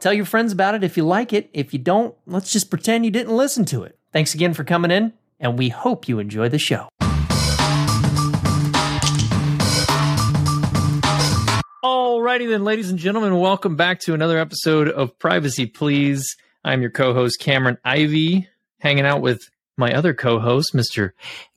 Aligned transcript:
Tell 0.00 0.12
your 0.12 0.24
friends 0.24 0.52
about 0.52 0.76
it 0.76 0.84
if 0.84 0.96
you 0.96 1.04
like 1.04 1.32
it. 1.32 1.50
If 1.52 1.72
you 1.72 1.78
don't, 1.80 2.14
let's 2.24 2.52
just 2.52 2.70
pretend 2.70 3.04
you 3.04 3.10
didn't 3.10 3.36
listen 3.36 3.64
to 3.66 3.82
it. 3.82 3.98
Thanks 4.12 4.32
again 4.32 4.54
for 4.54 4.62
coming 4.62 4.92
in, 4.92 5.12
and 5.40 5.58
we 5.58 5.70
hope 5.70 6.08
you 6.08 6.20
enjoy 6.20 6.48
the 6.48 6.58
show. 6.58 6.88
Alrighty 11.82 12.48
then, 12.48 12.62
ladies 12.64 12.90
and 12.90 12.98
gentlemen, 12.98 13.40
welcome 13.40 13.74
back 13.74 13.98
to 14.00 14.14
another 14.14 14.38
episode 14.38 14.88
of 14.88 15.18
Privacy 15.18 15.66
Please. 15.66 16.36
I'm 16.64 16.80
your 16.80 16.90
co-host 16.90 17.40
Cameron 17.40 17.78
Ivy, 17.84 18.48
hanging 18.78 19.04
out 19.04 19.20
with 19.20 19.50
my 19.76 19.92
other 19.92 20.14
co-host, 20.14 20.74
Mr. 20.74 21.10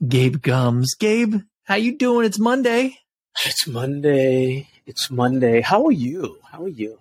Gabe 0.08 0.42
Gumbs. 0.42 0.94
Gabe, 0.94 1.42
how 1.64 1.76
you 1.76 1.96
doing? 1.96 2.26
It's 2.26 2.40
Monday. 2.40 2.98
It's 3.44 3.68
Monday. 3.68 4.68
It's 4.84 5.10
Monday. 5.12 5.60
How 5.60 5.86
are 5.86 5.92
you? 5.92 6.38
How 6.50 6.64
are 6.64 6.68
you? 6.68 6.98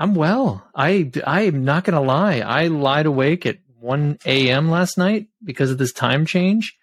I'm 0.00 0.14
well. 0.14 0.66
I 0.74 1.10
I 1.26 1.42
am 1.42 1.64
not 1.64 1.84
gonna 1.84 2.00
lie. 2.00 2.38
I 2.40 2.68
lied 2.68 3.04
awake 3.06 3.44
at 3.44 3.58
1 3.80 4.18
a.m. 4.24 4.70
last 4.70 4.96
night 4.98 5.28
because 5.44 5.70
of 5.70 5.78
this 5.78 5.92
time 5.92 6.24
change. 6.26 6.76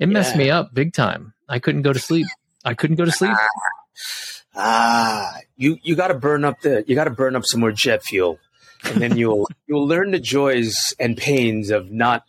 It 0.00 0.08
messed 0.08 0.32
Yeah. 0.34 0.38
me 0.38 0.50
up 0.50 0.74
big 0.74 0.92
time. 0.92 1.34
I 1.48 1.60
couldn't 1.60 1.82
go 1.82 1.92
to 1.92 1.98
sleep. 2.00 2.26
I 2.64 2.74
couldn't 2.74 2.96
go 2.96 3.04
to 3.04 3.12
sleep. 3.12 3.36
Ah, 4.56 5.38
you 5.56 5.78
you 5.82 5.96
got 5.96 6.08
to 6.08 6.14
burn 6.14 6.44
up 6.44 6.60
the 6.60 6.84
you 6.86 6.94
got 6.94 7.04
to 7.04 7.10
burn 7.10 7.34
up 7.34 7.44
some 7.44 7.60
more 7.60 7.72
jet 7.72 8.04
fuel, 8.04 8.38
and 8.84 9.00
then 9.02 9.16
you'll 9.16 9.48
you'll 9.66 9.86
learn 9.86 10.12
the 10.12 10.20
joys 10.20 10.94
and 11.00 11.16
pains 11.16 11.70
of 11.70 11.90
not 11.90 12.24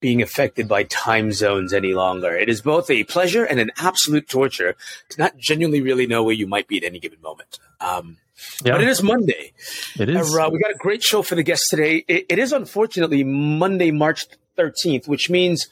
being 0.00 0.22
affected 0.22 0.68
by 0.68 0.84
time 0.84 1.32
zones 1.32 1.72
any 1.72 1.92
longer. 1.94 2.32
It 2.36 2.48
is 2.48 2.62
both 2.62 2.88
a 2.90 3.02
pleasure 3.04 3.44
and 3.44 3.58
an 3.58 3.72
absolute 3.76 4.28
torture 4.28 4.76
to 5.08 5.18
not 5.20 5.36
genuinely 5.36 5.80
really 5.80 6.06
know 6.06 6.22
where 6.22 6.34
you 6.34 6.46
might 6.46 6.68
be 6.68 6.76
at 6.78 6.84
any 6.84 7.00
given 7.00 7.20
moment. 7.20 7.58
Um, 7.80 8.18
Yeah, 8.64 8.72
But 8.72 8.82
it 8.82 8.88
is 8.88 9.02
Monday. 9.02 9.52
it 9.98 10.08
is. 10.08 10.34
Uh, 10.34 10.48
we 10.50 10.58
got 10.58 10.70
a 10.70 10.78
great 10.78 11.02
show 11.02 11.22
for 11.22 11.34
the 11.34 11.42
guests 11.42 11.68
today. 11.68 12.04
It, 12.08 12.26
it 12.28 12.38
is 12.38 12.52
unfortunately 12.52 13.24
Monday, 13.24 13.90
March 13.90 14.26
13th, 14.56 15.08
which 15.08 15.30
means 15.30 15.68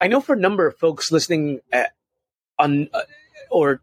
I 0.00 0.08
know 0.08 0.20
for 0.20 0.34
a 0.34 0.38
number 0.38 0.66
of 0.66 0.76
folks 0.78 1.12
listening 1.12 1.60
uh 1.72 1.84
on 2.58 2.88
uh, 2.92 3.02
or 3.50 3.80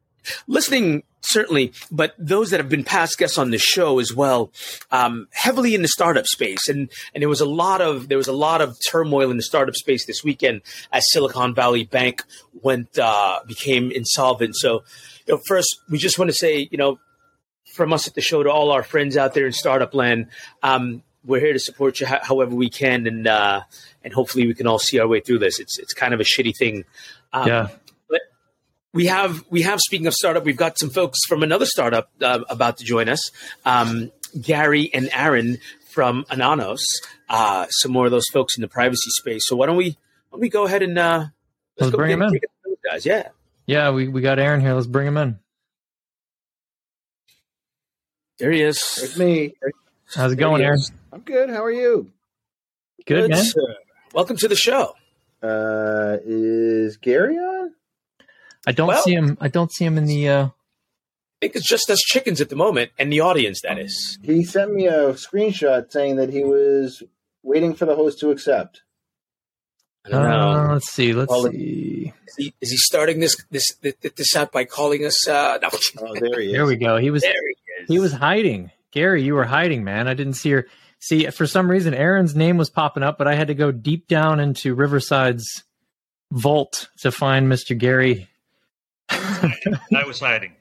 listening 0.47 1.03
certainly, 1.21 1.73
but 1.91 2.13
those 2.17 2.49
that 2.49 2.59
have 2.59 2.69
been 2.69 2.83
past 2.83 3.17
guests 3.17 3.37
on 3.37 3.51
the 3.51 3.57
show 3.57 3.99
as 3.99 4.13
well, 4.13 4.51
um, 4.91 5.27
heavily 5.31 5.75
in 5.75 5.81
the 5.81 5.87
startup 5.87 6.25
space, 6.25 6.67
and 6.67 6.89
and 7.13 7.21
there 7.21 7.29
was 7.29 7.41
a 7.41 7.45
lot 7.45 7.81
of 7.81 8.09
there 8.09 8.17
was 8.17 8.27
a 8.27 8.33
lot 8.33 8.61
of 8.61 8.77
turmoil 8.89 9.29
in 9.31 9.37
the 9.37 9.43
startup 9.43 9.75
space 9.75 10.05
this 10.05 10.23
weekend 10.23 10.61
as 10.91 11.03
Silicon 11.11 11.53
Valley 11.53 11.83
Bank 11.83 12.23
went 12.61 12.97
uh, 12.97 13.39
became 13.47 13.91
insolvent. 13.91 14.55
So, 14.55 14.83
you 15.27 15.35
know, 15.35 15.41
first 15.47 15.79
we 15.89 15.97
just 15.97 16.17
want 16.17 16.29
to 16.31 16.35
say, 16.35 16.67
you 16.71 16.77
know, 16.77 16.99
from 17.79 17.93
us 17.93 18.09
at 18.09 18.13
the 18.13 18.19
show 18.21 18.43
to 18.43 18.51
all 18.51 18.71
our 18.71 18.83
friends 18.83 19.15
out 19.15 19.33
there 19.33 19.45
in 19.45 19.53
startup 19.53 19.93
land. 19.93 20.27
Um, 20.61 21.01
we're 21.23 21.39
here 21.39 21.53
to 21.53 21.59
support 21.59 22.01
you 22.01 22.07
ho- 22.07 22.19
however 22.21 22.53
we 22.53 22.69
can, 22.69 23.07
and 23.07 23.25
uh, 23.25 23.61
and 24.03 24.13
hopefully 24.13 24.45
we 24.47 24.53
can 24.53 24.67
all 24.67 24.79
see 24.79 24.99
our 24.99 25.07
way 25.07 25.21
through 25.21 25.39
this. 25.39 25.61
It's 25.61 25.79
it's 25.79 25.93
kind 25.93 26.13
of 26.13 26.19
a 26.19 26.23
shitty 26.23 26.51
thing. 26.57 26.83
Um, 27.31 27.47
yeah, 27.47 27.67
but 28.09 28.19
we 28.93 29.05
have 29.05 29.45
we 29.49 29.61
have 29.61 29.79
speaking 29.79 30.07
of 30.07 30.13
startup, 30.13 30.43
we've 30.43 30.57
got 30.57 30.77
some 30.77 30.89
folks 30.89 31.19
from 31.25 31.41
another 31.41 31.65
startup 31.65 32.09
uh, 32.21 32.41
about 32.49 32.77
to 32.79 32.83
join 32.83 33.07
us. 33.07 33.31
Um, 33.63 34.11
Gary 34.41 34.89
and 34.93 35.09
Aaron 35.13 35.57
from 35.87 36.25
Anonos. 36.25 36.81
Uh, 37.29 37.65
some 37.69 37.93
more 37.93 38.05
of 38.07 38.11
those 38.11 38.27
folks 38.33 38.57
in 38.57 38.61
the 38.61 38.67
privacy 38.67 39.09
space. 39.11 39.47
So 39.47 39.55
why 39.55 39.67
don't 39.67 39.77
we 39.77 39.91
why 39.91 39.95
don't 40.33 40.41
we 40.41 40.49
go 40.49 40.65
ahead 40.65 40.83
and 40.83 40.99
uh, 40.99 41.27
Let's 41.79 41.91
go 41.91 41.97
bring 41.97 42.19
them 42.19 42.33
in. 42.33 42.41
guys? 42.89 43.05
Yeah. 43.05 43.29
yeah. 43.65 43.89
We 43.91 44.09
we 44.09 44.19
got 44.19 44.37
Aaron 44.37 44.59
here. 44.59 44.73
Let's 44.73 44.87
bring 44.87 45.07
him 45.07 45.15
in. 45.17 45.39
There 48.39 48.51
he 48.51 48.61
is. 48.61 48.77
It's 49.03 49.17
me. 49.17 49.53
How's 50.15 50.31
it 50.31 50.35
There 50.37 50.47
going, 50.47 50.61
he 50.61 50.65
Aaron? 50.65 50.79
I'm 51.11 51.21
good. 51.21 51.49
How 51.49 51.63
are 51.63 51.71
you? 51.71 52.11
Good, 53.05 53.29
man. 53.29 53.43
sir. 53.43 53.59
Welcome 54.13 54.37
to 54.37 54.47
the 54.47 54.55
show. 54.55 54.93
Uh, 55.43 56.17
is 56.25 56.97
Gary 56.97 57.35
on? 57.35 57.73
I 58.65 58.71
don't 58.71 58.87
Well- 58.87 59.01
see 59.03 59.13
him. 59.13 59.37
I 59.41 59.47
don't 59.49 59.71
see 59.71 59.85
him 59.85 59.97
in 59.97 60.05
the. 60.05 60.29
uh 60.29 60.45
I 60.47 61.45
think 61.45 61.55
it's 61.55 61.67
just 61.69 61.89
us 61.89 61.99
chickens 61.99 62.41
at 62.41 62.49
the 62.49 62.57
moment, 62.57 62.91
and 62.99 63.09
the 63.13 63.21
audience. 63.21 63.61
That 63.61 63.79
is. 63.79 64.17
He 64.21 64.43
sent 64.43 64.73
me 64.73 64.87
a 64.87 65.13
screenshot 65.13 65.89
saying 65.89 66.17
that 66.17 66.29
he 66.33 66.43
was 66.43 67.01
waiting 67.43 67.73
for 67.73 67.85
the 67.85 67.95
host 67.95 68.19
to 68.19 68.31
accept. 68.31 68.81
I 70.05 70.11
uh, 70.17 70.73
let's 70.73 70.89
see. 70.91 71.13
Let's 71.13 71.29
Well, 71.29 71.43
see. 71.49 72.11
Is 72.27 72.35
he, 72.37 72.53
is 72.59 72.71
he 72.71 72.77
starting 72.77 73.19
this 73.21 73.37
this 73.51 73.63
this, 73.81 73.95
this 74.01 74.35
out 74.35 74.51
by 74.51 74.65
calling 74.65 75.05
us? 75.05 75.27
Uh, 75.27 75.59
no. 75.61 75.69
Oh, 76.01 76.13
there 76.19 76.41
he 76.41 76.47
is. 76.47 76.51
There 76.53 76.65
we 76.65 76.75
go. 76.75 76.97
He 76.97 77.09
was 77.09 77.21
There 77.21 77.31
he 77.89 77.99
was 77.99 78.13
hiding. 78.13 78.71
Gary, 78.91 79.23
you 79.23 79.33
were 79.33 79.45
hiding, 79.45 79.83
man. 79.83 80.07
I 80.07 80.13
didn't 80.13 80.33
see 80.33 80.51
her. 80.51 80.67
See, 80.99 81.25
for 81.31 81.47
some 81.47 81.69
reason, 81.69 81.93
Aaron's 81.93 82.35
name 82.35 82.57
was 82.57 82.69
popping 82.69 83.03
up, 83.03 83.17
but 83.17 83.27
I 83.27 83.33
had 83.33 83.47
to 83.47 83.55
go 83.55 83.71
deep 83.71 84.07
down 84.07 84.39
into 84.39 84.75
Riverside's 84.75 85.63
vault 86.31 86.89
to 86.99 87.11
find 87.11 87.51
Mr. 87.51 87.75
Gary. 87.75 88.27
I 89.09 90.03
was 90.05 90.19
hiding. 90.19 90.53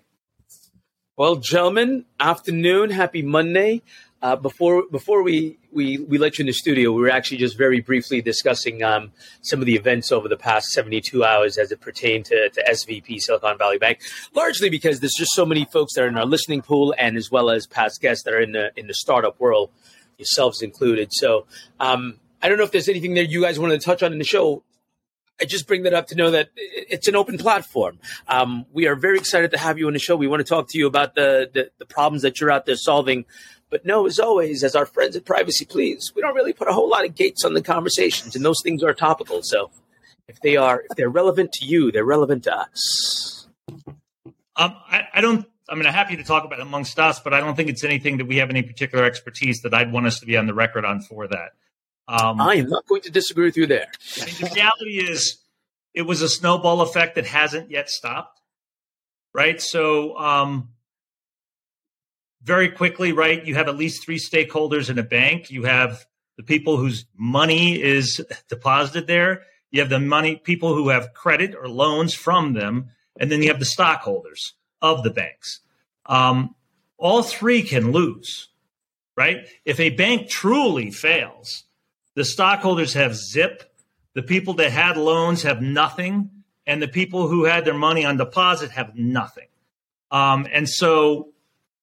Well, 1.19 1.37
gentlemen, 1.37 2.07
afternoon. 2.19 2.91
Happy 2.91 3.21
Monday. 3.21 3.83
Uh, 4.23 4.37
before 4.37 4.85
before 4.91 5.23
we, 5.23 5.59
we 5.79 5.97
we 5.97 6.19
let 6.19 6.39
you 6.39 6.43
in 6.43 6.49
the 6.49 6.53
studio, 6.53 6.91
we 6.91 7.01
were 7.01 7.09
actually 7.09 7.37
just 7.37 7.57
very 7.57 7.81
briefly 7.81 8.21
discussing 8.21 8.83
um, 8.83 9.13
some 9.43 9.61
of 9.61 9.67
the 9.67 9.77
events 9.77 10.11
over 10.11 10.29
the 10.29 10.37
past 10.37 10.71
72 10.71 11.25
hours 11.25 11.57
as 11.57 11.71
it 11.71 11.81
pertained 11.81 12.25
to, 12.27 12.51
to 12.51 12.65
SVB 12.69 13.21
Silicon 13.21 13.57
Valley 13.57 13.79
Bank. 13.79 14.01
Largely 14.35 14.71
because 14.71 14.99
there's 14.99 15.15
just 15.17 15.31
so 15.35 15.47
many 15.47 15.65
folks 15.67 15.95
that 15.95 16.03
are 16.03 16.09
in 16.09 16.19
our 16.19 16.27
listening 16.27 16.63
pool, 16.63 16.93
and 16.99 17.17
as 17.17 17.31
well 17.31 17.49
as 17.49 17.69
past 17.69 18.01
guests 18.01 18.25
that 18.25 18.35
are 18.35 18.41
in 18.41 18.53
the 18.53 18.73
in 18.77 18.89
the 18.89 18.95
startup 18.95 19.39
world, 19.39 19.71
yourselves 20.19 20.63
included. 20.63 21.13
So 21.13 21.47
um, 21.79 22.19
I 22.43 22.49
don't 22.49 22.59
know 22.59 22.65
if 22.65 22.73
there's 22.73 22.89
anything 22.89 23.15
there 23.15 23.23
you 23.23 23.43
guys 23.43 23.61
wanted 23.61 23.81
to 23.81 23.85
touch 23.87 24.03
on 24.03 24.13
in 24.13 24.19
the 24.19 24.25
show. 24.25 24.65
I 25.41 25.45
just 25.45 25.69
bring 25.69 25.85
that 25.85 25.95
up 25.95 26.09
to 26.09 26.17
know 26.17 26.33
that 26.33 26.49
it's 26.57 27.07
an 27.07 27.15
open 27.15 27.39
platform. 27.39 28.01
Um, 28.27 28.67
we 28.73 28.89
are 28.89 28.97
very 28.97 29.19
excited 29.19 29.53
to 29.53 29.59
have 29.59 29.79
you 29.79 29.87
on 29.87 29.93
the 29.93 30.01
show. 30.01 30.17
We 30.17 30.27
want 30.27 30.41
to 30.41 30.45
talk 30.45 30.69
to 30.71 30.79
you 30.79 30.89
about 30.89 31.15
the, 31.15 31.49
the, 31.55 31.71
the 31.79 31.87
problems 31.87 32.23
that 32.23 32.41
you're 32.41 32.51
out 32.51 32.67
there 32.67 32.75
solving. 32.75 33.25
But 33.71 33.85
no, 33.85 34.07
as 34.07 34.19
always, 34.19 34.65
as 34.65 34.75
our 34.75 34.87
friends 34.87 35.15
at 35.15 35.25
Privacy 35.25 35.65
Please, 35.65 36.13
we 36.15 36.23
don't 36.23 36.35
really 36.35 36.53
put 36.55 36.69
a 36.69 36.73
whole 36.73 36.89
lot 36.89 37.05
of 37.05 37.15
gates 37.15 37.45
on 37.45 37.55
the 37.55 37.63
conversations, 37.63 38.35
and 38.35 38.45
those 38.45 38.61
things 38.63 38.83
are 38.83 38.95
topical. 38.95 39.41
So 39.43 39.71
if 40.27 40.41
they 40.41 40.57
are, 40.57 40.85
if 40.91 40.97
they're 40.97 41.11
relevant 41.11 41.53
to 41.55 41.67
you, 41.67 41.93
they're 41.93 42.05
relevant 42.05 42.45
to 42.45 42.57
us. 42.57 43.47
Um, 44.57 44.75
I, 44.91 45.09
I 45.15 45.21
don't. 45.21 45.47
I 45.71 45.75
mean, 45.75 45.87
I'm 45.87 45.93
happy 45.93 46.17
to 46.17 46.25
talk 46.25 46.45
about 46.45 46.61
it 46.61 46.63
amongst 46.63 46.99
us, 46.99 47.21
but 47.21 47.35
I 47.35 47.41
don't 47.41 47.55
think 47.55 47.69
it's 47.69 47.85
anything 47.85 48.17
that 48.19 48.25
we 48.25 48.39
have 48.39 48.49
any 48.49 48.63
particular 48.63 49.05
expertise 49.05 49.61
that 49.63 49.75
I'd 49.75 49.93
want 49.93 50.07
us 50.07 50.19
to 50.21 50.27
be 50.27 50.35
on 50.37 50.47
the 50.47 50.55
record 50.55 50.87
on 50.87 51.03
for 51.03 51.29
that. 51.29 51.51
Um, 52.09 52.41
I 52.41 52.55
am 52.55 52.71
not 52.71 52.87
going 52.87 53.03
to 53.03 53.11
disagree 53.11 53.45
with 53.45 53.59
you 53.59 53.67
there. 53.67 53.89
I 54.17 54.25
mean, 54.25 54.35
the 54.41 54.51
reality 54.55 55.11
is, 55.11 55.37
it 55.93 56.03
was 56.03 56.23
a 56.23 56.29
snowball 56.29 56.81
effect 56.81 57.17
that 57.17 57.27
hasn't 57.27 57.71
yet 57.71 57.91
stopped, 57.91 58.41
right? 59.35 59.61
So, 59.61 60.17
um, 60.17 60.71
very 62.49 62.71
quickly, 62.71 63.13
right? 63.13 63.45
You 63.45 63.55
have 63.55 63.69
at 63.69 63.77
least 63.77 64.03
three 64.03 64.19
stakeholders 64.19 64.91
in 64.91 64.99
a 64.99 65.05
bank. 65.05 65.51
You 65.51 65.65
have 65.65 66.07
the 66.37 66.43
people 66.43 66.79
whose 66.79 67.05
money 67.17 67.81
is 67.81 68.25
deposited 68.49 69.07
there. 69.07 69.43
You 69.71 69.81
have 69.81 69.91
the 69.91 70.01
money 70.01 70.37
people 70.37 70.75
who 70.75 70.89
have 70.89 71.13
credit 71.13 71.55
or 71.55 71.69
loans 71.69 72.15
from 72.15 72.55
them, 72.55 72.89
and 73.21 73.31
then 73.31 73.43
you 73.43 73.49
have 73.49 73.59
the 73.59 73.67
stockholders 73.67 74.55
of 74.81 75.03
the 75.03 75.11
banks. 75.11 75.61
Um, 76.07 76.55
all 76.97 77.23
three 77.23 77.63
can 77.63 77.93
lose, 77.93 78.49
right? 79.15 79.47
If 79.65 79.79
a 79.79 79.91
bank 79.91 80.29
truly 80.29 80.91
fails, 80.91 81.65
the 82.15 82.25
stockholders 82.25 82.95
have 82.95 83.15
zip, 83.15 83.71
the 84.15 84.23
people 84.23 84.55
that 84.55 84.73
had 84.73 84.97
loans 84.97 85.43
have 85.43 85.61
nothing, 85.61 86.31
and 86.67 86.83
the 86.83 86.89
people 86.89 87.29
who 87.29 87.45
had 87.45 87.65
their 87.65 87.75
money 87.75 88.05
on 88.05 88.17
deposit 88.17 88.71
have 88.71 88.97
nothing. 88.97 89.49
Um, 90.11 90.47
and 90.51 90.69
so 90.69 91.29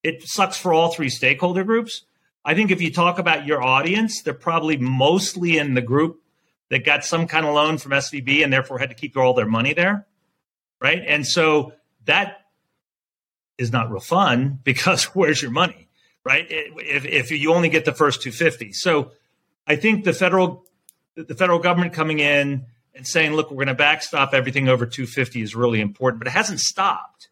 it 0.06 0.22
sucks 0.24 0.56
for 0.56 0.72
all 0.72 0.92
three 0.92 1.10
stakeholder 1.10 1.64
groups. 1.64 2.04
I 2.46 2.54
think 2.54 2.70
if 2.70 2.80
you 2.80 2.94
talk 2.94 3.18
about 3.18 3.48
your 3.48 3.64
audience, 3.64 4.22
they're 4.22 4.36
probably 4.36 4.78
mostly 4.78 5.58
in 5.58 5.74
the 5.74 5.82
group 5.82 6.22
that 6.70 6.86
got 6.86 7.04
some 7.04 7.26
kind 7.26 7.44
of 7.44 7.56
loan 7.56 7.80
from 7.80 7.92
SVB 7.92 8.44
and 8.44 8.54
therefore 8.54 8.78
had 8.78 8.90
to 8.90 8.96
keep 8.96 9.18
all 9.18 9.34
their 9.34 9.48
money 9.48 9.74
there, 9.74 10.06
right? 10.80 11.02
And 11.08 11.26
so 11.26 11.74
that 12.06 12.42
is 13.58 13.72
not 13.72 13.90
real 13.90 14.00
fun 14.00 14.60
because 14.64 15.06
where's 15.06 15.42
your 15.42 15.50
money, 15.50 15.88
right? 16.24 16.46
If, 16.50 17.06
if 17.06 17.32
you 17.32 17.52
only 17.52 17.70
get 17.70 17.86
the 17.86 17.94
first 17.94 18.22
250. 18.22 18.74
So 18.74 19.12
I 19.66 19.76
think 19.76 20.04
the 20.04 20.14
federal 20.14 20.66
the 21.16 21.34
federal 21.34 21.60
government 21.60 21.94
coming 21.94 22.20
in 22.20 22.66
and 22.94 23.08
saying, 23.08 23.34
look, 23.34 23.50
we're 23.50 23.56
going 23.56 23.68
to 23.70 23.74
backstop 23.74 24.34
everything 24.34 24.68
over 24.68 24.86
250 24.86 25.42
is 25.42 25.56
really 25.56 25.80
important, 25.80 26.20
but 26.20 26.28
it 26.28 26.32
hasn't 26.32 26.60
stopped. 26.60 27.30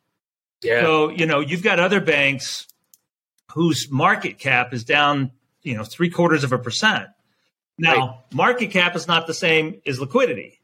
Yeah. 0.63 0.81
So, 0.81 1.09
you 1.09 1.25
know, 1.25 1.39
you've 1.39 1.63
got 1.63 1.79
other 1.79 1.99
banks 2.01 2.67
whose 3.53 3.89
market 3.89 4.39
cap 4.39 4.73
is 4.73 4.83
down, 4.83 5.31
you 5.61 5.75
know, 5.75 5.83
three 5.83 6.09
quarters 6.09 6.43
of 6.43 6.51
a 6.51 6.57
percent. 6.57 7.07
Now, 7.77 7.95
right. 7.95 8.15
market 8.33 8.71
cap 8.71 8.95
is 8.95 9.07
not 9.07 9.27
the 9.27 9.33
same 9.33 9.81
as 9.85 9.99
liquidity, 9.99 10.59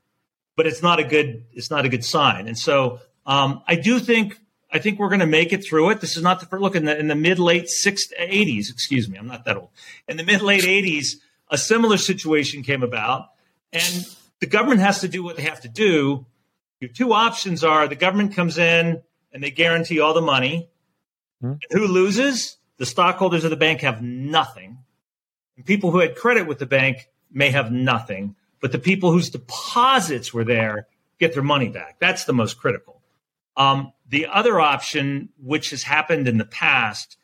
but 0.56 0.68
it's 0.68 0.82
not 0.82 1.00
a 1.00 1.04
good 1.04 1.46
it's 1.54 1.72
not 1.72 1.86
a 1.86 1.90
good 1.90 2.06
sign. 2.06 2.48
And 2.48 2.58
so, 2.58 3.00
um, 3.26 3.64
I 3.68 3.76
do 3.76 4.00
think 4.00 4.40
I 4.72 4.80
think 4.80 5.00
we're 5.00 5.10
going 5.10 5.20
to 5.20 5.26
make 5.26 5.52
it 5.52 5.66
through 5.66 5.90
it. 5.92 6.02
This 6.02 6.16
is 6.16 6.24
not 6.24 6.40
the 6.40 6.46
first 6.46 6.62
look 6.62 6.76
in 6.76 6.86
the 6.86 6.98
in 6.98 7.08
the 7.08 7.16
mid 7.16 7.40
late 7.40 7.70
six 7.70 8.08
eighties. 8.18 8.70
Excuse 8.70 9.10
me, 9.10 9.18
I'm 9.18 9.28
not 9.28 9.46
that 9.46 9.58
old. 9.58 9.70
In 10.08 10.18
the 10.18 10.24
mid 10.24 10.42
late 10.42 10.66
eighties, 10.66 11.20
a 11.50 11.58
similar 11.58 11.98
situation 11.98 12.62
came 12.62 12.84
about, 12.84 13.30
and 13.74 14.06
the 14.40 14.46
government 14.48 14.82
has 14.82 15.02
to 15.02 15.08
do 15.08 15.24
what 15.24 15.36
they 15.36 15.44
have 15.44 15.62
to 15.62 15.70
do. 15.70 16.26
Your 16.80 16.90
two 16.90 17.14
options 17.14 17.64
are 17.64 17.88
the 17.88 17.96
government 17.96 18.36
comes 18.36 18.58
in 18.58 19.02
and 19.34 19.44
they 19.44 19.52
guarantee 19.52 20.00
all 20.00 20.14
the 20.14 20.22
money. 20.22 20.70
Hmm. 21.42 21.54
Who 21.72 21.88
loses? 21.88 22.58
The 22.78 22.86
stockholders 22.86 23.44
of 23.44 23.50
the 23.50 23.58
bank 23.58 23.82
have 23.82 24.02
nothing. 24.02 24.80
And 25.58 25.66
people 25.66 25.92
who 25.92 26.00
had 26.00 26.16
credit 26.16 26.48
with 26.48 26.60
the 26.60 26.66
bank 26.66 27.10
may 27.32 27.52
have 27.52 27.72
nothing, 27.72 28.36
but 28.62 28.72
the 28.72 28.80
people 28.80 29.12
whose 29.12 29.30
deposits 29.30 30.34
were 30.34 30.44
there 30.44 30.88
get 31.20 31.34
their 31.34 31.44
money 31.44 31.70
back. 31.70 31.98
That's 32.00 32.24
the 32.26 32.34
most 32.34 32.58
critical. 32.58 33.02
Um, 33.58 33.92
the 34.08 34.28
other 34.28 34.60
option, 34.60 35.30
which 35.38 35.72
has 35.72 35.84
happened 35.84 36.28
in 36.28 36.38
the 36.38 36.46
past, 36.46 37.18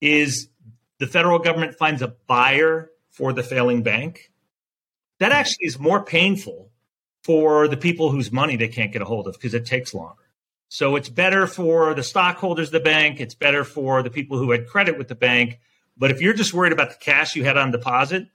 is 0.00 0.48
the 0.98 1.06
federal 1.06 1.38
government 1.38 1.74
finds 1.74 2.00
a 2.00 2.14
buyer 2.26 2.90
for 3.10 3.32
the 3.32 3.42
failing 3.42 3.82
bank. 3.82 4.30
That 5.18 5.32
actually 5.32 5.66
is 5.66 5.78
more 5.78 6.04
painful 6.04 6.70
for 7.22 7.68
the 7.68 7.76
people 7.76 8.10
whose 8.10 8.30
money 8.30 8.56
they 8.56 8.68
can't 8.68 8.92
get 8.92 9.02
a 9.02 9.04
hold 9.04 9.26
of 9.26 9.34
because 9.34 9.54
it 9.54 9.66
takes 9.66 9.94
longer. 9.94 10.23
So 10.74 10.96
it's 10.96 11.08
better 11.08 11.46
for 11.46 11.94
the 11.94 12.02
stockholders 12.02 12.66
of 12.66 12.72
the 12.72 12.80
bank. 12.80 13.20
It's 13.20 13.36
better 13.36 13.62
for 13.62 14.02
the 14.02 14.10
people 14.10 14.38
who 14.38 14.50
had 14.50 14.66
credit 14.66 14.98
with 14.98 15.06
the 15.06 15.14
bank. 15.14 15.60
But 15.96 16.10
if 16.10 16.20
you're 16.20 16.34
just 16.34 16.52
worried 16.52 16.72
about 16.72 16.90
the 16.90 16.96
cash 16.96 17.36
you 17.36 17.44
had 17.44 17.56
on 17.56 17.70
deposit, 17.70 18.26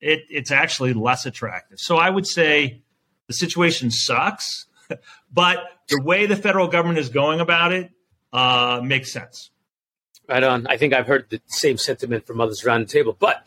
it, 0.00 0.22
it's 0.30 0.50
actually 0.50 0.94
less 0.94 1.26
attractive. 1.26 1.78
So 1.78 1.98
I 1.98 2.08
would 2.08 2.26
say 2.26 2.80
the 3.26 3.34
situation 3.34 3.90
sucks, 3.90 4.64
but 5.30 5.58
the 5.90 6.00
way 6.00 6.24
the 6.24 6.36
federal 6.36 6.68
government 6.68 7.00
is 7.00 7.10
going 7.10 7.40
about 7.40 7.72
it 7.72 7.90
uh, 8.32 8.80
makes 8.82 9.12
sense. 9.12 9.50
Right 10.26 10.42
on. 10.42 10.66
I 10.66 10.78
think 10.78 10.94
I've 10.94 11.06
heard 11.06 11.26
the 11.28 11.42
same 11.48 11.76
sentiment 11.76 12.26
from 12.26 12.40
others 12.40 12.64
around 12.64 12.80
the 12.80 12.90
table. 12.90 13.14
But 13.18 13.46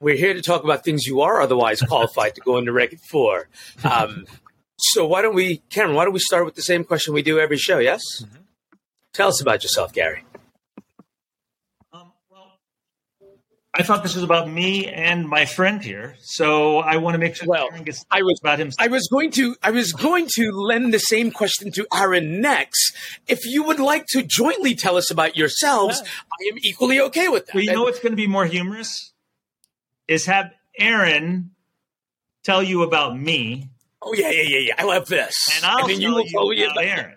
we're 0.00 0.16
here 0.16 0.34
to 0.34 0.42
talk 0.42 0.64
about 0.64 0.82
things 0.82 1.06
you 1.06 1.20
are 1.20 1.40
otherwise 1.40 1.80
qualified 1.82 2.34
to 2.34 2.40
go 2.40 2.58
into 2.58 2.72
Reg 2.72 2.98
for. 2.98 3.48
Um, 3.84 4.26
so 4.78 5.06
why 5.06 5.22
don't 5.22 5.34
we, 5.34 5.58
Cameron? 5.70 5.96
Why 5.96 6.04
don't 6.04 6.12
we 6.12 6.20
start 6.20 6.44
with 6.44 6.54
the 6.54 6.62
same 6.62 6.84
question 6.84 7.14
we 7.14 7.22
do 7.22 7.38
every 7.38 7.56
show? 7.56 7.78
Yes. 7.78 8.02
Mm-hmm. 8.22 8.42
Tell 9.14 9.28
us 9.28 9.40
about 9.40 9.62
yourself, 9.62 9.94
Gary. 9.94 10.24
Um, 11.92 12.12
well, 12.30 12.58
I 13.74 13.82
thought 13.82 14.02
this 14.02 14.14
was 14.14 14.22
about 14.22 14.50
me 14.50 14.88
and 14.88 15.26
my 15.26 15.46
friend 15.46 15.82
here, 15.82 16.16
so 16.20 16.78
I 16.78 16.98
want 16.98 17.14
to 17.14 17.18
make 17.18 17.36
sure. 17.36 17.48
Well, 17.48 17.68
I 18.10 18.22
was 18.22 18.38
about 18.42 18.58
him. 18.58 18.72
I 18.78 18.88
was 18.88 19.08
going 19.10 19.30
to. 19.32 19.56
I 19.62 19.70
was 19.70 19.92
going 19.92 20.26
to 20.34 20.50
lend 20.52 20.92
the 20.92 20.98
same 20.98 21.30
question 21.30 21.72
to 21.72 21.86
Aaron 21.94 22.42
next. 22.42 22.94
If 23.26 23.46
you 23.46 23.62
would 23.62 23.80
like 23.80 24.04
to 24.10 24.22
jointly 24.22 24.74
tell 24.74 24.98
us 24.98 25.10
about 25.10 25.34
yourselves, 25.36 26.02
yeah. 26.04 26.10
I 26.38 26.52
am 26.52 26.58
equally 26.62 27.00
okay 27.00 27.28
with 27.28 27.46
that. 27.46 27.54
Well, 27.54 27.64
you 27.64 27.72
know 27.72 27.84
what's 27.84 28.00
going 28.00 28.12
to 28.12 28.16
be 28.16 28.26
more 28.26 28.44
humorous 28.44 29.14
is 30.06 30.26
have 30.26 30.52
Aaron 30.78 31.52
tell 32.44 32.62
you 32.62 32.82
about 32.82 33.18
me 33.18 33.70
Oh 34.02 34.14
yeah, 34.14 34.30
yeah, 34.30 34.42
yeah, 34.42 34.58
yeah. 34.58 34.74
I 34.78 34.84
love 34.84 35.08
this. 35.08 35.34
And 35.56 35.64
I'll 35.64 35.80
and 35.80 35.90
then 35.90 36.00
you 36.00 36.14
will 36.14 36.24
tell 36.24 36.52
you 36.52 36.66
about 36.70 36.84
Aaron. 36.84 37.16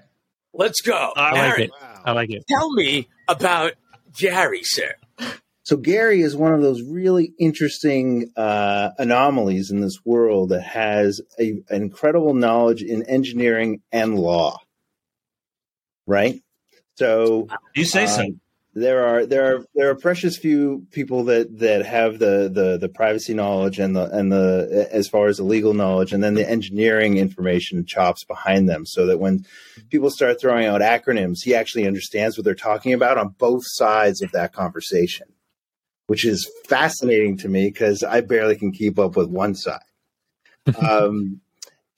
Let's 0.53 0.81
go. 0.81 1.13
I 1.15 1.31
like 1.31 1.39
Aaron, 1.39 1.61
it. 1.61 1.71
I 2.05 2.11
like 2.13 2.31
it. 2.31 2.43
Tell 2.47 2.71
me 2.73 3.07
about 3.27 3.73
Gary, 4.17 4.61
sir. 4.63 4.95
So 5.63 5.77
Gary 5.77 6.21
is 6.21 6.35
one 6.35 6.53
of 6.53 6.63
those 6.63 6.81
really 6.81 7.31
interesting 7.37 8.31
uh, 8.35 8.89
anomalies 8.97 9.69
in 9.69 9.81
this 9.81 9.99
world 10.03 10.49
that 10.49 10.63
has 10.63 11.21
a, 11.39 11.61
an 11.69 11.83
incredible 11.83 12.33
knowledge 12.33 12.81
in 12.81 13.03
engineering 13.03 13.81
and 13.91 14.17
law. 14.17 14.57
Right. 16.07 16.41
So 16.95 17.47
you 17.75 17.85
say 17.85 18.05
um, 18.05 18.09
so 18.09 18.25
there 18.75 19.05
are 19.05 19.25
there 19.25 19.55
are 19.55 19.65
there 19.73 19.89
are 19.89 19.95
precious 19.95 20.37
few 20.37 20.85
people 20.91 21.23
that 21.25 21.59
that 21.59 21.85
have 21.85 22.19
the 22.19 22.49
the 22.53 22.77
the 22.77 22.89
privacy 22.89 23.33
knowledge 23.33 23.79
and 23.79 23.95
the 23.95 24.05
and 24.11 24.31
the 24.31 24.87
as 24.91 25.07
far 25.07 25.27
as 25.27 25.37
the 25.37 25.43
legal 25.43 25.73
knowledge 25.73 26.13
and 26.13 26.23
then 26.23 26.35
the 26.35 26.47
engineering 26.47 27.17
information 27.17 27.85
chops 27.85 28.23
behind 28.23 28.69
them 28.69 28.85
so 28.85 29.07
that 29.07 29.19
when 29.19 29.43
people 29.89 30.11
start 30.11 30.39
throwing 30.39 30.67
out 30.67 30.81
acronyms 30.81 31.41
he 31.43 31.55
actually 31.55 31.87
understands 31.87 32.37
what 32.37 32.45
they're 32.45 32.53
talking 32.53 32.93
about 32.93 33.17
on 33.17 33.35
both 33.39 33.63
sides 33.65 34.21
of 34.21 34.31
that 34.31 34.53
conversation 34.53 35.27
which 36.09 36.25
is 36.25 36.51
fascinating 36.65 37.37
to 37.37 37.47
me 37.47 37.69
because 37.69 38.03
I 38.03 38.21
barely 38.21 38.55
can 38.55 38.71
keep 38.71 38.97
up 38.97 39.15
with 39.15 39.29
one 39.29 39.55
side. 39.55 39.79
Um, 40.77 41.41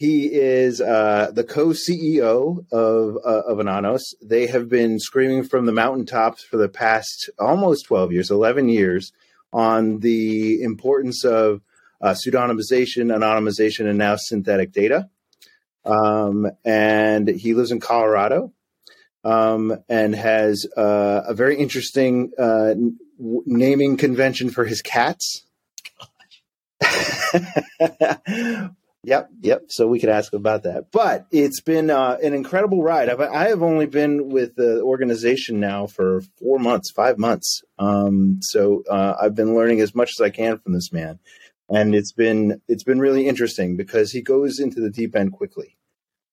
he 0.01 0.33
is 0.33 0.81
uh, 0.81 1.29
the 1.31 1.43
co-CEO 1.43 2.65
of 2.71 3.17
uh, 3.23 3.41
of 3.45 3.59
Anonos. 3.59 4.01
They 4.19 4.47
have 4.47 4.67
been 4.67 4.99
screaming 4.99 5.43
from 5.43 5.67
the 5.67 5.71
mountaintops 5.71 6.43
for 6.43 6.57
the 6.57 6.69
past 6.69 7.29
almost 7.37 7.85
twelve 7.85 8.11
years, 8.11 8.31
eleven 8.31 8.67
years, 8.67 9.13
on 9.53 9.99
the 9.99 10.63
importance 10.63 11.23
of 11.23 11.61
uh, 12.01 12.15
pseudonymization, 12.15 13.15
anonymization, 13.15 13.87
and 13.87 13.99
now 13.99 14.15
synthetic 14.17 14.71
data. 14.71 15.07
Um, 15.85 16.49
and 16.65 17.27
he 17.27 17.53
lives 17.53 17.69
in 17.69 17.79
Colorado 17.79 18.53
um, 19.23 19.83
and 19.87 20.15
has 20.15 20.65
uh, 20.75 21.21
a 21.27 21.35
very 21.35 21.57
interesting 21.57 22.31
uh, 22.39 22.71
n- 22.71 22.97
naming 23.19 23.97
convention 23.97 24.49
for 24.49 24.65
his 24.65 24.81
cats. 24.81 25.45
Yep, 29.03 29.29
yep. 29.41 29.63
So 29.69 29.87
we 29.87 29.99
could 29.99 30.09
ask 30.09 30.33
about 30.33 30.63
that. 30.63 30.91
But 30.91 31.25
it's 31.31 31.59
been 31.61 31.89
uh, 31.89 32.17
an 32.21 32.33
incredible 32.33 32.83
ride. 32.83 33.09
I've, 33.09 33.19
I 33.19 33.49
have 33.49 33.63
only 33.63 33.87
been 33.87 34.29
with 34.29 34.55
the 34.55 34.81
organization 34.81 35.59
now 35.59 35.87
for 35.87 36.21
four 36.39 36.59
months, 36.59 36.91
five 36.91 37.17
months. 37.17 37.63
Um, 37.79 38.39
so 38.41 38.83
uh, 38.89 39.15
I've 39.19 39.33
been 39.33 39.55
learning 39.55 39.81
as 39.81 39.95
much 39.95 40.11
as 40.17 40.21
I 40.21 40.29
can 40.29 40.59
from 40.59 40.73
this 40.73 40.93
man, 40.93 41.17
and 41.67 41.95
it's 41.95 42.11
been 42.11 42.61
it's 42.67 42.83
been 42.83 42.99
really 42.99 43.27
interesting 43.27 43.75
because 43.75 44.11
he 44.11 44.21
goes 44.21 44.59
into 44.59 44.79
the 44.79 44.91
deep 44.91 45.15
end 45.15 45.31
quickly. 45.31 45.77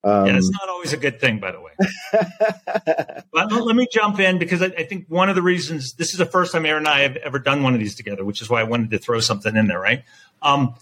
Um, 0.05 0.27
yeah, 0.27 0.37
it's 0.37 0.51
not 0.51 0.69
always 0.69 0.93
a 0.93 0.97
good 0.97 1.21
thing, 1.21 1.41
by 1.41 1.51
the 1.51 1.61
way. 1.61 1.73
but 3.33 3.51
let 3.51 3.75
me 3.75 3.89
jump 3.91 4.21
in 4.21 4.39
because 4.39 4.63
I, 4.63 4.67
I, 4.67 4.85
think 4.85 5.07
one 5.09 5.29
of 5.29 5.35
the 5.35 5.43
reasons 5.43 5.95
this 5.95 6.13
is 6.13 6.19
the 6.19 6.27
first 6.27 6.53
time 6.53 6.65
Aaron 6.67 6.87
and 6.87 6.89
I 6.89 7.01
have 7.01 7.17
ever 7.17 7.41
done 7.41 7.65
one 7.65 7.75
of 7.75 7.81
these 7.81 7.97
together, 7.97 8.25
which 8.25 8.41
is 8.41 8.49
why 8.49 8.61
I 8.61 8.65
wanted 8.65 8.91
to 8.93 8.99
throw 8.99 9.19
something 9.19 9.57
in 9.57 9.67
there, 9.67 9.81
right? 9.81 10.05
Um, 10.41 10.75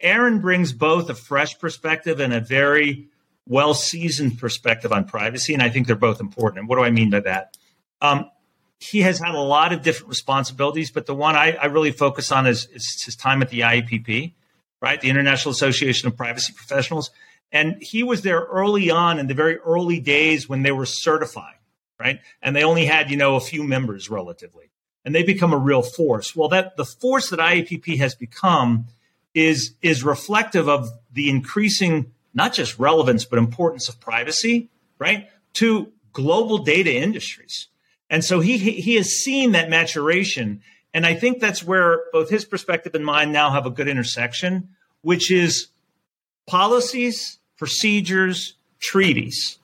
Aaron 0.00 0.40
brings 0.40 0.72
both 0.72 1.08
a 1.10 1.14
fresh 1.14 1.58
perspective 1.58 2.20
and 2.20 2.32
a 2.32 2.40
very 2.40 3.08
well 3.48 3.74
seasoned 3.74 4.38
perspective 4.38 4.92
on 4.92 5.04
privacy. 5.04 5.54
And 5.54 5.62
I 5.62 5.68
think 5.68 5.86
they're 5.86 5.96
both 5.96 6.20
important. 6.20 6.60
And 6.60 6.68
what 6.68 6.76
do 6.76 6.82
I 6.82 6.90
mean 6.90 7.10
by 7.10 7.20
that? 7.20 7.56
Um, 8.00 8.30
he 8.78 9.00
has 9.02 9.18
had 9.18 9.34
a 9.34 9.40
lot 9.40 9.72
of 9.72 9.82
different 9.82 10.10
responsibilities, 10.10 10.90
but 10.90 11.06
the 11.06 11.14
one 11.14 11.34
I, 11.34 11.52
I 11.52 11.66
really 11.66 11.92
focus 11.92 12.30
on 12.30 12.46
is, 12.46 12.66
is, 12.72 13.02
his 13.02 13.16
time 13.16 13.40
at 13.40 13.48
the 13.48 13.60
IAPP, 13.60 14.34
right? 14.82 15.00
The 15.00 15.08
International 15.08 15.52
Association 15.52 16.08
of 16.08 16.16
Privacy 16.16 16.52
Professionals. 16.52 17.10
And 17.50 17.76
he 17.80 18.02
was 18.02 18.22
there 18.22 18.40
early 18.40 18.90
on 18.90 19.18
in 19.18 19.28
the 19.28 19.34
very 19.34 19.56
early 19.58 20.00
days 20.00 20.48
when 20.48 20.62
they 20.62 20.72
were 20.72 20.84
certifying, 20.84 21.56
right? 21.98 22.20
And 22.42 22.54
they 22.54 22.64
only 22.64 22.84
had, 22.84 23.10
you 23.10 23.16
know, 23.16 23.36
a 23.36 23.40
few 23.40 23.62
members 23.62 24.10
relatively. 24.10 24.70
And 25.04 25.14
they 25.14 25.22
become 25.22 25.52
a 25.52 25.58
real 25.58 25.82
force. 25.82 26.36
Well, 26.36 26.48
that 26.50 26.76
the 26.76 26.84
force 26.84 27.30
that 27.30 27.38
IAPP 27.38 27.96
has 27.98 28.14
become 28.14 28.88
is 29.36 29.74
is 29.82 30.02
reflective 30.02 30.68
of 30.68 30.88
the 31.12 31.30
increasing 31.30 32.10
not 32.34 32.52
just 32.52 32.78
relevance 32.78 33.24
but 33.24 33.38
importance 33.38 33.88
of 33.88 34.00
privacy, 34.00 34.70
right, 34.98 35.28
to 35.52 35.92
global 36.12 36.58
data 36.58 36.92
industries. 36.92 37.68
And 38.08 38.24
so 38.24 38.40
he 38.40 38.56
he 38.58 38.94
has 38.96 39.10
seen 39.10 39.52
that 39.52 39.70
maturation, 39.70 40.62
and 40.94 41.06
I 41.06 41.14
think 41.14 41.40
that's 41.40 41.62
where 41.62 42.04
both 42.12 42.30
his 42.30 42.44
perspective 42.44 42.94
and 42.94 43.04
mine 43.04 43.30
now 43.30 43.50
have 43.50 43.66
a 43.66 43.70
good 43.70 43.88
intersection, 43.88 44.70
which 45.02 45.30
is 45.30 45.68
policies, 46.46 47.38
procedures, 47.58 48.54
treaties 48.80 49.58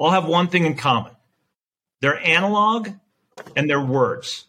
all 0.00 0.10
have 0.10 0.24
one 0.24 0.48
thing 0.48 0.64
in 0.64 0.74
common. 0.74 1.12
They're 2.00 2.18
analog 2.18 2.88
and 3.54 3.68
they're 3.68 3.84
words. 3.84 4.46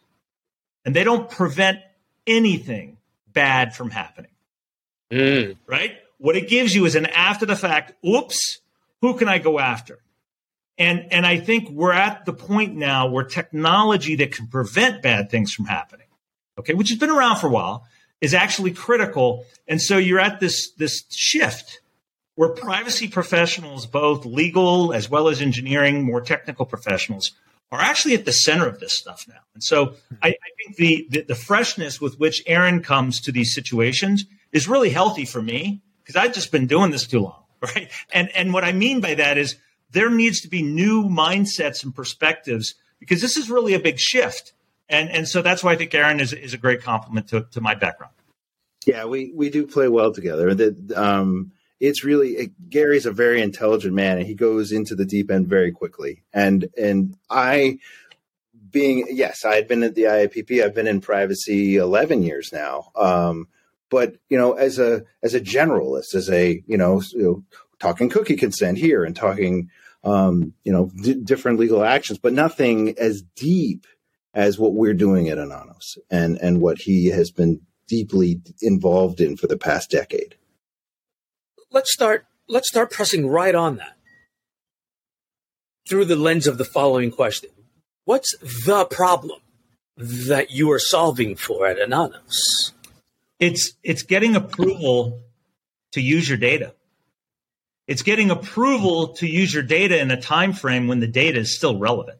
And 0.85 0.95
they 0.95 1.03
don't 1.03 1.29
prevent 1.29 1.79
anything 2.25 2.97
bad 3.33 3.75
from 3.75 3.89
happening. 3.89 4.31
Mm. 5.11 5.57
Right? 5.67 5.97
What 6.17 6.35
it 6.35 6.49
gives 6.49 6.73
you 6.75 6.85
is 6.85 6.95
an 6.95 7.07
after 7.07 7.45
the 7.45 7.55
fact, 7.55 7.93
oops, 8.05 8.59
who 9.01 9.15
can 9.15 9.27
I 9.27 9.39
go 9.39 9.59
after? 9.59 9.99
And, 10.77 11.11
and 11.11 11.25
I 11.25 11.37
think 11.37 11.69
we're 11.69 11.93
at 11.93 12.25
the 12.25 12.33
point 12.33 12.75
now 12.75 13.07
where 13.07 13.23
technology 13.23 14.15
that 14.15 14.31
can 14.31 14.47
prevent 14.47 15.01
bad 15.01 15.29
things 15.29 15.53
from 15.53 15.65
happening, 15.65 16.07
okay, 16.57 16.73
which 16.73 16.89
has 16.89 16.97
been 16.97 17.09
around 17.09 17.37
for 17.37 17.47
a 17.47 17.51
while, 17.51 17.85
is 18.21 18.33
actually 18.33 18.71
critical. 18.71 19.45
And 19.67 19.81
so 19.81 19.97
you're 19.97 20.19
at 20.19 20.39
this, 20.39 20.71
this 20.77 21.03
shift 21.09 21.81
where 22.35 22.49
privacy 22.49 23.07
professionals, 23.07 23.85
both 23.85 24.25
legal 24.25 24.93
as 24.93 25.09
well 25.09 25.27
as 25.27 25.41
engineering, 25.41 26.03
more 26.03 26.21
technical 26.21 26.65
professionals, 26.65 27.31
are 27.71 27.79
actually 27.79 28.13
at 28.13 28.25
the 28.25 28.33
center 28.33 28.67
of 28.67 28.79
this 28.79 28.93
stuff 28.93 29.25
now. 29.27 29.39
And 29.53 29.63
so 29.63 29.93
I, 30.21 30.29
I 30.29 30.49
think 30.57 30.75
the, 30.75 31.07
the, 31.09 31.21
the 31.21 31.35
freshness 31.35 32.01
with 32.01 32.19
which 32.19 32.43
Aaron 32.45 32.83
comes 32.83 33.21
to 33.21 33.31
these 33.31 33.53
situations 33.53 34.25
is 34.51 34.67
really 34.67 34.89
healthy 34.89 35.25
for 35.25 35.41
me 35.41 35.81
because 36.03 36.15
I've 36.15 36.33
just 36.33 36.51
been 36.51 36.67
doing 36.67 36.91
this 36.91 37.07
too 37.07 37.21
long, 37.21 37.43
right? 37.61 37.89
And 38.13 38.29
and 38.35 38.53
what 38.53 38.63
I 38.63 38.73
mean 38.73 38.99
by 38.99 39.15
that 39.15 39.37
is 39.37 39.55
there 39.91 40.09
needs 40.09 40.41
to 40.41 40.49
be 40.49 40.61
new 40.61 41.03
mindsets 41.03 41.83
and 41.83 41.95
perspectives 41.95 42.75
because 42.99 43.21
this 43.21 43.37
is 43.37 43.49
really 43.49 43.73
a 43.73 43.79
big 43.79 43.99
shift. 43.99 44.53
And 44.89 45.09
and 45.09 45.27
so 45.27 45.41
that's 45.41 45.63
why 45.63 45.71
I 45.71 45.75
think 45.77 45.95
Aaron 45.95 46.19
is 46.19 46.33
is 46.33 46.53
a 46.53 46.57
great 46.57 46.81
compliment 46.81 47.29
to, 47.29 47.47
to 47.51 47.61
my 47.61 47.75
background. 47.75 48.13
Yeah, 48.85 49.05
we 49.05 49.31
we 49.33 49.49
do 49.49 49.65
play 49.65 49.87
well 49.87 50.11
together. 50.11 50.49
Um 50.95 51.53
it's 51.81 52.03
really 52.03 52.29
it, 52.33 52.69
Gary's 52.69 53.07
a 53.07 53.11
very 53.11 53.41
intelligent 53.41 53.93
man 53.93 54.19
and 54.19 54.27
he 54.27 54.35
goes 54.35 54.71
into 54.71 54.95
the 54.95 55.03
deep 55.03 55.31
end 55.31 55.47
very 55.47 55.71
quickly. 55.71 56.23
And 56.31 56.69
and 56.77 57.17
I 57.29 57.79
being 58.69 59.07
yes, 59.09 59.43
I 59.43 59.55
had 59.55 59.67
been 59.67 59.83
at 59.83 59.95
the 59.95 60.03
IAPP. 60.03 60.63
I've 60.63 60.75
been 60.75 60.87
in 60.87 61.01
privacy 61.01 61.75
11 61.75 62.21
years 62.21 62.51
now. 62.53 62.91
Um, 62.95 63.47
but 63.89 64.15
you 64.29 64.37
know, 64.37 64.53
as 64.53 64.77
a 64.77 65.03
as 65.23 65.33
a 65.33 65.41
generalist, 65.41 66.13
as 66.13 66.29
a 66.29 66.63
you 66.67 66.77
know, 66.77 67.01
you 67.11 67.23
know 67.23 67.43
talking 67.79 68.09
cookie 68.09 68.37
consent 68.37 68.77
here 68.77 69.03
and 69.03 69.15
talking 69.15 69.69
um, 70.03 70.53
you 70.63 70.71
know 70.71 70.91
d- 71.01 71.15
different 71.15 71.59
legal 71.59 71.83
actions, 71.83 72.19
but 72.19 72.31
nothing 72.31 72.95
as 72.99 73.23
deep 73.35 73.87
as 74.35 74.57
what 74.57 74.73
we're 74.73 74.93
doing 74.93 75.29
at 75.29 75.39
Anonos 75.39 75.97
and 76.11 76.37
and 76.37 76.61
what 76.61 76.77
he 76.77 77.07
has 77.07 77.31
been 77.31 77.59
deeply 77.87 78.39
involved 78.61 79.19
in 79.19 79.35
for 79.35 79.47
the 79.47 79.57
past 79.57 79.89
decade 79.89 80.35
let's 81.71 81.91
start 81.91 82.25
let's 82.47 82.67
start 82.67 82.91
pressing 82.91 83.27
right 83.27 83.55
on 83.55 83.77
that 83.77 83.97
through 85.87 86.05
the 86.05 86.15
lens 86.15 86.47
of 86.47 86.57
the 86.57 86.65
following 86.65 87.11
question. 87.11 87.49
What's 88.05 88.35
the 88.37 88.85
problem 88.85 89.39
that 89.97 90.51
you 90.51 90.71
are 90.71 90.79
solving 90.79 91.35
for 91.35 91.67
at 91.67 91.77
Anonos? 91.77 92.71
It's 93.39 93.73
it's 93.83 94.03
getting 94.03 94.35
approval 94.35 95.23
to 95.93 96.01
use 96.01 96.27
your 96.29 96.37
data. 96.37 96.73
It's 97.87 98.03
getting 98.03 98.29
approval 98.29 99.09
to 99.15 99.27
use 99.27 99.53
your 99.53 99.63
data 99.63 99.99
in 99.99 100.11
a 100.11 100.21
time 100.21 100.53
frame 100.53 100.87
when 100.87 100.99
the 100.99 101.07
data 101.07 101.39
is 101.39 101.55
still 101.55 101.77
relevant. 101.77 102.19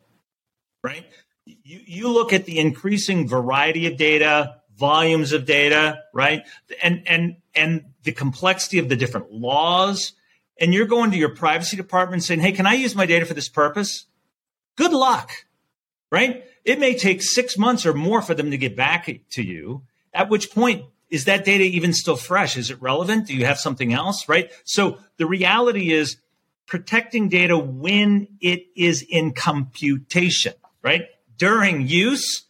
Right? 0.83 1.05
You, 1.45 1.79
you 1.85 2.09
look 2.09 2.33
at 2.33 2.45
the 2.45 2.57
increasing 2.59 3.27
variety 3.27 3.85
of 3.87 3.97
data, 3.97 4.61
volumes 4.75 5.31
of 5.31 5.45
data, 5.45 5.99
right? 6.13 6.43
And 6.81 7.03
and 7.07 7.37
and 7.53 7.85
the 8.03 8.11
complexity 8.11 8.79
of 8.79 8.89
the 8.89 8.95
different 8.95 9.31
laws. 9.31 10.13
And 10.59 10.73
you're 10.73 10.85
going 10.85 11.11
to 11.11 11.17
your 11.17 11.35
privacy 11.35 11.77
department 11.77 12.23
saying, 12.23 12.41
"Hey, 12.41 12.51
can 12.51 12.65
I 12.65 12.73
use 12.73 12.95
my 12.95 13.05
data 13.05 13.25
for 13.25 13.33
this 13.33 13.49
purpose?" 13.49 14.05
Good 14.75 14.93
luck, 14.93 15.31
right? 16.11 16.45
It 16.63 16.79
may 16.79 16.95
take 16.95 17.21
six 17.21 17.57
months 17.57 17.85
or 17.85 17.93
more 17.93 18.21
for 18.21 18.33
them 18.33 18.51
to 18.51 18.57
get 18.57 18.75
back 18.75 19.09
to 19.31 19.43
you. 19.43 19.83
At 20.13 20.29
which 20.29 20.51
point, 20.51 20.85
is 21.09 21.25
that 21.25 21.45
data 21.45 21.63
even 21.63 21.93
still 21.93 22.15
fresh? 22.15 22.57
Is 22.57 22.71
it 22.71 22.81
relevant? 22.81 23.27
Do 23.27 23.35
you 23.35 23.45
have 23.45 23.59
something 23.59 23.93
else, 23.93 24.29
right? 24.29 24.51
So 24.63 24.99
the 25.17 25.25
reality 25.25 25.91
is 25.91 26.17
protecting 26.67 27.27
data 27.27 27.57
when 27.57 28.27
it 28.39 28.65
is 28.77 29.05
in 29.07 29.33
computation, 29.33 30.53
right? 30.81 31.07
During 31.37 31.87
use, 31.87 32.43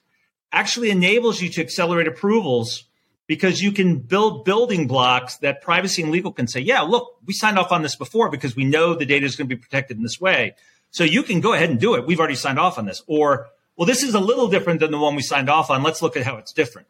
actually 0.52 0.92
enables 0.92 1.42
you 1.42 1.50
to 1.50 1.62
accelerate 1.62 2.08
approvals 2.08 2.84
because 3.32 3.62
you 3.62 3.72
can 3.72 3.98
build 3.98 4.44
building 4.44 4.88
blocks 4.88 5.38
that 5.38 5.62
privacy 5.62 6.02
and 6.02 6.12
legal 6.12 6.34
can 6.34 6.48
say, 6.48 6.60
yeah, 6.60 6.82
look, 6.82 7.16
we 7.26 7.32
signed 7.32 7.58
off 7.58 7.72
on 7.72 7.82
this 7.82 7.96
before 7.96 8.30
because 8.30 8.58
we 8.58 8.66
know 8.66 8.94
the 8.94 9.06
data 9.06 9.26
is 9.26 9.38
going 9.38 9.48
to 9.48 9.56
be 9.56 9.58
protected 9.58 9.96
in 9.96 10.04
this 10.04 10.20
way. 10.20 10.54
So 10.90 11.06
you 11.06 11.24
can 11.24 11.40
go 11.40 11.54
ahead 11.54 11.70
and 11.70 11.80
do 11.80 11.96
it. 11.96 12.06
We've 12.06 12.20
already 12.20 12.36
signed 12.36 12.60
off 12.60 12.78
on 12.78 12.84
this. 12.84 13.02
Or, 13.08 13.48
well, 13.78 13.86
this 13.86 14.04
is 14.04 14.16
a 14.16 14.20
little 14.20 14.50
different 14.50 14.82
than 14.82 14.92
the 14.92 14.98
one 14.98 15.16
we 15.16 15.22
signed 15.22 15.50
off 15.50 15.70
on. 15.70 15.82
Let's 15.82 16.02
look 16.02 16.18
at 16.18 16.26
how 16.26 16.36
it's 16.36 16.52
different. 16.52 16.90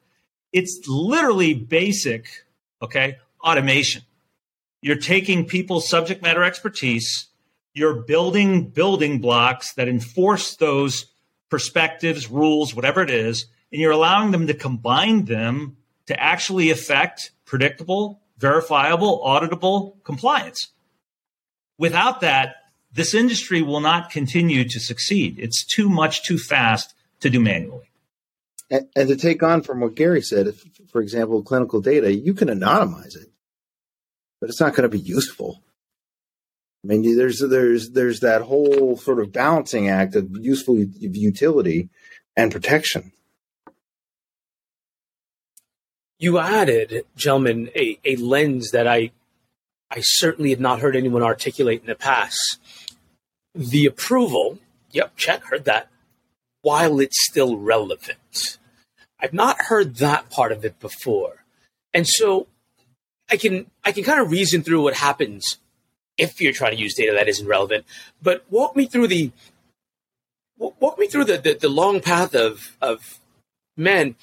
It's 0.52 0.82
literally 0.88 1.54
basic, 1.54 2.26
okay, 2.82 3.20
automation. 3.44 4.02
You're 4.82 4.96
taking 4.96 5.46
people's 5.46 5.88
subject 5.88 6.24
matter 6.24 6.44
expertise, 6.44 7.28
you're 7.76 8.02
building 8.02 8.70
building 8.70 9.22
blocks 9.22 9.76
that 9.76 9.88
enforce 9.88 10.56
those 10.56 11.06
perspectives, 11.52 12.32
rules, 12.32 12.74
whatever 12.74 13.04
it 13.04 13.12
is, 13.12 13.46
and 13.72 13.80
you're 13.80 13.92
allowing 13.92 14.32
them 14.32 14.48
to 14.48 14.56
combine 14.56 15.26
them 15.26 15.78
to 16.08 16.20
actually 16.20 16.72
affect 16.72 17.31
predictable, 17.46 18.22
verifiable, 18.38 19.22
auditable 19.25 20.03
compliance. 20.03 20.70
Without 21.77 22.22
that, 22.22 22.55
this 22.93 23.13
industry 23.13 23.62
will 23.62 23.79
not 23.79 24.10
continue 24.10 24.67
to 24.67 24.79
succeed. 24.79 25.39
It's 25.39 25.65
too 25.65 25.89
much 25.89 26.24
too 26.24 26.38
fast 26.38 26.93
to 27.22 27.29
do 27.29 27.39
manually. 27.39 27.89
And, 28.70 28.88
and 28.96 29.10
to 29.10 29.15
take 29.15 29.43
on 29.43 29.62
from 29.62 29.81
what 29.81 29.96
Gary 29.96 30.22
said, 30.22 30.48
if, 30.48 30.63
for 30.91 31.01
example, 31.01 31.43
clinical 31.43 31.81
data, 31.81 32.13
you 32.13 32.34
can 32.34 32.48
anonymize 32.48 33.15
it, 33.15 33.29
but 34.39 34.50
it's 34.50 34.60
not 34.60 34.75
going 34.75 34.89
to 34.89 34.98
be 34.98 35.00
useful. 35.00 35.63
I 36.84 36.88
mean, 36.88 37.15
there's 37.15 37.39
there's 37.39 37.91
there's 37.91 38.22
that 38.22 38.41
whole 38.41 38.98
sort 38.98 39.20
of 39.20 39.31
balancing 39.31 39.88
act 39.88 40.15
of 40.15 40.29
useful 40.31 40.79
utility 40.79 41.89
and 42.36 42.51
protection. 42.51 43.12
You 46.22 46.38
added, 46.38 47.04
gentlemen, 47.16 47.72
a, 47.75 47.98
a 48.06 48.16
lens 48.16 48.70
that 48.72 48.88
I 48.88 49.10
I 49.90 50.01
certainly 50.01 50.51
had 50.51 50.60
not 50.60 50.80
heard 50.80 50.96
anyone 50.96 51.24
articulate 51.24 51.82
in 51.82 51.88
the 51.88 51.96
past. 51.96 52.60
The 53.56 53.88
approval, 53.88 54.60
yep, 54.92 55.18
check, 55.18 55.44
heard 55.46 55.66
that, 55.66 55.90
while 56.62 57.00
it's 57.00 57.25
still 57.25 57.58
relevant. 57.58 58.60
I've 59.20 59.34
not 59.34 59.63
heard 59.63 59.96
that 59.96 60.30
part 60.30 60.51
of 60.51 60.63
it 60.63 60.80
before. 60.80 61.44
And 61.92 62.08
so 62.08 62.46
I 63.28 63.36
can 63.36 63.66
I 63.84 63.92
can 63.92 64.04
kind 64.04 64.22
of 64.22 64.30
reason 64.30 64.62
through 64.62 64.84
what 64.84 64.94
happens 64.94 65.58
if 66.20 66.40
you're 66.40 66.54
trying 66.54 66.75
to 66.75 66.82
use 66.82 66.94
data 66.94 67.13
that 67.13 67.30
isn't 67.30 67.48
relevant. 67.48 67.84
But 68.22 68.46
walk 68.48 68.75
me 68.75 68.86
through 68.86 69.08
the 69.08 69.32
walk 70.60 71.00
me 71.00 71.08
through 71.08 71.25
the, 71.25 71.40
the, 71.40 71.56
the 71.56 71.70
long 71.70 72.00
path 72.00 72.36
of 72.36 72.78
of 72.80 73.20
men. 73.75 74.16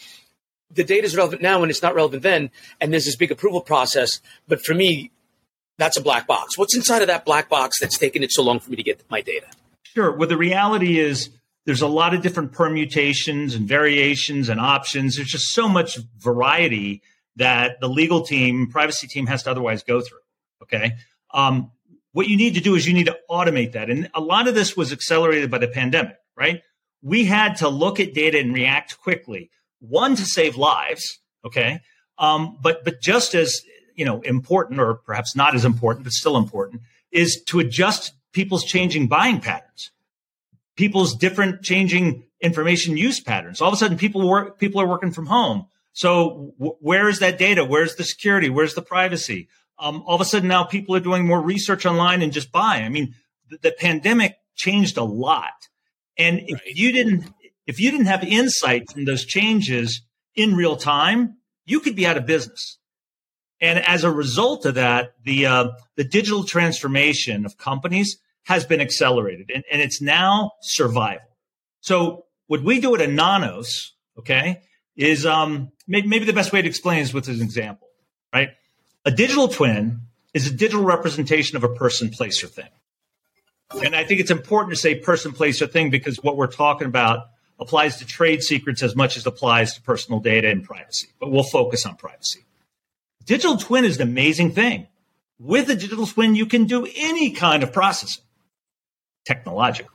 The 0.70 0.84
data 0.84 1.06
is 1.06 1.16
relevant 1.16 1.42
now 1.42 1.62
and 1.62 1.70
it's 1.70 1.82
not 1.82 1.94
relevant 1.94 2.22
then, 2.22 2.50
and 2.80 2.92
there's 2.92 3.06
this 3.06 3.16
big 3.16 3.30
approval 3.30 3.60
process. 3.60 4.20
But 4.46 4.60
for 4.60 4.74
me, 4.74 5.10
that's 5.78 5.96
a 5.96 6.02
black 6.02 6.26
box. 6.26 6.58
What's 6.58 6.76
inside 6.76 7.02
of 7.02 7.08
that 7.08 7.24
black 7.24 7.48
box 7.48 7.80
that's 7.80 7.96
taken 7.96 8.22
it 8.22 8.32
so 8.32 8.42
long 8.42 8.60
for 8.60 8.70
me 8.70 8.76
to 8.76 8.82
get 8.82 9.02
my 9.10 9.20
data? 9.20 9.46
Sure. 9.82 10.14
Well, 10.14 10.28
the 10.28 10.36
reality 10.36 10.98
is 10.98 11.30
there's 11.64 11.82
a 11.82 11.88
lot 11.88 12.14
of 12.14 12.22
different 12.22 12.52
permutations 12.52 13.54
and 13.54 13.66
variations 13.66 14.48
and 14.48 14.60
options. 14.60 15.16
There's 15.16 15.28
just 15.28 15.54
so 15.54 15.68
much 15.68 15.98
variety 16.18 17.02
that 17.36 17.80
the 17.80 17.88
legal 17.88 18.22
team, 18.22 18.68
privacy 18.70 19.06
team 19.06 19.26
has 19.26 19.44
to 19.44 19.50
otherwise 19.50 19.82
go 19.82 20.00
through. 20.00 20.18
Okay. 20.62 20.96
Um, 21.32 21.70
what 22.12 22.26
you 22.26 22.36
need 22.36 22.54
to 22.54 22.60
do 22.60 22.74
is 22.74 22.86
you 22.86 22.94
need 22.94 23.06
to 23.06 23.18
automate 23.30 23.72
that. 23.72 23.90
And 23.90 24.10
a 24.14 24.20
lot 24.20 24.48
of 24.48 24.54
this 24.54 24.76
was 24.76 24.92
accelerated 24.92 25.50
by 25.50 25.58
the 25.58 25.68
pandemic, 25.68 26.16
right? 26.36 26.62
We 27.02 27.24
had 27.24 27.56
to 27.58 27.68
look 27.68 28.00
at 28.00 28.12
data 28.12 28.38
and 28.38 28.52
react 28.52 28.98
quickly. 29.00 29.50
One 29.80 30.16
to 30.16 30.24
save 30.24 30.56
lives, 30.56 31.18
okay, 31.44 31.80
um, 32.18 32.58
but 32.60 32.84
but 32.84 33.00
just 33.00 33.34
as 33.34 33.60
you 33.94 34.04
know 34.04 34.20
important, 34.22 34.80
or 34.80 34.94
perhaps 34.94 35.36
not 35.36 35.54
as 35.54 35.64
important, 35.64 36.04
but 36.04 36.12
still 36.12 36.36
important, 36.36 36.82
is 37.12 37.42
to 37.48 37.60
adjust 37.60 38.12
people's 38.32 38.64
changing 38.64 39.06
buying 39.06 39.40
patterns, 39.40 39.90
people's 40.76 41.14
different 41.14 41.62
changing 41.62 42.24
information 42.40 42.96
use 42.96 43.20
patterns. 43.20 43.60
All 43.60 43.68
of 43.68 43.74
a 43.74 43.76
sudden, 43.76 43.98
people 43.98 44.28
work 44.28 44.58
people 44.58 44.80
are 44.80 44.86
working 44.86 45.12
from 45.12 45.26
home. 45.26 45.66
So 45.92 46.54
w- 46.58 46.76
where 46.80 47.08
is 47.08 47.20
that 47.20 47.38
data? 47.38 47.64
Where's 47.64 47.96
the 47.96 48.04
security? 48.04 48.50
Where's 48.50 48.74
the 48.74 48.82
privacy? 48.82 49.48
um, 49.78 50.02
all 50.06 50.14
of 50.14 50.20
a 50.20 50.24
sudden 50.24 50.48
now 50.48 50.64
people 50.64 50.94
are 50.96 51.00
doing 51.00 51.26
more 51.26 51.40
research 51.40 51.86
online 51.86 52.22
and 52.22 52.32
just 52.32 52.50
buy. 52.50 52.82
I 52.82 52.88
mean, 52.88 53.14
the, 53.48 53.58
the 53.62 53.72
pandemic 53.72 54.36
changed 54.54 54.96
a 54.96 55.04
lot, 55.04 55.68
and 56.16 56.40
if 56.40 56.54
right. 56.54 56.74
you 56.74 56.92
didn't 56.92 57.32
if 57.68 57.78
you 57.78 57.90
didn't 57.90 58.06
have 58.06 58.24
insight 58.24 58.90
from 58.90 59.04
those 59.04 59.26
changes 59.26 60.00
in 60.34 60.56
real 60.56 60.76
time, 60.76 61.36
you 61.66 61.80
could 61.80 61.94
be 61.94 62.06
out 62.06 62.16
of 62.16 62.24
business. 62.24 62.78
And 63.60 63.78
as 63.78 64.04
a 64.04 64.10
result 64.10 64.64
of 64.64 64.76
that, 64.76 65.12
the 65.22 65.46
uh, 65.46 65.68
the 65.96 66.04
digital 66.04 66.44
transformation 66.44 67.44
of 67.44 67.58
companies 67.58 68.18
has 68.44 68.64
been 68.64 68.80
accelerated, 68.80 69.50
and, 69.54 69.64
and 69.70 69.82
it's 69.82 70.00
now 70.00 70.52
survival. 70.62 71.28
So 71.80 72.24
what 72.46 72.62
we 72.62 72.80
do 72.80 72.94
at 72.94 73.00
Anonos, 73.00 73.90
okay, 74.18 74.62
is 74.96 75.26
um, 75.26 75.70
maybe, 75.86 76.08
maybe 76.08 76.24
the 76.24 76.32
best 76.32 76.52
way 76.52 76.62
to 76.62 76.68
explain 76.68 77.00
is 77.00 77.12
with 77.12 77.28
an 77.28 77.42
example, 77.42 77.88
right? 78.32 78.50
A 79.04 79.10
digital 79.10 79.48
twin 79.48 80.00
is 80.32 80.46
a 80.46 80.50
digital 80.50 80.84
representation 80.84 81.56
of 81.56 81.64
a 81.64 81.68
person, 81.68 82.08
place, 82.08 82.42
or 82.42 82.46
thing. 82.46 82.70
And 83.84 83.94
I 83.94 84.04
think 84.04 84.20
it's 84.20 84.30
important 84.30 84.70
to 84.70 84.80
say 84.80 84.94
person, 84.94 85.32
place, 85.32 85.60
or 85.60 85.66
thing 85.66 85.90
because 85.90 86.16
what 86.22 86.36
we're 86.36 86.46
talking 86.46 86.86
about 86.86 87.26
applies 87.60 87.96
to 87.98 88.06
trade 88.06 88.42
secrets 88.42 88.82
as 88.82 88.94
much 88.94 89.16
as 89.16 89.26
applies 89.26 89.74
to 89.74 89.82
personal 89.82 90.20
data 90.20 90.48
and 90.48 90.64
privacy. 90.64 91.08
But 91.18 91.30
we'll 91.30 91.42
focus 91.42 91.84
on 91.86 91.96
privacy. 91.96 92.44
Digital 93.24 93.56
twin 93.56 93.84
is 93.84 93.96
an 93.96 94.02
amazing 94.08 94.52
thing. 94.52 94.86
With 95.38 95.68
a 95.70 95.74
digital 95.74 96.06
twin, 96.06 96.34
you 96.34 96.46
can 96.46 96.64
do 96.64 96.86
any 96.96 97.30
kind 97.30 97.62
of 97.62 97.72
processing 97.72 98.24
technologically. 99.24 99.94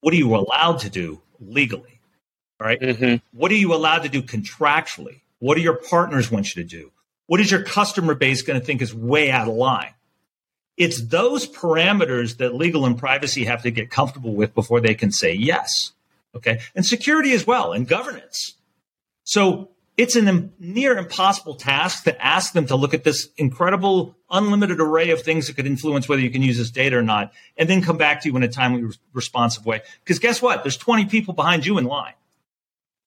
What 0.00 0.14
are 0.14 0.16
you 0.16 0.34
allowed 0.34 0.80
to 0.80 0.90
do 0.90 1.20
legally? 1.40 2.00
All 2.60 2.66
right? 2.66 2.80
mm-hmm. 2.80 3.16
What 3.36 3.50
are 3.50 3.56
you 3.56 3.74
allowed 3.74 4.04
to 4.04 4.08
do 4.08 4.22
contractually? 4.22 5.20
What 5.40 5.56
do 5.56 5.60
your 5.60 5.74
partners 5.74 6.30
want 6.30 6.54
you 6.54 6.62
to 6.62 6.68
do? 6.68 6.92
What 7.26 7.40
is 7.40 7.50
your 7.50 7.62
customer 7.62 8.14
base 8.14 8.42
going 8.42 8.58
to 8.58 8.64
think 8.64 8.82
is 8.82 8.94
way 8.94 9.30
out 9.30 9.48
of 9.48 9.54
line? 9.54 9.94
It's 10.76 11.02
those 11.02 11.46
parameters 11.46 12.38
that 12.38 12.54
legal 12.54 12.86
and 12.86 12.98
privacy 12.98 13.44
have 13.44 13.62
to 13.62 13.70
get 13.70 13.90
comfortable 13.90 14.34
with 14.34 14.54
before 14.54 14.80
they 14.80 14.94
can 14.94 15.12
say 15.12 15.34
yes. 15.34 15.92
Okay. 16.34 16.60
And 16.74 16.84
security 16.84 17.32
as 17.32 17.46
well 17.46 17.72
and 17.72 17.86
governance. 17.86 18.54
So 19.24 19.70
it's 19.96 20.16
a 20.16 20.50
near 20.58 20.96
impossible 20.96 21.54
task 21.54 22.04
to 22.04 22.24
ask 22.24 22.54
them 22.54 22.66
to 22.66 22.76
look 22.76 22.94
at 22.94 23.04
this 23.04 23.28
incredible, 23.36 24.16
unlimited 24.30 24.80
array 24.80 25.10
of 25.10 25.22
things 25.22 25.46
that 25.46 25.56
could 25.56 25.66
influence 25.66 26.08
whether 26.08 26.22
you 26.22 26.30
can 26.30 26.42
use 26.42 26.56
this 26.56 26.70
data 26.70 26.96
or 26.96 27.02
not, 27.02 27.32
and 27.58 27.68
then 27.68 27.82
come 27.82 27.98
back 27.98 28.22
to 28.22 28.28
you 28.28 28.36
in 28.36 28.42
a 28.42 28.48
timely, 28.48 28.90
responsive 29.12 29.66
way. 29.66 29.82
Because 30.02 30.18
guess 30.18 30.40
what? 30.40 30.64
There's 30.64 30.78
20 30.78 31.06
people 31.06 31.34
behind 31.34 31.66
you 31.66 31.76
in 31.76 31.84
line. 31.84 32.14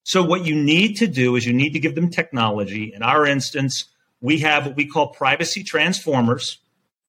So 0.04 0.24
what 0.24 0.46
you 0.46 0.56
need 0.56 0.98
to 0.98 1.08
do 1.08 1.36
is 1.36 1.48
you 1.48 1.54
need 1.54 1.74
to 1.74 1.80
give 1.80 1.96
them 1.96 2.12
technology. 2.12 2.94
In 2.94 3.02
our 3.02 3.26
instance, 3.26 3.86
we 4.22 4.40
have 4.40 4.68
what 4.68 4.76
we 4.76 4.86
call 4.86 5.08
privacy 5.08 5.64
transformers. 5.64 6.60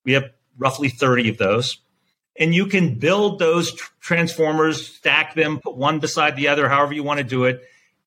We 0.03 0.13
have 0.13 0.31
roughly 0.57 0.89
30 0.89 1.29
of 1.29 1.37
those. 1.37 1.77
And 2.39 2.53
you 2.53 2.67
can 2.67 2.99
build 2.99 3.39
those 3.39 3.73
tr- 3.73 3.91
transformers, 3.99 4.87
stack 4.87 5.33
them, 5.33 5.59
put 5.59 5.75
one 5.75 5.99
beside 5.99 6.35
the 6.35 6.49
other, 6.49 6.69
however 6.69 6.93
you 6.93 7.03
want 7.03 7.17
to 7.17 7.23
do 7.23 7.45
it. 7.45 7.61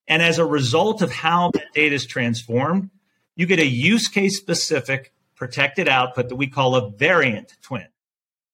And 0.07 0.23
as 0.23 0.39
a 0.39 0.45
result 0.45 1.03
of 1.03 1.13
how 1.13 1.51
that 1.53 1.73
data 1.75 1.95
is 1.95 2.07
transformed, 2.07 2.91
you 3.37 3.47
get 3.47 3.59
a 3.59 3.67
use 3.67 4.09
case 4.09 4.37
specific 4.37 5.13
protected 5.37 5.89
output 5.89 6.29
that 6.29 6.37
we 6.37 6.47
call 6.47 6.77
a 6.77 6.91
variant 6.91 7.57
twin. 7.63 7.87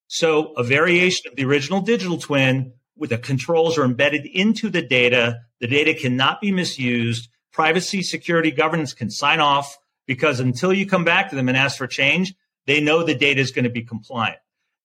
So 0.06 0.52
a 0.52 0.62
variation 0.62 1.30
of 1.30 1.37
the 1.37 1.45
original 1.45 1.80
digital 1.80 2.18
twin 2.18 2.73
with 2.97 3.11
the 3.11 3.18
controls 3.18 3.76
are 3.76 3.85
embedded 3.85 4.25
into 4.26 4.71
the 4.71 4.83
data. 4.83 5.40
The 5.61 5.66
data 5.66 5.95
cannot 5.95 6.40
be 6.40 6.52
misused. 6.52 7.28
Privacy, 7.52 8.02
security, 8.02 8.50
governance 8.50 8.92
can 8.92 9.11
sign 9.11 9.40
off 9.40 9.78
because 10.06 10.40
until 10.40 10.73
you 10.73 10.87
come 10.87 11.04
back 11.04 11.30
to 11.30 11.37
them 11.37 11.49
and 11.49 11.56
ask 11.56 11.76
for 11.76 11.87
change, 11.87 12.35
they 12.66 12.80
know 12.80 13.02
the 13.02 13.14
data 13.14 13.40
is 13.40 13.50
going 13.50 13.64
to 13.64 13.71
be 13.71 13.83
compliant. 13.83 14.38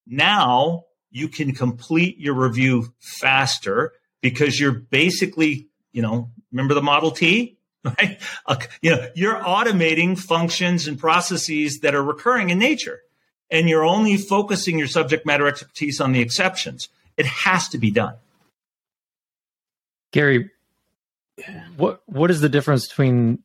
Now 0.08 0.86
you 1.12 1.28
can 1.28 1.54
complete 1.54 2.18
your 2.18 2.34
review 2.34 2.94
faster 3.00 3.94
because 4.22 4.60
you're 4.60 4.72
basically, 4.72 5.68
you 5.92 6.02
know, 6.02 6.30
remember 6.52 6.74
the 6.74 6.82
Model 6.82 7.12
T? 7.12 7.58
Right? 7.84 8.22
You 8.84 8.92
know, 8.92 9.08
you're 9.16 9.42
automating 9.42 10.16
functions 10.16 10.88
and 10.88 11.00
processes 11.00 11.80
that 11.80 11.96
are 11.96 12.04
recurring 12.04 12.52
in 12.52 12.60
nature, 12.60 13.00
and 13.50 13.68
you're 13.68 13.84
only 13.84 14.18
focusing 14.18 14.78
your 14.78 14.88
subject 14.88 15.26
matter 15.26 15.48
expertise 15.48 16.00
on 16.00 16.12
the 16.12 16.22
exceptions. 16.22 16.90
It 17.18 17.26
has 17.26 17.70
to 17.70 17.80
be 17.80 17.90
done. 17.90 18.14
Gary, 20.12 20.52
what 21.76 22.04
what 22.06 22.30
is 22.30 22.42
the 22.42 22.50
difference 22.50 22.88
between 22.88 23.40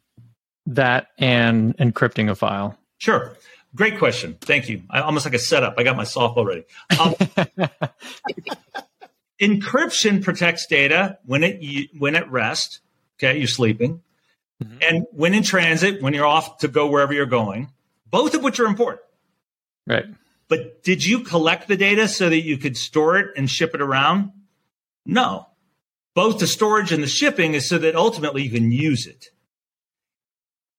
that 0.66 1.08
and 1.18 1.74
encrypting 1.78 2.30
a 2.30 2.34
file? 2.34 2.76
Sure. 2.98 3.34
Great 3.76 3.98
question. 3.98 4.36
Thank 4.40 4.70
you. 4.70 4.82
I, 4.88 5.00
almost 5.00 5.26
like 5.26 5.34
a 5.34 5.38
setup. 5.38 5.74
I 5.76 5.82
got 5.82 5.96
my 5.96 6.04
softball 6.04 6.46
ready. 6.46 6.64
Um, 6.98 7.14
encryption 9.40 10.24
protects 10.24 10.66
data 10.66 11.18
when 11.26 11.44
it 11.44 11.90
when 11.98 12.16
at 12.16 12.30
rest. 12.30 12.80
Okay, 13.18 13.38
you're 13.38 13.46
sleeping, 13.46 14.02
mm-hmm. 14.62 14.78
and 14.80 15.06
when 15.12 15.34
in 15.34 15.42
transit, 15.42 16.02
when 16.02 16.14
you're 16.14 16.26
off 16.26 16.58
to 16.58 16.68
go 16.68 16.88
wherever 16.88 17.12
you're 17.12 17.26
going. 17.26 17.70
Both 18.10 18.34
of 18.34 18.42
which 18.42 18.58
are 18.60 18.66
important. 18.66 19.02
Right. 19.86 20.06
But 20.48 20.82
did 20.82 21.04
you 21.04 21.20
collect 21.20 21.68
the 21.68 21.76
data 21.76 22.08
so 22.08 22.30
that 22.30 22.42
you 22.42 22.56
could 22.56 22.76
store 22.76 23.18
it 23.18 23.32
and 23.36 23.50
ship 23.50 23.74
it 23.74 23.82
around? 23.82 24.32
No. 25.04 25.48
Both 26.14 26.38
the 26.38 26.46
storage 26.46 26.92
and 26.92 27.02
the 27.02 27.08
shipping 27.08 27.54
is 27.54 27.68
so 27.68 27.78
that 27.78 27.94
ultimately 27.94 28.42
you 28.42 28.50
can 28.50 28.72
use 28.72 29.06
it. 29.06 29.30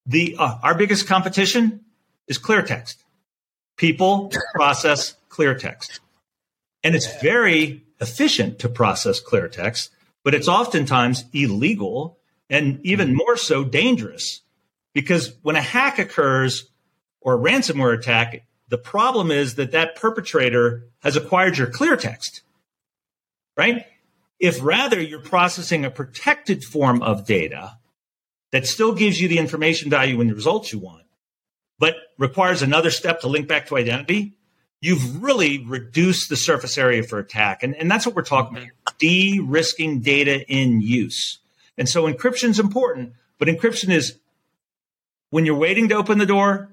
The 0.05 0.37
uh, 0.39 0.57
our 0.63 0.73
biggest 0.73 1.05
competition 1.05 1.81
is 2.27 2.37
clear 2.37 2.61
text. 2.61 3.03
People 3.77 4.31
process 4.53 5.15
clear 5.29 5.55
text. 5.55 5.99
And 6.83 6.95
it's 6.95 7.21
very 7.21 7.83
efficient 7.99 8.59
to 8.59 8.69
process 8.69 9.19
clear 9.19 9.47
text, 9.47 9.91
but 10.23 10.33
it's 10.33 10.47
oftentimes 10.47 11.25
illegal 11.33 12.17
and 12.49 12.79
even 12.83 13.15
more 13.15 13.37
so 13.37 13.63
dangerous. 13.63 14.41
Because 14.93 15.35
when 15.41 15.55
a 15.55 15.61
hack 15.61 15.99
occurs 15.99 16.69
or 17.21 17.35
a 17.35 17.37
ransomware 17.37 17.97
attack, 17.97 18.45
the 18.69 18.77
problem 18.77 19.31
is 19.31 19.55
that 19.55 19.71
that 19.71 19.95
perpetrator 19.95 20.83
has 20.99 21.15
acquired 21.15 21.57
your 21.57 21.67
clear 21.67 21.95
text, 21.95 22.41
right? 23.55 23.85
If 24.39 24.61
rather 24.61 25.01
you're 25.01 25.21
processing 25.21 25.85
a 25.85 25.91
protected 25.91 26.63
form 26.63 27.01
of 27.01 27.25
data 27.25 27.77
that 28.51 28.67
still 28.67 28.93
gives 28.93 29.19
you 29.19 29.27
the 29.27 29.39
information 29.39 29.89
value 29.89 30.19
and 30.21 30.29
the 30.29 30.35
results 30.35 30.71
you 30.71 30.79
want, 30.79 31.03
requires 32.17 32.61
another 32.61 32.91
step 32.91 33.21
to 33.21 33.27
link 33.27 33.47
back 33.47 33.67
to 33.67 33.77
identity, 33.77 34.33
you've 34.81 35.23
really 35.23 35.63
reduced 35.65 36.29
the 36.29 36.35
surface 36.35 36.77
area 36.77 37.03
for 37.03 37.19
attack. 37.19 37.63
And, 37.63 37.75
and 37.75 37.89
that's 37.89 38.05
what 38.05 38.15
we're 38.15 38.23
talking 38.23 38.57
about 38.57 38.99
de 38.99 39.39
risking 39.39 40.01
data 40.01 40.45
in 40.47 40.81
use. 40.81 41.39
And 41.77 41.87
so 41.87 42.11
encryption 42.11 42.49
is 42.49 42.59
important, 42.59 43.13
but 43.37 43.47
encryption 43.47 43.89
is 43.89 44.17
when 45.29 45.45
you're 45.45 45.57
waiting 45.57 45.89
to 45.89 45.95
open 45.95 46.17
the 46.17 46.25
door, 46.25 46.69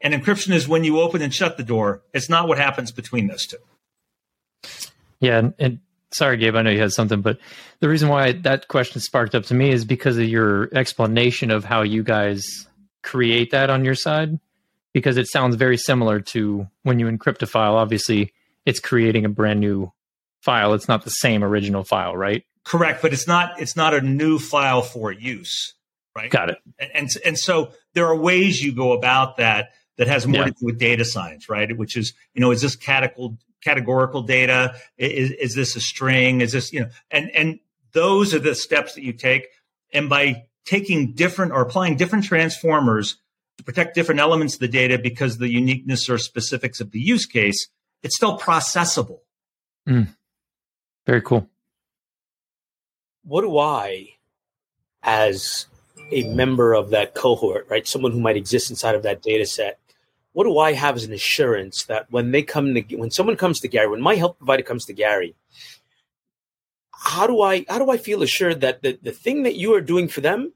and 0.00 0.12
encryption 0.12 0.52
is 0.52 0.68
when 0.68 0.84
you 0.84 1.00
open 1.00 1.22
and 1.22 1.34
shut 1.34 1.56
the 1.56 1.62
door. 1.62 2.02
It's 2.12 2.28
not 2.28 2.48
what 2.48 2.58
happens 2.58 2.92
between 2.92 3.28
those 3.28 3.46
two. 3.46 3.56
Yeah. 5.20 5.38
And, 5.38 5.54
and 5.58 5.78
sorry, 6.12 6.36
Gabe, 6.36 6.54
I 6.54 6.62
know 6.62 6.70
you 6.70 6.80
had 6.80 6.92
something, 6.92 7.22
but 7.22 7.38
the 7.80 7.88
reason 7.88 8.10
why 8.10 8.32
that 8.32 8.68
question 8.68 9.00
sparked 9.00 9.34
up 9.34 9.44
to 9.44 9.54
me 9.54 9.70
is 9.70 9.84
because 9.84 10.18
of 10.18 10.28
your 10.28 10.68
explanation 10.74 11.50
of 11.50 11.64
how 11.64 11.82
you 11.82 12.02
guys 12.02 12.44
create 13.02 13.52
that 13.52 13.70
on 13.70 13.84
your 13.84 13.94
side 13.94 14.38
because 14.96 15.18
it 15.18 15.28
sounds 15.28 15.56
very 15.56 15.76
similar 15.76 16.20
to 16.20 16.66
when 16.82 16.98
you 16.98 17.04
encrypt 17.04 17.42
a 17.42 17.46
file. 17.46 17.76
Obviously, 17.76 18.32
it's 18.64 18.80
creating 18.80 19.26
a 19.26 19.28
brand 19.28 19.60
new 19.60 19.92
file. 20.40 20.72
It's 20.72 20.88
not 20.88 21.04
the 21.04 21.10
same 21.10 21.44
original 21.44 21.84
file, 21.84 22.16
right? 22.16 22.44
Correct, 22.64 23.02
but 23.02 23.12
it's 23.12 23.26
not 23.26 23.60
it's 23.60 23.76
not 23.76 23.92
a 23.92 24.00
new 24.00 24.38
file 24.38 24.80
for 24.80 25.12
use, 25.12 25.74
right? 26.16 26.30
Got 26.30 26.48
it. 26.48 26.58
And 26.78 26.90
and, 26.94 27.10
and 27.26 27.38
so 27.38 27.72
there 27.92 28.06
are 28.06 28.16
ways 28.16 28.62
you 28.62 28.74
go 28.74 28.92
about 28.92 29.36
that 29.36 29.72
that 29.98 30.06
has 30.06 30.26
more 30.26 30.40
yeah. 30.40 30.44
to 30.46 30.50
do 30.52 30.64
with 30.64 30.78
data 30.78 31.04
science, 31.04 31.50
right? 31.50 31.76
Which 31.76 31.94
is, 31.94 32.14
you 32.32 32.40
know, 32.40 32.50
is 32.50 32.62
this 32.62 32.74
categorical 32.74 33.36
categorical 33.62 34.22
data? 34.22 34.76
Is, 34.96 35.30
is 35.30 35.54
this 35.54 35.76
a 35.76 35.80
string? 35.80 36.40
Is 36.40 36.52
this, 36.52 36.72
you 36.72 36.80
know, 36.80 36.88
and 37.10 37.30
and 37.36 37.60
those 37.92 38.32
are 38.32 38.38
the 38.38 38.54
steps 38.54 38.94
that 38.94 39.02
you 39.02 39.12
take. 39.12 39.48
And 39.92 40.08
by 40.08 40.44
taking 40.64 41.12
different 41.12 41.52
or 41.52 41.60
applying 41.60 41.96
different 41.96 42.24
transformers 42.24 43.18
to 43.58 43.64
protect 43.64 43.94
different 43.94 44.20
elements 44.20 44.54
of 44.54 44.60
the 44.60 44.68
data 44.68 44.98
because 44.98 45.38
the 45.38 45.48
uniqueness 45.48 46.08
or 46.08 46.18
specifics 46.18 46.80
of 46.80 46.90
the 46.90 47.00
use 47.00 47.26
case, 47.26 47.68
it's 48.02 48.16
still 48.16 48.38
processable. 48.38 49.20
Mm. 49.88 50.08
Very 51.06 51.22
cool. 51.22 51.48
What 53.24 53.42
do 53.42 53.58
I, 53.58 54.10
as 55.02 55.66
a 56.12 56.24
member 56.34 56.74
of 56.74 56.90
that 56.90 57.14
cohort, 57.14 57.66
right, 57.68 57.86
someone 57.86 58.12
who 58.12 58.20
might 58.20 58.36
exist 58.36 58.70
inside 58.70 58.94
of 58.94 59.02
that 59.02 59.22
data 59.22 59.46
set, 59.46 59.78
what 60.32 60.44
do 60.44 60.58
I 60.58 60.74
have 60.74 60.96
as 60.96 61.04
an 61.04 61.12
assurance 61.12 61.84
that 61.84 62.10
when 62.10 62.30
they 62.30 62.42
come 62.42 62.74
to, 62.74 62.96
when 62.96 63.10
someone 63.10 63.36
comes 63.36 63.58
to 63.60 63.68
Gary, 63.68 63.88
when 63.88 64.02
my 64.02 64.16
health 64.16 64.36
provider 64.36 64.62
comes 64.62 64.84
to 64.84 64.92
Gary, 64.92 65.34
how 66.90 67.26
do 67.26 67.40
I 67.40 67.64
how 67.68 67.78
do 67.78 67.90
I 67.90 67.96
feel 67.96 68.22
assured 68.22 68.60
that 68.60 68.82
the, 68.82 68.98
the 69.02 69.12
thing 69.12 69.44
that 69.44 69.56
you 69.56 69.74
are 69.74 69.80
doing 69.80 70.08
for 70.08 70.20
them 70.20 70.52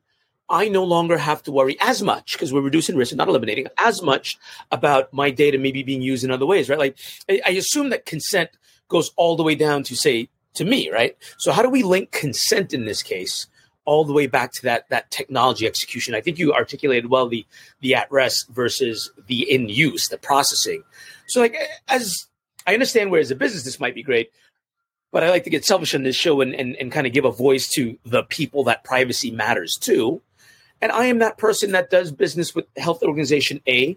I 0.50 0.68
no 0.68 0.82
longer 0.82 1.16
have 1.16 1.44
to 1.44 1.52
worry 1.52 1.76
as 1.80 2.02
much 2.02 2.32
because 2.32 2.52
we're 2.52 2.60
reducing 2.60 2.96
risk 2.96 3.12
and 3.12 3.18
not 3.18 3.28
eliminating 3.28 3.68
as 3.78 4.02
much 4.02 4.36
about 4.72 5.12
my 5.12 5.30
data 5.30 5.56
maybe 5.58 5.84
being 5.84 6.02
used 6.02 6.24
in 6.24 6.32
other 6.32 6.44
ways, 6.44 6.68
right? 6.68 6.78
Like 6.78 6.98
I, 7.28 7.40
I, 7.46 7.50
assume 7.50 7.90
that 7.90 8.04
consent 8.04 8.50
goes 8.88 9.12
all 9.16 9.36
the 9.36 9.44
way 9.44 9.54
down 9.54 9.84
to 9.84 9.94
say 9.94 10.28
to 10.54 10.64
me, 10.64 10.90
right? 10.90 11.16
So 11.38 11.52
how 11.52 11.62
do 11.62 11.70
we 11.70 11.84
link 11.84 12.10
consent 12.10 12.74
in 12.74 12.84
this 12.84 13.00
case 13.00 13.46
all 13.84 14.04
the 14.04 14.12
way 14.12 14.26
back 14.26 14.52
to 14.54 14.62
that 14.62 14.88
that 14.90 15.12
technology 15.12 15.68
execution? 15.68 16.16
I 16.16 16.20
think 16.20 16.38
you 16.38 16.52
articulated 16.52 17.10
well 17.10 17.28
the 17.28 17.46
the 17.80 17.94
at 17.94 18.10
rest 18.10 18.48
versus 18.50 19.12
the 19.28 19.48
in 19.48 19.68
use, 19.68 20.08
the 20.08 20.18
processing. 20.18 20.82
So 21.28 21.40
like 21.40 21.56
as 21.86 22.26
I 22.66 22.74
understand 22.74 23.12
where 23.12 23.20
as 23.20 23.30
a 23.30 23.36
business 23.36 23.62
this 23.62 23.78
might 23.78 23.94
be 23.94 24.02
great, 24.02 24.32
but 25.12 25.22
I 25.22 25.30
like 25.30 25.44
to 25.44 25.50
get 25.50 25.64
selfish 25.64 25.94
on 25.94 26.02
this 26.02 26.16
show 26.16 26.40
and, 26.40 26.54
and, 26.54 26.74
and 26.76 26.90
kind 26.90 27.06
of 27.06 27.12
give 27.12 27.24
a 27.24 27.30
voice 27.30 27.68
to 27.74 27.96
the 28.04 28.24
people 28.24 28.64
that 28.64 28.82
privacy 28.82 29.30
matters 29.30 29.76
to 29.82 30.20
and 30.80 30.92
I 30.92 31.06
am 31.06 31.18
that 31.18 31.38
person 31.38 31.72
that 31.72 31.90
does 31.90 32.12
business 32.12 32.54
with 32.54 32.66
health 32.76 33.02
organization 33.02 33.60
A. 33.66 33.96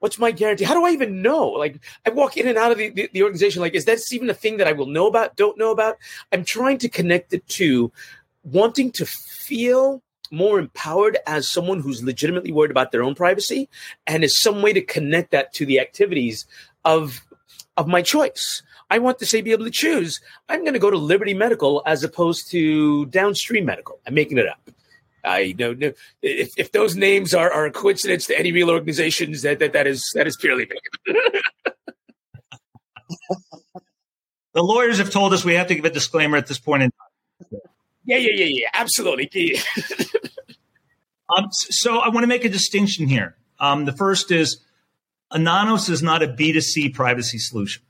What's 0.00 0.18
my 0.18 0.30
guarantee? 0.30 0.64
How 0.64 0.74
do 0.74 0.86
I 0.86 0.90
even 0.90 1.20
know? 1.20 1.48
Like, 1.48 1.78
I 2.06 2.10
walk 2.10 2.38
in 2.38 2.48
and 2.48 2.56
out 2.56 2.72
of 2.72 2.78
the, 2.78 2.88
the, 2.88 3.10
the 3.12 3.22
organization. 3.22 3.60
Like, 3.60 3.74
is 3.74 3.84
that 3.84 3.98
even 4.10 4.30
a 4.30 4.34
thing 4.34 4.56
that 4.56 4.66
I 4.66 4.72
will 4.72 4.86
know 4.86 5.06
about, 5.06 5.36
don't 5.36 5.58
know 5.58 5.70
about? 5.70 5.98
I'm 6.32 6.44
trying 6.44 6.78
to 6.78 6.88
connect 6.88 7.34
it 7.34 7.46
to 7.48 7.92
wanting 8.42 8.92
to 8.92 9.04
feel 9.04 10.02
more 10.30 10.58
empowered 10.58 11.18
as 11.26 11.50
someone 11.50 11.80
who's 11.80 12.02
legitimately 12.02 12.52
worried 12.52 12.70
about 12.70 12.92
their 12.92 13.02
own 13.02 13.14
privacy 13.14 13.68
and 14.06 14.24
is 14.24 14.40
some 14.40 14.62
way 14.62 14.72
to 14.72 14.80
connect 14.80 15.32
that 15.32 15.52
to 15.54 15.66
the 15.66 15.80
activities 15.80 16.46
of 16.84 17.20
of 17.76 17.86
my 17.86 18.02
choice. 18.02 18.62
I 18.90 18.98
want 18.98 19.18
to 19.20 19.26
say 19.26 19.40
be 19.40 19.52
able 19.52 19.64
to 19.64 19.70
choose. 19.70 20.20
I'm 20.48 20.62
going 20.62 20.74
to 20.74 20.80
go 20.80 20.90
to 20.90 20.98
Liberty 20.98 21.34
Medical 21.34 21.82
as 21.86 22.02
opposed 22.02 22.50
to 22.50 23.06
Downstream 23.06 23.64
Medical. 23.64 24.00
I'm 24.06 24.14
making 24.14 24.38
it 24.38 24.48
up. 24.48 24.70
I 25.24 25.54
know 25.58 25.72
no, 25.72 25.92
if, 26.22 26.50
if 26.56 26.72
those 26.72 26.96
names 26.96 27.34
are, 27.34 27.52
are 27.52 27.66
a 27.66 27.72
coincidence 27.72 28.26
to 28.26 28.38
any 28.38 28.52
real 28.52 28.70
organizations, 28.70 29.42
that 29.42 29.58
that, 29.58 29.72
that 29.72 29.86
is 29.86 30.10
that 30.14 30.26
is 30.26 30.36
purely 30.36 30.68
the 34.52 34.62
lawyers 34.62 34.98
have 34.98 35.10
told 35.10 35.32
us 35.32 35.44
we 35.44 35.54
have 35.54 35.66
to 35.68 35.74
give 35.74 35.84
a 35.84 35.90
disclaimer 35.90 36.36
at 36.36 36.46
this 36.46 36.58
point 36.58 36.82
in 36.82 36.90
time. 36.90 37.60
Yeah, 38.04 38.16
yeah, 38.16 38.32
yeah, 38.34 38.46
yeah, 38.48 38.68
absolutely. 38.74 39.58
um, 41.36 41.48
so 41.50 41.98
I 41.98 42.08
want 42.08 42.24
to 42.24 42.28
make 42.28 42.44
a 42.44 42.48
distinction 42.48 43.06
here. 43.06 43.36
Um, 43.58 43.84
the 43.84 43.92
first 43.92 44.30
is 44.30 44.60
Anonos 45.32 45.88
is 45.88 46.02
not 46.02 46.22
a 46.22 46.28
B2C 46.28 46.94
privacy 46.94 47.38
solution. 47.38 47.82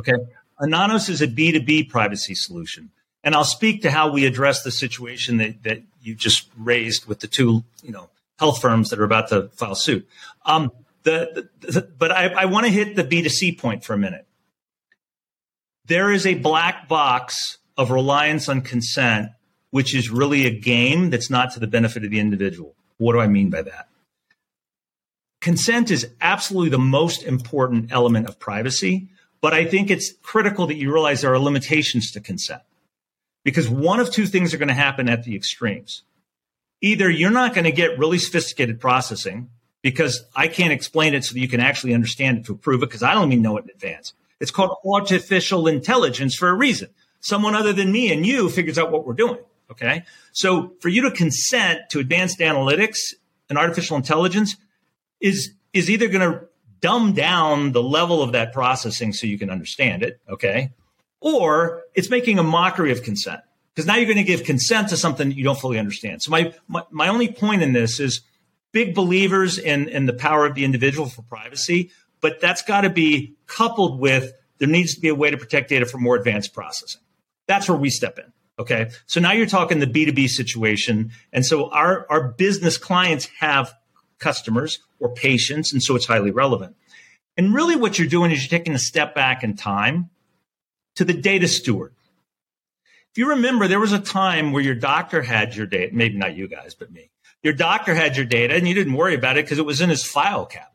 Okay. 0.00 0.14
Anonos 0.60 1.08
is 1.08 1.22
a 1.22 1.28
B2B 1.28 1.88
privacy 1.88 2.34
solution. 2.34 2.90
And 3.24 3.34
I'll 3.34 3.42
speak 3.42 3.82
to 3.82 3.90
how 3.90 4.12
we 4.12 4.26
address 4.26 4.62
the 4.62 4.70
situation 4.70 5.38
that, 5.38 5.62
that 5.62 5.82
you 6.02 6.14
just 6.14 6.46
raised 6.58 7.06
with 7.06 7.20
the 7.20 7.26
two, 7.26 7.64
you 7.82 7.90
know, 7.90 8.10
health 8.38 8.60
firms 8.60 8.90
that 8.90 9.00
are 9.00 9.04
about 9.04 9.28
to 9.30 9.48
file 9.48 9.74
suit. 9.74 10.06
Um, 10.44 10.70
the, 11.04 11.48
the, 11.60 11.80
but 11.80 12.12
I, 12.12 12.28
I 12.28 12.44
want 12.44 12.66
to 12.66 12.72
hit 12.72 12.96
the 12.96 13.02
B2C 13.02 13.58
point 13.58 13.82
for 13.82 13.94
a 13.94 13.98
minute. 13.98 14.26
There 15.86 16.12
is 16.12 16.26
a 16.26 16.34
black 16.34 16.86
box 16.86 17.58
of 17.78 17.90
reliance 17.90 18.48
on 18.48 18.60
consent, 18.60 19.30
which 19.70 19.94
is 19.94 20.10
really 20.10 20.46
a 20.46 20.50
game 20.50 21.08
that's 21.08 21.30
not 21.30 21.52
to 21.54 21.60
the 21.60 21.66
benefit 21.66 22.04
of 22.04 22.10
the 22.10 22.20
individual. 22.20 22.74
What 22.98 23.14
do 23.14 23.20
I 23.20 23.26
mean 23.26 23.48
by 23.48 23.62
that? 23.62 23.88
Consent 25.40 25.90
is 25.90 26.10
absolutely 26.20 26.70
the 26.70 26.78
most 26.78 27.22
important 27.22 27.90
element 27.90 28.26
of 28.28 28.38
privacy, 28.38 29.08
but 29.40 29.52
I 29.54 29.64
think 29.64 29.90
it's 29.90 30.12
critical 30.22 30.66
that 30.66 30.76
you 30.76 30.92
realize 30.92 31.22
there 31.22 31.32
are 31.32 31.38
limitations 31.38 32.10
to 32.12 32.20
consent 32.20 32.62
because 33.44 33.68
one 33.68 34.00
of 34.00 34.10
two 34.10 34.26
things 34.26 34.52
are 34.52 34.58
going 34.58 34.68
to 34.68 34.74
happen 34.74 35.08
at 35.08 35.22
the 35.22 35.36
extremes. 35.36 36.02
Either 36.80 37.08
you're 37.08 37.30
not 37.30 37.54
going 37.54 37.64
to 37.64 37.72
get 37.72 37.98
really 37.98 38.18
sophisticated 38.18 38.80
processing 38.80 39.50
because 39.82 40.24
I 40.34 40.48
can't 40.48 40.72
explain 40.72 41.14
it 41.14 41.24
so 41.24 41.34
that 41.34 41.40
you 41.40 41.48
can 41.48 41.60
actually 41.60 41.94
understand 41.94 42.38
it 42.38 42.46
to 42.46 42.52
approve 42.52 42.82
it 42.82 42.86
because 42.86 43.02
I 43.02 43.14
don't 43.14 43.30
even 43.30 43.42
know 43.42 43.58
it 43.58 43.64
in 43.64 43.70
advance. 43.70 44.14
It's 44.40 44.50
called 44.50 44.76
artificial 44.84 45.68
intelligence 45.68 46.34
for 46.34 46.48
a 46.48 46.54
reason. 46.54 46.88
Someone 47.20 47.54
other 47.54 47.72
than 47.72 47.92
me 47.92 48.12
and 48.12 48.26
you 48.26 48.48
figures 48.48 48.78
out 48.78 48.90
what 48.90 49.06
we're 49.06 49.14
doing. 49.14 49.38
Okay. 49.70 50.04
So 50.32 50.74
for 50.80 50.88
you 50.88 51.02
to 51.02 51.10
consent 51.10 51.90
to 51.90 52.00
advanced 52.00 52.40
analytics 52.40 52.98
and 53.48 53.58
artificial 53.58 53.96
intelligence 53.96 54.56
is, 55.20 55.52
is 55.72 55.88
either 55.88 56.08
going 56.08 56.32
to 56.32 56.46
dumb 56.80 57.12
down 57.12 57.72
the 57.72 57.82
level 57.82 58.22
of 58.22 58.32
that 58.32 58.52
processing 58.52 59.12
so 59.12 59.26
you 59.26 59.38
can 59.38 59.48
understand 59.48 60.02
it. 60.02 60.20
Okay 60.28 60.70
or 61.24 61.82
it's 61.94 62.10
making 62.10 62.38
a 62.38 62.42
mockery 62.42 62.92
of 62.92 63.02
consent 63.02 63.40
because 63.74 63.86
now 63.86 63.96
you're 63.96 64.04
going 64.04 64.18
to 64.18 64.22
give 64.22 64.44
consent 64.44 64.90
to 64.90 64.96
something 64.96 65.32
you 65.32 65.42
don't 65.42 65.58
fully 65.58 65.78
understand. 65.78 66.22
So 66.22 66.30
my, 66.30 66.52
my, 66.68 66.84
my 66.90 67.08
only 67.08 67.32
point 67.32 67.62
in 67.62 67.72
this 67.72 67.98
is 67.98 68.20
big 68.72 68.94
believers 68.94 69.58
in, 69.58 69.88
in 69.88 70.04
the 70.04 70.12
power 70.12 70.44
of 70.44 70.54
the 70.54 70.64
individual 70.64 71.08
for 71.08 71.22
privacy, 71.22 71.90
but 72.20 72.40
that's 72.42 72.60
got 72.60 72.82
to 72.82 72.90
be 72.90 73.34
coupled 73.46 73.98
with 73.98 74.32
there 74.58 74.68
needs 74.68 74.94
to 74.94 75.00
be 75.00 75.08
a 75.08 75.14
way 75.14 75.30
to 75.30 75.36
protect 75.38 75.70
data 75.70 75.86
for 75.86 75.98
more 75.98 76.14
advanced 76.14 76.52
processing. 76.52 77.00
That's 77.48 77.68
where 77.68 77.78
we 77.78 77.90
step 77.90 78.18
in. 78.18 78.30
Okay. 78.58 78.90
So 79.06 79.18
now 79.18 79.32
you're 79.32 79.46
talking 79.46 79.80
the 79.80 79.86
B2B 79.86 80.28
situation. 80.28 81.10
And 81.32 81.44
so 81.44 81.70
our, 81.70 82.06
our 82.08 82.28
business 82.28 82.76
clients 82.76 83.28
have 83.40 83.74
customers 84.18 84.78
or 85.00 85.12
patients. 85.12 85.72
And 85.72 85.82
so 85.82 85.96
it's 85.96 86.06
highly 86.06 86.30
relevant. 86.30 86.76
And 87.36 87.52
really 87.52 87.76
what 87.76 87.98
you're 87.98 88.06
doing 88.06 88.30
is 88.30 88.42
you're 88.42 88.58
taking 88.58 88.74
a 88.74 88.78
step 88.78 89.14
back 89.14 89.42
in 89.42 89.56
time 89.56 90.10
to 90.96 91.04
the 91.04 91.14
data 91.14 91.48
steward. 91.48 91.92
If 93.12 93.18
you 93.18 93.30
remember, 93.30 93.68
there 93.68 93.80
was 93.80 93.92
a 93.92 94.00
time 94.00 94.52
where 94.52 94.62
your 94.62 94.74
doctor 94.74 95.22
had 95.22 95.54
your 95.54 95.66
data, 95.66 95.94
maybe 95.94 96.16
not 96.16 96.36
you 96.36 96.48
guys, 96.48 96.74
but 96.74 96.90
me. 96.90 97.10
Your 97.42 97.52
doctor 97.52 97.94
had 97.94 98.16
your 98.16 98.26
data 98.26 98.54
and 98.54 98.66
you 98.66 98.74
didn't 98.74 98.94
worry 98.94 99.14
about 99.14 99.36
it 99.36 99.44
because 99.44 99.58
it 99.58 99.66
was 99.66 99.80
in 99.80 99.90
his 99.90 100.04
file 100.04 100.46
cabinet. 100.46 100.70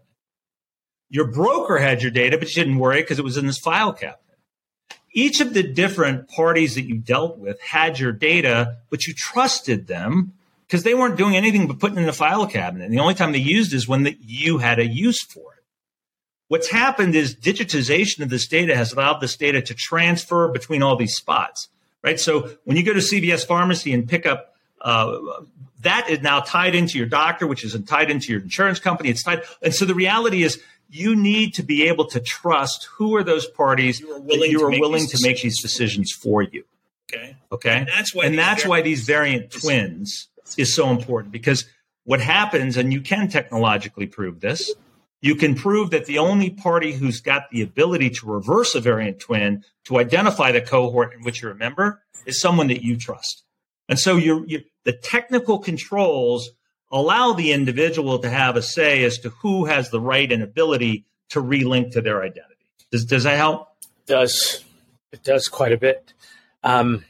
Your 1.10 1.26
broker 1.26 1.80
had 1.80 2.02
your 2.02 2.12
data, 2.12 2.38
but 2.38 2.48
you 2.56 2.64
didn't 2.64 2.80
worry 2.80 3.02
because 3.02 3.20
it 3.20 3.26
was 3.26 3.38
in 3.38 3.46
his 3.46 3.58
file 3.58 3.92
cabinet. 3.92 4.20
Each 5.12 5.42
of 5.42 5.54
the 5.54 5.64
different 5.64 6.30
parties 6.30 6.76
that 6.76 6.84
you 6.84 6.98
dealt 6.98 7.40
with 7.40 7.60
had 7.62 8.00
your 8.00 8.12
data, 8.12 8.78
but 8.90 9.08
you 9.08 9.14
trusted 9.14 9.88
them 9.88 10.34
because 10.68 10.84
they 10.84 10.94
weren't 10.94 11.18
doing 11.18 11.36
anything 11.36 11.68
but 11.68 11.80
putting 11.80 11.98
in 11.98 12.06
the 12.06 12.14
file 12.14 12.46
cabinet. 12.46 12.86
And 12.86 12.94
the 12.94 13.00
only 13.00 13.16
time 13.16 13.32
they 13.32 13.40
used 13.40 13.74
is 13.74 13.88
when 13.88 14.04
the, 14.04 14.16
you 14.22 14.60
had 14.60 14.78
a 14.78 14.86
use 14.86 15.24
for 15.24 15.56
it. 15.56 15.59
What's 16.50 16.70
happened 16.70 17.16
is 17.16 17.36
digitization 17.36 18.22
of 18.22 18.30
this 18.30 18.48
data 18.48 18.76
has 18.76 18.92
allowed 18.92 19.20
this 19.20 19.38
data 19.38 19.62
to 19.62 19.74
transfer 19.76 20.48
between 20.48 20.82
all 20.82 20.96
these 20.96 21.16
spots, 21.16 21.70
right? 22.02 22.20
So 22.20 22.50
when 22.66 22.76
you 22.76 22.84
go 22.84 22.92
to 22.92 23.00
CVS 23.00 23.46
pharmacy 23.46 23.94
and 23.94 24.10
pick 24.10 24.26
up, 24.26 24.56
uh, 24.82 25.20
that 25.82 26.10
is 26.10 26.22
now 26.22 26.40
tied 26.40 26.74
into 26.74 26.98
your 26.98 27.06
doctor, 27.08 27.46
which 27.46 27.64
is 27.64 27.80
tied 27.86 28.10
into 28.10 28.32
your 28.34 28.42
insurance 28.42 28.80
company. 28.80 29.10
It's 29.10 29.24
tied. 29.24 29.44
And 29.62 29.76
so 29.76 29.86
the 29.86 29.94
reality 29.94 30.42
is 30.42 30.60
you 30.90 31.16
need 31.16 31.54
to 31.54 31.64
be 31.64 31.88
able 31.88 32.06
to 32.06 32.20
trust 32.20 32.86
who 32.98 33.16
are 33.16 33.24
those 33.24 33.46
parties 33.46 34.00
you 34.00 34.12
are 34.12 34.20
willing, 34.20 34.50
you 34.50 34.66
are 34.66 34.72
to, 34.72 34.80
willing 34.80 35.06
to 35.06 35.20
make 35.22 35.42
these 35.44 35.62
decisions 35.62 36.12
for 36.12 36.42
you. 36.42 36.64
Okay. 37.14 37.36
Okay. 37.52 37.78
And 37.78 37.88
that's 37.88 38.16
why, 38.16 38.26
and 38.26 38.38
that's 38.38 38.66
why 38.66 38.82
these 38.82 39.04
variant 39.04 39.52
twins 39.52 40.30
is 40.58 40.74
so 40.74 40.90
important 40.90 41.32
because 41.32 41.66
what 42.06 42.22
happens, 42.22 42.76
and 42.76 42.92
you 42.92 43.02
can 43.02 43.28
technologically 43.28 44.08
prove 44.08 44.40
this, 44.40 44.74
you 45.22 45.36
can 45.36 45.56
prove 45.56 45.90
that 45.92 46.06
the 46.06 46.20
only 46.20 46.50
party 46.50 46.94
who's 46.94 47.22
got 47.22 47.50
the 47.52 47.62
ability 47.62 48.10
to 48.12 48.26
reverse 48.26 48.76
a 48.76 48.80
variant 48.80 49.20
twin 49.20 49.64
to 49.86 49.98
identify 49.98 50.52
the 50.52 50.62
cohort 50.62 51.14
in 51.14 51.24
which 51.24 51.42
you're 51.42 51.52
a 51.52 51.56
member 51.56 52.02
is 52.26 52.40
someone 52.40 52.68
that 52.68 52.84
you 52.84 52.98
trust. 52.98 53.44
And 53.88 54.00
so 54.00 54.18
you're, 54.18 54.46
you're, 54.46 54.62
the 54.86 54.94
technical 54.94 55.60
controls 55.60 56.52
allow 56.92 57.34
the 57.34 57.52
individual 57.52 58.20
to 58.20 58.30
have 58.30 58.56
a 58.56 58.62
say 58.62 59.04
as 59.04 59.20
to 59.20 59.30
who 59.30 59.66
has 59.66 59.90
the 59.90 60.00
right 60.00 60.32
and 60.32 60.42
ability 60.42 61.06
to 61.30 61.42
relink 61.42 61.92
to 61.92 62.02
their 62.02 62.22
identity. 62.22 62.56
Does, 62.92 63.06
does 63.06 63.24
that 63.24 63.38
help? 63.38 63.68
It 63.82 64.08
does. 64.08 64.64
It 65.12 65.24
does 65.24 65.48
quite 65.48 65.74
a 65.74 65.78
bit. 65.78 66.14
Um, 66.64 67.04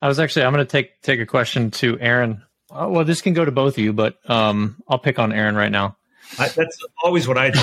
I 0.00 0.08
was 0.08 0.18
actually, 0.18 0.44
I'm 0.44 0.52
going 0.52 0.64
to 0.64 0.70
take, 0.70 1.00
take 1.02 1.20
a 1.20 1.26
question 1.26 1.70
to 1.72 1.98
Aaron. 2.00 2.42
Uh, 2.70 2.88
well, 2.90 3.04
this 3.04 3.20
can 3.20 3.34
go 3.34 3.44
to 3.44 3.52
both 3.52 3.74
of 3.74 3.78
you, 3.78 3.92
but 3.92 4.18
um, 4.28 4.82
I'll 4.88 4.98
pick 4.98 5.18
on 5.18 5.32
Aaron 5.32 5.54
right 5.54 5.72
now. 5.72 5.96
I, 6.38 6.48
that's 6.48 6.78
always 7.02 7.26
what 7.28 7.38
I 7.38 7.50
do. 7.50 7.60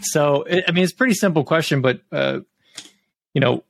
so, 0.00 0.46
I 0.48 0.72
mean, 0.72 0.84
it's 0.84 0.92
a 0.92 0.96
pretty 0.96 1.14
simple 1.14 1.44
question, 1.44 1.80
but 1.82 2.00
uh, 2.12 2.40
you 3.34 3.40
know, 3.40 3.64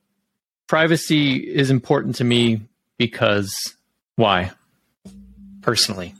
privacy 0.67 1.35
is 1.35 1.71
important 1.71 2.15
to 2.15 2.23
me 2.23 2.61
because 2.97 3.75
why? 4.15 4.51
Personally, 5.61 6.15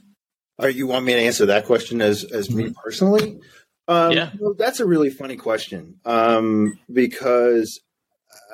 Are 0.58 0.68
you 0.68 0.86
want 0.86 1.04
me 1.04 1.14
to 1.14 1.18
answer 1.18 1.46
that 1.46 1.66
question 1.66 2.00
as 2.02 2.24
as 2.24 2.50
me 2.50 2.74
personally? 2.84 3.40
Um, 3.88 4.12
Yeah. 4.12 4.30
well, 4.38 4.54
that's 4.54 4.78
a 4.78 4.86
really 4.86 5.10
funny 5.10 5.36
question 5.36 5.98
um, 6.04 6.78
because 6.92 7.80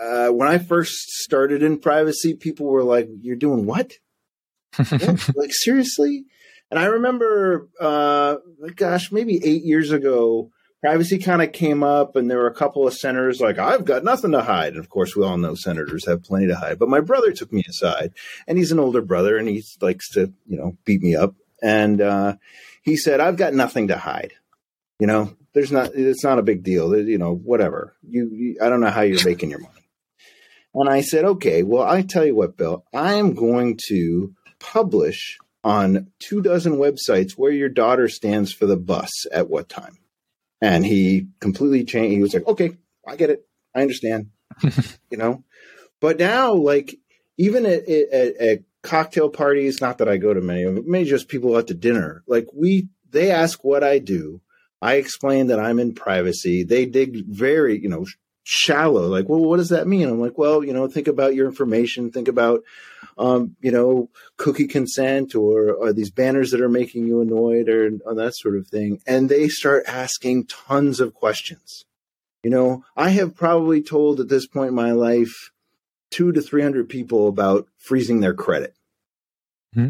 uh, 0.01 0.29
when 0.29 0.49
I 0.49 0.59
first 0.59 0.95
started 1.11 1.63
in 1.63 1.79
privacy, 1.79 2.35
people 2.35 2.67
were 2.67 2.85
like, 2.85 3.09
"You're 3.21 3.37
doing 3.37 3.67
what? 3.67 3.93
What? 4.79 5.37
like 5.37 5.51
seriously?" 5.53 6.25
And 6.71 6.81
I 6.81 6.87
remember, 6.87 7.69
uh, 7.81 8.37
gosh, 8.75 9.13
maybe 9.13 9.41
eight 9.45 9.63
years 9.63 9.93
ago, 9.93 10.51
privacy 10.81 11.19
kind 11.19 11.43
of 11.43 11.53
came 11.53 11.83
up, 11.83 12.17
and 12.17 12.31
there 12.31 12.39
were 12.39 12.49
a 12.49 12.55
couple 12.55 12.87
of 12.87 12.95
senators 12.95 13.41
like, 13.41 13.59
"I've 13.59 13.85
got 13.85 14.05
nothing 14.05 14.33
to 14.33 14.43
hide." 14.43 14.73
And 14.75 14.81
of 14.81 14.89
course, 14.89 15.15
we 15.15 15.25
all 15.25 15.39
know 15.39 15.55
senators 15.55 16.07
have 16.07 16.25
plenty 16.25 16.49
to 16.49 16.57
hide. 16.57 16.79
But 16.79 16.89
my 16.89 17.01
brother 17.01 17.33
took 17.33 17.53
me 17.53 17.63
aside, 17.69 18.13
and 18.47 18.59
he's 18.59 18.73
an 18.73 18.81
older 18.81 19.03
brother, 19.03 19.37
and 19.37 19.49
he 19.49 19.65
likes 19.81 20.11
to, 20.11 20.33
you 20.47 20.57
know, 20.57 20.77
beat 20.85 21.03
me 21.03 21.15
up. 21.15 21.35
And 21.63 22.01
uh, 22.01 22.37
he 22.83 22.97
said, 22.97 23.21
"I've 23.21 23.37
got 23.37 23.55
nothing 23.55 23.89
to 23.89 23.97
hide." 23.97 24.33
You 24.99 25.07
know, 25.07 25.37
there's 25.55 25.73
not. 25.73 25.95
It's 25.95 26.25
not 26.25 26.39
a 26.39 26.43
big 26.43 26.63
deal. 26.63 26.97
You 26.97 27.19
know, 27.19 27.35
whatever. 27.35 27.95
You, 28.03 28.29
you 28.33 28.59
I 28.61 28.69
don't 28.69 28.81
know 28.81 28.91
how 28.91 29.03
you're 29.03 29.25
making 29.25 29.51
your 29.51 29.61
money. 29.61 29.73
And 30.77 30.91
I 30.91 31.01
said, 31.01 31.25
okay, 31.25 31.63
well, 31.63 31.85
I 31.85 32.03
tell 32.03 32.25
you 32.25 32.35
what, 32.37 32.59
Bill, 32.59 32.85
I 32.95 33.15
am 33.15 33.33
going 33.33 33.79
to 33.89 34.35
publish 34.61 35.39
on 35.67 36.07
two 36.21 36.41
dozen 36.41 36.77
websites 36.77 37.33
where 37.33 37.51
your 37.51 37.69
daughter 37.69 38.09
stands 38.09 38.53
for 38.53 38.67
the 38.67 38.77
bus 38.77 39.11
at 39.33 39.51
what 39.51 39.69
time. 39.69 39.99
And 40.63 40.87
he 40.87 41.27
completely 41.41 41.85
changed. 41.85 42.15
He 42.15 42.23
was 42.23 42.35
like, 42.35 42.47
okay, 42.47 42.77
I 43.05 43.17
get 43.17 43.31
it. 43.31 43.45
I 43.75 43.81
understand, 43.81 44.31
you 45.11 45.19
know? 45.19 45.43
But 46.01 46.21
now, 46.21 46.53
like, 46.55 46.95
even 47.37 47.67
at, 47.67 47.89
at, 47.89 48.37
at 48.37 48.63
cocktail 48.83 49.29
parties, 49.29 49.81
not 49.81 49.99
that 49.99 50.09
I 50.09 50.19
go 50.19 50.33
to 50.33 50.41
many 50.41 50.63
of 50.63 50.77
them, 50.77 50.85
maybe 50.87 51.11
just 51.11 51.27
people 51.27 51.59
at 51.59 51.67
the 51.67 51.75
dinner, 51.75 52.23
like, 52.29 52.47
we, 52.55 52.89
they 53.11 53.33
ask 53.33 53.65
what 53.65 53.83
I 53.83 53.99
do. 53.99 54.41
I 54.81 54.95
explain 54.95 55.49
that 55.49 55.59
I'm 55.59 55.81
in 55.81 55.95
privacy. 55.95 56.63
They 56.63 56.87
dig 56.87 57.27
very, 57.27 57.83
you 57.83 57.89
know, 57.89 58.07
shallow. 58.49 59.09
Like, 59.09 59.29
well, 59.29 59.41
what 59.41 59.57
does 59.57 59.71
that 59.71 59.89
mean? 59.89 60.09
I'm 60.09 60.21
like, 60.21 60.39
well, 60.39 60.65
you 60.65 60.73
know, 60.73 60.87
think 60.87 61.09
about 61.09 61.35
your 61.35 61.49
information. 61.49 62.13
Think 62.13 62.29
about, 62.29 62.63
um, 63.19 63.57
you 63.61 63.73
know, 63.73 64.09
cookie 64.37 64.69
consent 64.69 65.35
or, 65.35 65.73
or 65.73 65.93
these 65.93 66.13
banners 66.13 66.53
that 66.53 66.61
are 66.61 66.69
making 66.69 67.09
you 67.09 67.21
annoyed 67.21 67.69
or, 67.69 67.91
or 68.05 68.15
that 68.15 68.37
sort 68.37 68.57
of 68.57 68.69
thing. 68.69 69.01
And 69.05 69.29
they 69.29 69.49
start 69.49 69.83
asking 69.89 70.47
tons 70.47 71.01
of 71.01 71.13
questions. 71.13 71.87
You 72.45 72.51
know, 72.51 72.85
I 72.97 73.09
have 73.11 73.35
probably 73.35 73.83
told 73.83 74.21
at 74.21 74.29
this 74.29 74.47
point 74.47 74.69
in 74.69 74.75
my 74.77 74.93
life 74.93 75.51
two 76.13 76.31
to 76.31 76.41
300 76.41 76.89
people 76.89 77.27
about 77.27 77.67
freezing 77.79 78.21
their 78.21 78.35
credit. 78.35 78.77
Mm-hmm. 79.75 79.89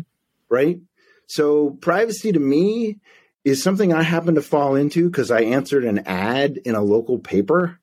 Right. 0.49 0.81
So 1.27 1.71
privacy 1.83 2.33
to 2.33 2.41
me 2.41 3.01
is 3.45 3.63
something 3.63 3.93
I 3.93 4.03
happen 4.03 4.37
to 4.37 4.43
fall 4.43 4.77
into 4.77 5.11
because 5.11 5.31
I 5.31 5.43
answered 5.43 5.85
an 5.85 5.99
ad 6.07 6.57
in 6.65 6.75
a 6.75 6.81
local 6.81 7.19
paper 7.19 7.81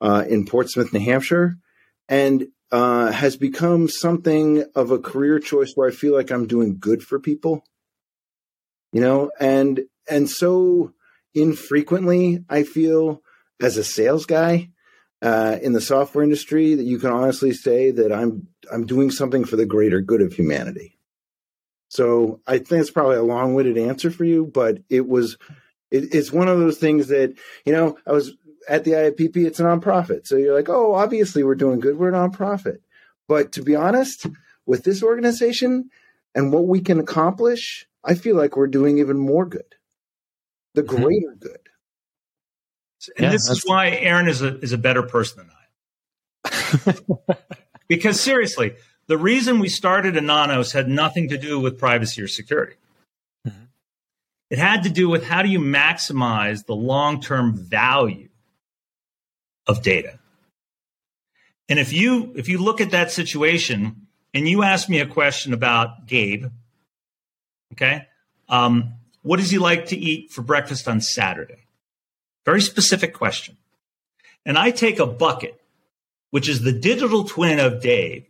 uh, 0.00 0.24
in 0.28 0.46
Portsmouth, 0.46 0.92
New 0.92 1.00
Hampshire, 1.00 1.58
and 2.08 2.48
uh, 2.70 3.10
has 3.10 3.36
become 3.36 3.88
something 3.88 4.64
of 4.74 4.90
a 4.90 4.98
career 4.98 5.38
choice 5.38 5.72
where 5.74 5.88
I 5.88 5.92
feel 5.92 6.14
like 6.14 6.30
I'm 6.30 6.46
doing 6.46 6.78
good 6.78 7.02
for 7.02 7.18
people. 7.18 7.64
You 8.92 9.00
know, 9.00 9.30
and 9.38 9.80
and 10.08 10.28
so 10.28 10.92
infrequently 11.34 12.44
I 12.48 12.62
feel 12.62 13.22
as 13.60 13.76
a 13.76 13.84
sales 13.84 14.26
guy 14.26 14.70
uh, 15.20 15.58
in 15.60 15.72
the 15.72 15.80
software 15.80 16.24
industry 16.24 16.74
that 16.74 16.84
you 16.84 16.98
can 16.98 17.10
honestly 17.10 17.52
say 17.52 17.90
that 17.90 18.12
I'm 18.12 18.48
I'm 18.72 18.86
doing 18.86 19.10
something 19.10 19.44
for 19.44 19.56
the 19.56 19.66
greater 19.66 20.00
good 20.00 20.22
of 20.22 20.32
humanity. 20.32 20.98
So 21.88 22.40
I 22.46 22.58
think 22.58 22.82
it's 22.82 22.90
probably 22.90 23.16
a 23.16 23.22
long-winded 23.22 23.78
answer 23.78 24.10
for 24.10 24.24
you, 24.24 24.46
but 24.46 24.78
it 24.88 25.08
was 25.08 25.36
it, 25.90 26.14
it's 26.14 26.32
one 26.32 26.48
of 26.48 26.58
those 26.58 26.78
things 26.78 27.08
that 27.08 27.34
you 27.64 27.72
know 27.72 27.96
I 28.06 28.12
was 28.12 28.32
at 28.68 28.84
the 28.84 28.92
IAPP, 28.92 29.36
it's 29.36 29.60
a 29.60 29.64
nonprofit. 29.64 30.26
So 30.26 30.36
you're 30.36 30.54
like, 30.54 30.68
oh, 30.68 30.94
obviously 30.94 31.42
we're 31.42 31.54
doing 31.54 31.80
good. 31.80 31.98
We're 31.98 32.10
a 32.10 32.12
nonprofit. 32.12 32.78
But 33.26 33.52
to 33.52 33.62
be 33.62 33.74
honest, 33.74 34.26
with 34.66 34.84
this 34.84 35.02
organization 35.02 35.90
and 36.34 36.52
what 36.52 36.66
we 36.66 36.80
can 36.80 37.00
accomplish, 37.00 37.86
I 38.04 38.14
feel 38.14 38.36
like 38.36 38.56
we're 38.56 38.66
doing 38.66 38.98
even 38.98 39.18
more 39.18 39.46
good, 39.46 39.74
the 40.74 40.82
mm-hmm. 40.82 40.96
greater 40.96 41.28
mm-hmm. 41.28 41.38
good. 41.38 41.58
And 43.16 43.24
yeah, 43.24 43.30
this 43.30 43.48
is 43.48 43.62
why 43.64 43.90
Aaron 43.90 44.28
is 44.28 44.42
a 44.42 44.58
is 44.58 44.72
a 44.72 44.78
better 44.78 45.02
person 45.02 45.46
than 45.46 45.50
I. 46.52 47.36
because 47.88 48.20
seriously, 48.20 48.74
the 49.06 49.16
reason 49.16 49.60
we 49.60 49.68
started 49.68 50.14
Anonos 50.14 50.72
had 50.72 50.88
nothing 50.88 51.28
to 51.28 51.38
do 51.38 51.60
with 51.60 51.78
privacy 51.78 52.20
or 52.22 52.28
security. 52.28 52.74
Mm-hmm. 53.46 53.64
It 54.50 54.58
had 54.58 54.82
to 54.82 54.90
do 54.90 55.08
with 55.08 55.24
how 55.24 55.42
do 55.42 55.48
you 55.48 55.60
maximize 55.60 56.66
the 56.66 56.74
long 56.74 57.20
term 57.20 57.56
value 57.56 58.28
of 59.68 59.82
data. 59.82 60.18
And 61.68 61.78
if 61.78 61.92
you 61.92 62.32
if 62.34 62.48
you 62.48 62.58
look 62.58 62.80
at 62.80 62.90
that 62.90 63.12
situation 63.12 64.08
and 64.32 64.48
you 64.48 64.62
ask 64.62 64.88
me 64.88 65.00
a 65.00 65.06
question 65.06 65.52
about 65.52 66.06
Gabe, 66.06 66.46
okay, 67.74 68.08
um, 68.48 68.94
what 69.22 69.38
does 69.38 69.50
he 69.50 69.58
like 69.58 69.86
to 69.86 69.96
eat 69.96 70.32
for 70.32 70.42
breakfast 70.42 70.88
on 70.88 71.00
Saturday? 71.00 71.66
Very 72.44 72.62
specific 72.62 73.12
question. 73.12 73.58
And 74.46 74.56
I 74.56 74.70
take 74.70 74.98
a 74.98 75.06
bucket, 75.06 75.60
which 76.30 76.48
is 76.48 76.62
the 76.62 76.72
digital 76.72 77.24
twin 77.24 77.58
of 77.60 77.82
Dave, 77.82 78.24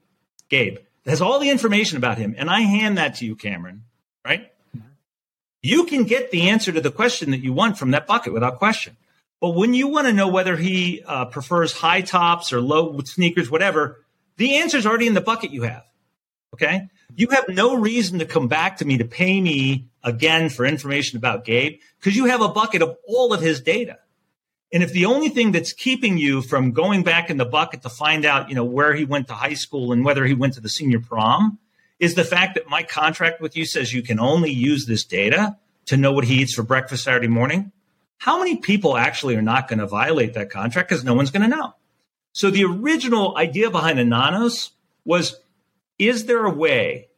Gabe, 0.48 0.78
has 1.06 1.20
all 1.20 1.38
the 1.38 1.50
information 1.50 1.96
about 1.96 2.18
him, 2.18 2.34
and 2.36 2.50
I 2.50 2.60
hand 2.60 2.98
that 2.98 3.14
to 3.16 3.24
you, 3.24 3.36
Cameron, 3.36 3.84
right? 4.24 4.52
You 5.62 5.84
can 5.84 6.04
get 6.04 6.30
the 6.30 6.48
answer 6.50 6.72
to 6.72 6.80
the 6.80 6.90
question 6.90 7.30
that 7.30 7.42
you 7.42 7.52
want 7.52 7.78
from 7.78 7.92
that 7.92 8.06
bucket 8.06 8.32
without 8.32 8.58
question. 8.58 8.96
But 9.40 9.50
when 9.50 9.74
you 9.74 9.88
want 9.88 10.06
to 10.06 10.12
know 10.12 10.28
whether 10.28 10.56
he 10.56 11.02
uh, 11.06 11.26
prefers 11.26 11.72
high 11.72 12.00
tops 12.00 12.52
or 12.52 12.60
low 12.60 12.98
sneakers, 13.04 13.50
whatever, 13.50 14.04
the 14.36 14.56
answer 14.56 14.78
is 14.78 14.86
already 14.86 15.06
in 15.06 15.14
the 15.14 15.20
bucket 15.20 15.52
you 15.52 15.62
have. 15.62 15.84
Okay. 16.54 16.88
You 17.14 17.28
have 17.28 17.48
no 17.48 17.76
reason 17.76 18.18
to 18.18 18.24
come 18.24 18.48
back 18.48 18.78
to 18.78 18.84
me 18.84 18.98
to 18.98 19.04
pay 19.04 19.40
me 19.40 19.88
again 20.02 20.48
for 20.48 20.64
information 20.64 21.18
about 21.18 21.44
Gabe 21.44 21.78
because 21.98 22.16
you 22.16 22.26
have 22.26 22.42
a 22.42 22.48
bucket 22.48 22.82
of 22.82 22.96
all 23.06 23.32
of 23.32 23.40
his 23.40 23.60
data. 23.60 23.98
And 24.72 24.82
if 24.82 24.92
the 24.92 25.06
only 25.06 25.28
thing 25.30 25.52
that's 25.52 25.72
keeping 25.72 26.18
you 26.18 26.42
from 26.42 26.72
going 26.72 27.02
back 27.02 27.30
in 27.30 27.38
the 27.38 27.44
bucket 27.44 27.82
to 27.82 27.88
find 27.88 28.24
out, 28.24 28.48
you 28.48 28.54
know, 28.54 28.64
where 28.64 28.94
he 28.94 29.04
went 29.04 29.28
to 29.28 29.34
high 29.34 29.54
school 29.54 29.92
and 29.92 30.04
whether 30.04 30.24
he 30.26 30.34
went 30.34 30.54
to 30.54 30.60
the 30.60 30.68
senior 30.68 31.00
prom 31.00 31.58
is 31.98 32.14
the 32.14 32.24
fact 32.24 32.54
that 32.54 32.68
my 32.68 32.82
contract 32.82 33.40
with 33.40 33.56
you 33.56 33.64
says 33.64 33.92
you 33.92 34.02
can 34.02 34.20
only 34.20 34.50
use 34.50 34.86
this 34.86 35.04
data 35.04 35.56
to 35.86 35.96
know 35.96 36.12
what 36.12 36.24
he 36.24 36.42
eats 36.42 36.54
for 36.54 36.62
breakfast 36.62 37.04
Saturday 37.04 37.28
morning, 37.28 37.72
how 38.18 38.38
many 38.38 38.56
people 38.56 38.96
actually 38.96 39.36
are 39.36 39.42
not 39.42 39.68
going 39.68 39.78
to 39.78 39.86
violate 39.86 40.34
that 40.34 40.50
contract 40.50 40.88
because 40.88 41.04
no 41.04 41.14
one's 41.14 41.30
going 41.30 41.48
to 41.48 41.56
know? 41.56 41.74
So 42.32 42.50
the 42.50 42.64
original 42.64 43.36
idea 43.36 43.70
behind 43.70 43.98
Anonos 43.98 44.70
was 45.04 45.36
is 45.98 46.26
there 46.26 46.44
a 46.44 46.50
way 46.50 47.08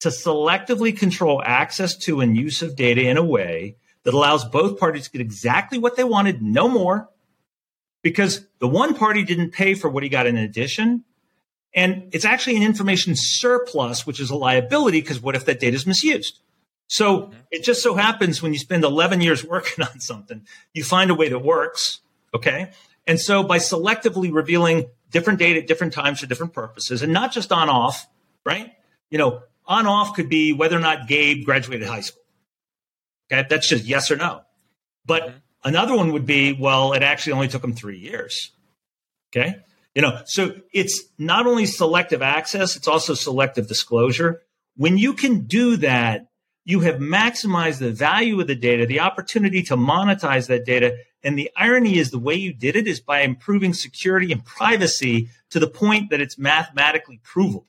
to 0.00 0.08
selectively 0.08 0.96
control 0.96 1.42
access 1.44 1.96
to 1.96 2.20
and 2.20 2.36
use 2.36 2.62
of 2.62 2.76
data 2.76 3.02
in 3.02 3.16
a 3.16 3.24
way 3.24 3.76
that 4.02 4.14
allows 4.14 4.44
both 4.44 4.78
parties 4.78 5.04
to 5.04 5.10
get 5.10 5.20
exactly 5.20 5.78
what 5.78 5.96
they 5.96 6.04
wanted, 6.04 6.42
no 6.42 6.68
more, 6.68 7.08
because 8.02 8.46
the 8.58 8.68
one 8.68 8.94
party 8.94 9.24
didn't 9.24 9.52
pay 9.52 9.74
for 9.74 9.88
what 9.88 10.02
he 10.02 10.08
got 10.08 10.26
in 10.26 10.36
addition. 10.36 11.04
And 11.74 12.08
it's 12.12 12.24
actually 12.24 12.56
an 12.56 12.62
information 12.62 13.14
surplus, 13.16 14.06
which 14.06 14.20
is 14.20 14.30
a 14.30 14.36
liability 14.36 15.00
because 15.00 15.20
what 15.20 15.34
if 15.34 15.44
that 15.46 15.60
data 15.60 15.76
is 15.76 15.86
misused? 15.86 16.40
So 16.88 17.18
mm-hmm. 17.18 17.38
it 17.50 17.64
just 17.64 17.82
so 17.82 17.94
happens 17.94 18.42
when 18.42 18.52
you 18.52 18.58
spend 18.58 18.84
11 18.84 19.20
years 19.20 19.44
working 19.44 19.84
on 19.92 20.00
something, 20.00 20.46
you 20.72 20.84
find 20.84 21.10
a 21.10 21.14
way 21.14 21.28
that 21.28 21.38
works. 21.38 22.00
Okay. 22.34 22.70
And 23.06 23.20
so 23.20 23.42
by 23.42 23.58
selectively 23.58 24.32
revealing 24.32 24.86
different 25.10 25.38
data 25.38 25.60
at 25.60 25.66
different 25.66 25.92
times 25.92 26.20
for 26.20 26.26
different 26.26 26.52
purposes 26.52 27.02
and 27.02 27.12
not 27.12 27.32
just 27.32 27.52
on 27.52 27.68
off, 27.68 28.06
right? 28.44 28.72
You 29.10 29.18
know, 29.18 29.42
on 29.64 29.86
off 29.86 30.14
could 30.14 30.28
be 30.28 30.52
whether 30.52 30.76
or 30.76 30.80
not 30.80 31.08
Gabe 31.08 31.44
graduated 31.44 31.88
high 31.88 32.00
school. 32.00 32.22
Okay. 33.30 33.46
That's 33.48 33.68
just 33.68 33.84
yes 33.84 34.10
or 34.10 34.16
no. 34.16 34.42
But 35.04 35.22
mm-hmm. 35.22 35.36
another 35.64 35.96
one 35.96 36.12
would 36.12 36.26
be, 36.26 36.52
well, 36.52 36.92
it 36.92 37.02
actually 37.02 37.34
only 37.34 37.48
took 37.48 37.62
him 37.62 37.74
three 37.74 37.98
years. 37.98 38.52
Okay. 39.30 39.56
You 39.94 40.02
know, 40.02 40.20
so 40.26 40.54
it's 40.72 41.04
not 41.16 41.46
only 41.46 41.64
selective 41.64 42.20
access, 42.20 42.76
it's 42.76 42.86
also 42.86 43.14
selective 43.14 43.66
disclosure. 43.66 44.42
When 44.76 44.98
you 44.98 45.14
can 45.14 45.46
do 45.46 45.78
that, 45.78 46.26
you 46.66 46.80
have 46.80 46.96
maximized 46.96 47.78
the 47.78 47.92
value 47.92 48.40
of 48.40 48.48
the 48.48 48.56
data, 48.56 48.86
the 48.86 48.98
opportunity 48.98 49.62
to 49.62 49.76
monetize 49.76 50.48
that 50.48 50.66
data. 50.66 50.96
And 51.22 51.38
the 51.38 51.48
irony 51.56 51.96
is 51.96 52.10
the 52.10 52.18
way 52.18 52.34
you 52.34 52.52
did 52.52 52.74
it 52.74 52.88
is 52.88 53.00
by 53.00 53.20
improving 53.20 53.72
security 53.72 54.32
and 54.32 54.44
privacy 54.44 55.28
to 55.50 55.60
the 55.60 55.68
point 55.68 56.10
that 56.10 56.20
it's 56.20 56.36
mathematically 56.36 57.20
provable. 57.22 57.68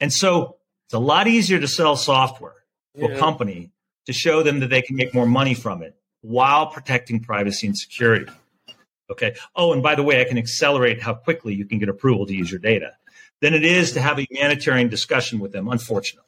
And 0.00 0.10
so 0.10 0.56
it's 0.86 0.94
a 0.94 0.98
lot 0.98 1.26
easier 1.28 1.60
to 1.60 1.68
sell 1.68 1.94
software 1.94 2.54
to 2.94 3.02
yeah. 3.02 3.08
a 3.08 3.18
company 3.18 3.70
to 4.06 4.14
show 4.14 4.42
them 4.42 4.60
that 4.60 4.70
they 4.70 4.80
can 4.80 4.96
make 4.96 5.14
more 5.14 5.26
money 5.26 5.52
from 5.52 5.82
it 5.82 5.94
while 6.22 6.68
protecting 6.68 7.20
privacy 7.20 7.66
and 7.66 7.76
security. 7.76 8.32
Okay. 9.10 9.34
Oh, 9.54 9.74
and 9.74 9.82
by 9.82 9.94
the 9.94 10.02
way, 10.02 10.22
I 10.22 10.24
can 10.24 10.38
accelerate 10.38 11.02
how 11.02 11.12
quickly 11.12 11.54
you 11.54 11.66
can 11.66 11.78
get 11.78 11.90
approval 11.90 12.24
to 12.26 12.34
use 12.34 12.50
your 12.50 12.60
data 12.60 12.92
than 13.42 13.52
it 13.52 13.62
is 13.62 13.92
to 13.92 14.00
have 14.00 14.18
a 14.18 14.26
humanitarian 14.30 14.88
discussion 14.88 15.38
with 15.38 15.52
them, 15.52 15.68
unfortunately 15.68 16.25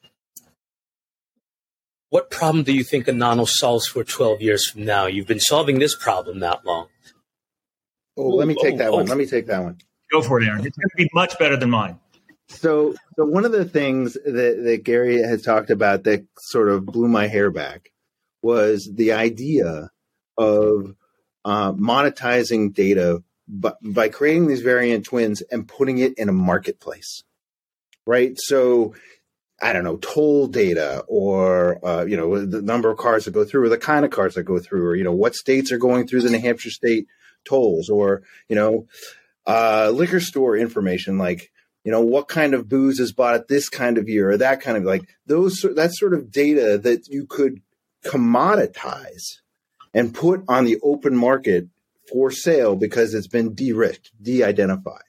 what 2.11 2.31
problem 2.31 2.65
do 2.65 2.73
you 2.73 2.85
think 2.85 3.07
Anonos 3.07 3.49
solves 3.49 3.87
for 3.87 4.05
12 4.05 4.41
years 4.41 4.69
from 4.69 4.85
now? 4.85 5.07
You've 5.07 5.27
been 5.27 5.41
solving 5.41 5.79
this 5.79 5.95
problem 5.95 6.41
that 6.41 6.65
long. 6.65 6.89
Oh, 8.17 8.29
let 8.29 8.49
me 8.49 8.55
take 8.55 8.75
oh, 8.75 8.79
that 8.79 8.89
oh. 8.89 8.97
one. 8.97 9.07
Let 9.07 9.19
me 9.19 9.27
take 9.27 9.47
that 9.47 9.63
one. 9.63 9.79
Go 10.11 10.23
for 10.23 10.41
it, 10.41 10.47
Aaron. 10.47 10.67
It's 10.67 10.77
going 10.77 10.89
to 10.91 10.97
be 10.97 11.11
much 11.13 11.39
better 11.39 11.57
than 11.57 11.71
mine. 11.71 11.99
So, 12.49 12.95
so 13.17 13.27
one 13.27 13.45
of 13.45 13.53
the 13.53 13.67
things 13.67 14.15
that, 14.15 14.63
that 14.65 14.85
Gary 14.85 15.23
has 15.23 15.43
talked 15.43 15.71
about 15.71 16.05
that 16.05 16.27
sort 16.39 16.71
of 16.71 16.87
blew 16.87 17.09
my 17.09 17.27
hair 17.27 17.51
back 17.51 17.93
was 18.41 18.91
the 18.93 19.13
idea 19.13 19.91
of 20.39 20.95
uh, 21.45 21.73
monetizing 21.73 22.73
data 22.73 23.23
by, 23.47 23.73
by 23.83 24.09
creating 24.09 24.47
these 24.47 24.63
variant 24.63 25.05
twins 25.05 25.43
and 25.43 25.69
putting 25.69 25.99
it 25.99 26.15
in 26.17 26.29
a 26.29 26.33
marketplace, 26.33 27.23
right? 28.07 28.33
So 28.37 28.95
I 29.61 29.73
don't 29.73 29.85
know, 29.85 29.97
toll 29.97 30.47
data 30.47 31.05
or, 31.09 31.85
uh, 31.85 32.05
you 32.05 32.17
know, 32.17 32.45
the 32.47 32.63
number 32.63 32.91
of 32.91 32.99
cars 32.99 33.25
that 33.25 33.33
go 33.33 33.45
through 33.45 33.65
or 33.65 33.69
the 33.69 33.79
kind 33.79 34.05
of 34.05 34.13
cars 34.13 34.35
that 34.35 34.45
go 34.45 34.59
through 34.59 34.87
or, 34.87 34.95
you 34.95 35.03
know, 35.03 35.13
what 35.13 35.35
states 35.35 35.73
are 35.73 35.79
going 35.79 36.07
through 36.07 36.23
the 36.23 36.31
New 36.31 36.39
Hampshire 36.39 36.71
state 36.71 37.07
tolls 37.45 37.89
or, 37.89 38.23
you 38.49 38.55
know, 38.55 38.87
uh, 39.47 39.91
liquor 39.93 40.21
store 40.21 40.57
information 40.57 41.19
like, 41.19 41.51
you 41.83 41.91
know, 41.91 42.03
what 42.03 42.29
kind 42.29 42.55
of 42.55 42.69
booze 42.69 43.01
is 43.01 43.13
bought 43.13 43.35
at 43.35 43.49
this 43.49 43.69
kind 43.69 43.99
of 43.99 44.09
year 44.09 44.31
or 44.31 44.37
that 44.37 44.61
kind 44.61 44.77
of 44.77 44.85
like 44.85 45.09
those, 45.27 45.65
that 45.75 45.95
sort 45.95 46.15
of 46.15 46.31
data 46.31 46.79
that 46.79 47.09
you 47.09 47.27
could 47.27 47.61
commoditize 48.05 49.39
and 49.93 50.15
put 50.15 50.45
on 50.49 50.67
the 50.67 50.79
open 50.83 51.17
market 51.17 51.67
for 52.09 52.31
sale 52.31 52.77
because 52.77 53.15
it's 53.15 53.27
been 53.27 53.55
de-risked, 53.55 54.13
de-identified. 54.23 55.03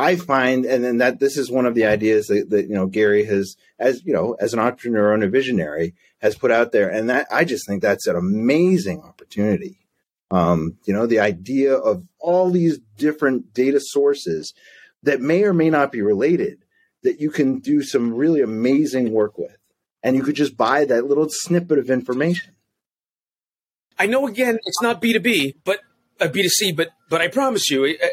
I 0.00 0.16
find, 0.16 0.64
and 0.64 0.82
then 0.82 0.96
that 0.98 1.20
this 1.20 1.36
is 1.36 1.50
one 1.50 1.66
of 1.66 1.74
the 1.74 1.84
ideas 1.84 2.28
that, 2.28 2.48
that 2.48 2.68
you 2.68 2.74
know 2.74 2.86
Gary 2.86 3.24
has, 3.24 3.56
as 3.78 4.02
you 4.04 4.14
know, 4.14 4.34
as 4.40 4.54
an 4.54 4.58
entrepreneur 4.58 5.12
and 5.12 5.22
a 5.22 5.28
visionary, 5.28 5.94
has 6.22 6.36
put 6.36 6.50
out 6.50 6.72
there, 6.72 6.88
and 6.88 7.10
that 7.10 7.26
I 7.30 7.44
just 7.44 7.66
think 7.66 7.82
that's 7.82 8.06
an 8.06 8.16
amazing 8.16 9.02
opportunity. 9.02 9.78
Um, 10.30 10.78
you 10.86 10.94
know, 10.94 11.06
the 11.06 11.20
idea 11.20 11.74
of 11.74 12.08
all 12.18 12.50
these 12.50 12.78
different 12.96 13.52
data 13.52 13.78
sources 13.78 14.54
that 15.02 15.20
may 15.20 15.42
or 15.44 15.52
may 15.52 15.68
not 15.68 15.92
be 15.92 16.00
related 16.00 16.64
that 17.02 17.20
you 17.20 17.30
can 17.30 17.58
do 17.58 17.82
some 17.82 18.14
really 18.14 18.40
amazing 18.40 19.12
work 19.12 19.36
with, 19.36 19.58
and 20.02 20.16
you 20.16 20.22
could 20.22 20.36
just 20.36 20.56
buy 20.56 20.86
that 20.86 21.04
little 21.04 21.28
snippet 21.28 21.78
of 21.78 21.90
information. 21.90 22.54
I 23.98 24.06
know 24.06 24.26
again, 24.26 24.58
it's 24.64 24.80
not 24.80 25.02
B 25.02 25.12
two 25.12 25.20
B, 25.20 25.56
but 25.62 25.80
uh, 26.18 26.28
B 26.28 26.40
two 26.42 26.48
C, 26.48 26.72
but 26.72 26.88
but 27.10 27.20
I 27.20 27.28
promise 27.28 27.68
you. 27.68 27.84
Uh, 27.84 28.06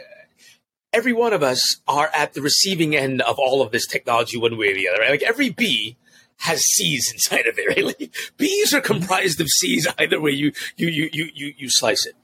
every 0.98 1.14
one 1.14 1.32
of 1.32 1.44
us 1.44 1.80
are 1.88 2.10
at 2.14 2.34
the 2.34 2.42
receiving 2.42 2.96
end 2.96 3.22
of 3.22 3.38
all 3.38 3.62
of 3.62 3.72
this 3.72 3.86
technology 3.86 4.36
one 4.36 4.58
way 4.58 4.72
or 4.72 4.74
the 4.74 4.90
other. 4.90 5.00
Right? 5.00 5.12
Like 5.12 5.22
every 5.22 5.52
bee 5.52 5.96
has 6.38 6.60
C's 6.60 7.12
inside 7.14 7.46
of 7.46 7.58
it, 7.58 7.68
right? 7.68 7.86
Like 7.86 8.16
bees 8.38 8.74
are 8.74 8.82
comprised 8.82 9.40
of 9.40 9.48
C's 9.48 9.88
either 10.00 10.20
way 10.20 10.32
you 10.32 10.52
you 10.76 10.88
you 10.88 11.10
you 11.14 11.54
you, 11.56 11.70
slice 11.70 12.06
it. 12.06 12.16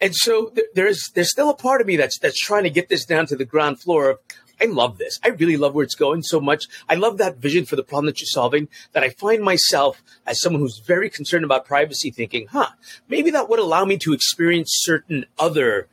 And 0.00 0.14
so 0.14 0.52
there's 0.74 1.10
there's 1.14 1.30
still 1.30 1.50
a 1.50 1.56
part 1.56 1.80
of 1.80 1.88
me 1.88 1.96
that's 1.96 2.18
that's 2.20 2.38
trying 2.38 2.62
to 2.64 2.70
get 2.70 2.88
this 2.88 3.04
down 3.04 3.26
to 3.26 3.36
the 3.36 3.44
ground 3.44 3.80
floor 3.80 4.10
of 4.10 4.18
I 4.60 4.66
love 4.66 4.98
this. 4.98 5.18
I 5.24 5.28
really 5.30 5.56
love 5.56 5.74
where 5.74 5.82
it's 5.82 5.96
going 5.96 6.22
so 6.22 6.40
much. 6.40 6.66
I 6.88 6.94
love 6.94 7.18
that 7.18 7.38
vision 7.38 7.64
for 7.64 7.74
the 7.74 7.82
problem 7.82 8.06
that 8.06 8.20
you're 8.20 8.26
solving 8.26 8.68
that 8.92 9.02
I 9.02 9.08
find 9.08 9.42
myself 9.42 10.00
as 10.24 10.40
someone 10.40 10.62
who's 10.62 10.78
very 10.78 11.10
concerned 11.10 11.44
about 11.44 11.64
privacy 11.64 12.12
thinking, 12.12 12.46
huh, 12.46 12.68
maybe 13.08 13.32
that 13.32 13.48
would 13.48 13.58
allow 13.58 13.84
me 13.84 13.98
to 13.98 14.12
experience 14.12 14.70
certain 14.72 15.26
other 15.40 15.88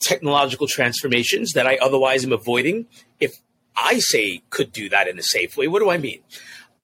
technological 0.00 0.66
transformations 0.66 1.52
that 1.52 1.66
I 1.66 1.76
otherwise 1.76 2.24
am 2.24 2.32
avoiding 2.32 2.86
if 3.20 3.40
I 3.76 3.98
say 3.98 4.42
could 4.50 4.72
do 4.72 4.88
that 4.88 5.08
in 5.08 5.18
a 5.18 5.22
safe 5.22 5.56
way. 5.56 5.68
What 5.68 5.80
do 5.80 5.90
I 5.90 5.98
mean? 5.98 6.20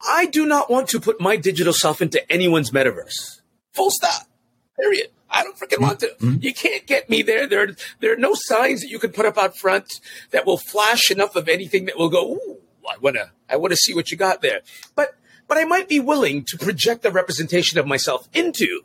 I 0.07 0.27
do 0.27 0.47
not 0.47 0.71
want 0.71 0.89
to 0.91 1.01
put 1.01 1.21
my 1.21 1.37
digital 1.37 1.73
self 1.73 2.01
into 2.01 2.31
anyone's 2.31 2.71
metaverse. 2.71 3.41
Full 3.73 3.91
stop. 3.91 4.27
Period. 4.79 5.09
I 5.31 5.43
don't 5.43 5.59
freaking 5.59 5.81
want 5.81 6.01
to. 6.01 6.07
Mm-hmm. 6.07 6.37
You 6.41 6.55
can't 6.55 6.87
get 6.87 7.11
me 7.11 7.23
there. 7.23 7.47
There, 7.47 7.75
there 8.01 8.13
are 8.13 8.19
no 8.19 8.33
signs 8.35 8.83
that 8.83 8.89
you 8.89 8.99
can 8.99 9.13
put 9.13 9.27
up 9.27 9.37
out 9.37 9.57
front 9.57 10.01
that 10.31 10.47
will 10.47 10.59
flash 10.59 11.11
enough 11.11 11.35
of 11.35 11.49
anything 11.49 11.87
that 11.87 11.99
will 11.99 12.09
go, 12.09 12.35
Ooh, 12.35 12.59
I 12.89 12.97
wanna, 13.01 13.33
I 13.49 13.57
wanna 13.57 13.77
see 13.77 13.95
what 13.95 14.11
you 14.11 14.17
got 14.17 14.43
there. 14.43 14.61
But, 14.95 15.17
but 15.49 15.59
I 15.59 15.65
might 15.65 15.89
be 15.89 15.99
willing 15.99 16.45
to 16.49 16.59
project 16.59 17.05
a 17.05 17.11
representation 17.11 17.79
of 17.79 17.87
myself 17.87 18.29
into 18.33 18.83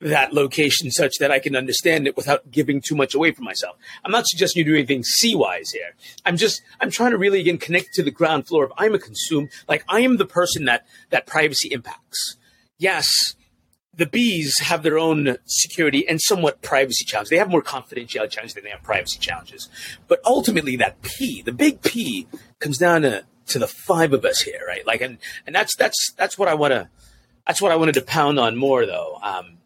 that 0.00 0.32
location 0.32 0.90
such 0.90 1.16
that 1.20 1.30
I 1.30 1.38
can 1.38 1.54
understand 1.54 2.06
it 2.06 2.16
without 2.16 2.50
giving 2.50 2.80
too 2.80 2.94
much 2.94 3.14
away 3.14 3.32
from 3.32 3.44
myself. 3.44 3.76
I'm 4.04 4.10
not 4.10 4.26
suggesting 4.26 4.60
you 4.60 4.72
do 4.72 4.76
anything 4.76 5.04
C 5.04 5.34
wise 5.34 5.70
here. 5.70 5.94
I'm 6.24 6.36
just 6.36 6.62
I'm 6.80 6.90
trying 6.90 7.10
to 7.10 7.18
really 7.18 7.40
again 7.40 7.58
connect 7.58 7.92
to 7.94 8.02
the 8.02 8.10
ground 8.10 8.46
floor 8.46 8.64
of 8.64 8.72
I'm 8.78 8.94
a 8.94 8.98
consume 8.98 9.48
like 9.68 9.84
I 9.88 10.00
am 10.00 10.16
the 10.16 10.26
person 10.26 10.64
that 10.64 10.86
that 11.10 11.26
privacy 11.26 11.68
impacts. 11.70 12.36
Yes, 12.78 13.10
the 13.94 14.06
bees 14.06 14.58
have 14.60 14.82
their 14.82 14.98
own 14.98 15.36
security 15.44 16.08
and 16.08 16.18
somewhat 16.20 16.62
privacy 16.62 17.04
challenges. 17.04 17.28
They 17.28 17.36
have 17.36 17.50
more 17.50 17.62
confidentiality 17.62 18.30
challenges 18.30 18.54
than 18.54 18.64
they 18.64 18.70
have 18.70 18.82
privacy 18.82 19.18
challenges. 19.18 19.68
But 20.08 20.20
ultimately 20.24 20.76
that 20.76 21.02
P, 21.02 21.42
the 21.42 21.52
big 21.52 21.82
P, 21.82 22.26
comes 22.58 22.78
down 22.78 23.02
to, 23.02 23.26
to 23.48 23.58
the 23.58 23.66
five 23.66 24.14
of 24.14 24.24
us 24.24 24.40
here, 24.40 24.62
right? 24.66 24.86
Like 24.86 25.02
and 25.02 25.18
and 25.46 25.54
that's 25.54 25.76
that's 25.76 26.12
that's 26.16 26.38
what 26.38 26.48
I 26.48 26.54
wanna 26.54 26.88
that's 27.46 27.60
what 27.60 27.72
I 27.72 27.76
wanted 27.76 27.96
to 27.96 28.02
pound 28.02 28.40
on 28.40 28.56
more 28.56 28.86
though. 28.86 29.18
Um, 29.22 29.58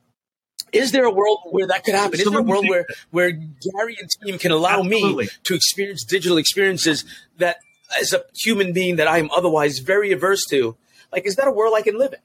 is 0.74 0.92
there 0.92 1.04
a 1.04 1.10
world 1.10 1.38
where 1.50 1.66
that 1.68 1.84
could 1.84 1.94
happen? 1.94 2.18
Is 2.18 2.28
there 2.28 2.38
a 2.38 2.42
world 2.42 2.68
where, 2.68 2.86
where 3.10 3.30
Gary 3.30 3.96
and 4.00 4.10
team 4.22 4.38
can 4.38 4.50
allow 4.50 4.80
Absolutely. 4.80 5.24
me 5.24 5.30
to 5.44 5.54
experience 5.54 6.04
digital 6.04 6.36
experiences 6.36 7.04
that, 7.38 7.58
as 8.00 8.12
a 8.12 8.24
human 8.34 8.72
being, 8.72 8.96
that 8.96 9.06
I 9.06 9.18
am 9.18 9.30
otherwise 9.30 9.78
very 9.78 10.12
averse 10.12 10.44
to? 10.50 10.76
Like, 11.12 11.26
is 11.26 11.36
that 11.36 11.46
a 11.46 11.52
world 11.52 11.74
I 11.76 11.82
can 11.82 11.96
live 11.96 12.12
in? 12.12 12.18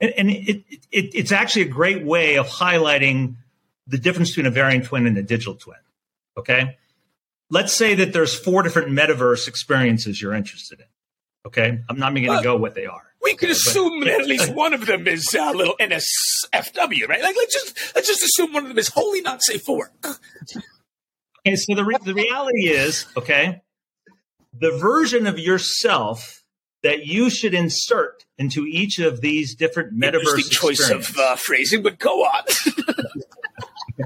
And, 0.00 0.12
and 0.18 0.30
it, 0.30 0.64
it, 0.68 1.14
it's 1.14 1.32
actually 1.32 1.62
a 1.62 1.68
great 1.68 2.04
way 2.04 2.36
of 2.36 2.46
highlighting 2.46 3.36
the 3.86 3.96
difference 3.96 4.30
between 4.30 4.46
a 4.46 4.50
variant 4.50 4.84
twin 4.84 5.06
and 5.06 5.16
a 5.16 5.22
digital 5.22 5.54
twin. 5.54 5.78
Okay. 6.36 6.76
Let's 7.48 7.72
say 7.72 7.94
that 7.94 8.12
there's 8.12 8.34
four 8.34 8.62
different 8.62 8.88
metaverse 8.88 9.48
experiences 9.48 10.20
you're 10.20 10.34
interested 10.34 10.80
in. 10.80 10.86
Okay. 11.46 11.80
I'm 11.88 11.98
not 11.98 12.12
even 12.12 12.24
going 12.24 12.38
to 12.38 12.44
go 12.44 12.56
what 12.56 12.74
they 12.74 12.86
are. 12.86 13.13
We 13.24 13.34
can 13.34 13.50
assume 13.50 14.00
that 14.00 14.20
at 14.20 14.26
least 14.26 14.54
one 14.54 14.74
of 14.74 14.86
them 14.86 15.08
is 15.08 15.34
a 15.34 15.52
little 15.52 15.74
NSFW, 15.80 17.08
right? 17.08 17.22
Like 17.22 17.36
let's 17.36 17.52
just 17.52 17.94
let's 17.94 18.06
just 18.06 18.22
assume 18.22 18.52
one 18.52 18.64
of 18.64 18.68
them 18.68 18.78
is 18.78 18.88
wholly 18.88 19.22
not 19.22 19.42
safe 19.42 19.62
for 19.62 19.78
work. 19.78 20.06
Okay, 21.46 21.56
so 21.56 21.74
the 21.74 21.84
re- 21.84 21.96
the 22.04 22.14
reality 22.14 22.68
is, 22.68 23.06
okay, 23.16 23.62
the 24.52 24.70
version 24.78 25.26
of 25.26 25.38
yourself 25.38 26.44
that 26.82 27.06
you 27.06 27.30
should 27.30 27.54
insert 27.54 28.24
into 28.36 28.66
each 28.66 28.98
of 28.98 29.22
these 29.22 29.54
different 29.54 29.98
metaverse 29.98 30.50
choice 30.50 30.90
of 30.90 31.16
uh, 31.18 31.34
phrasing, 31.34 31.82
but 31.82 31.98
go 31.98 32.24
on. 32.24 32.44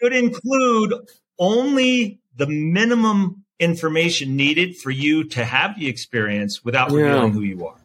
could 0.00 0.12
include 0.12 0.94
only 1.38 2.20
the 2.36 2.46
minimum 2.46 3.44
information 3.60 4.34
needed 4.34 4.76
for 4.76 4.90
you 4.90 5.24
to 5.28 5.44
have 5.44 5.78
the 5.78 5.86
experience 5.88 6.64
without 6.64 6.90
yeah. 6.90 6.98
revealing 6.98 7.32
who 7.32 7.42
you 7.42 7.66
are. 7.66 7.81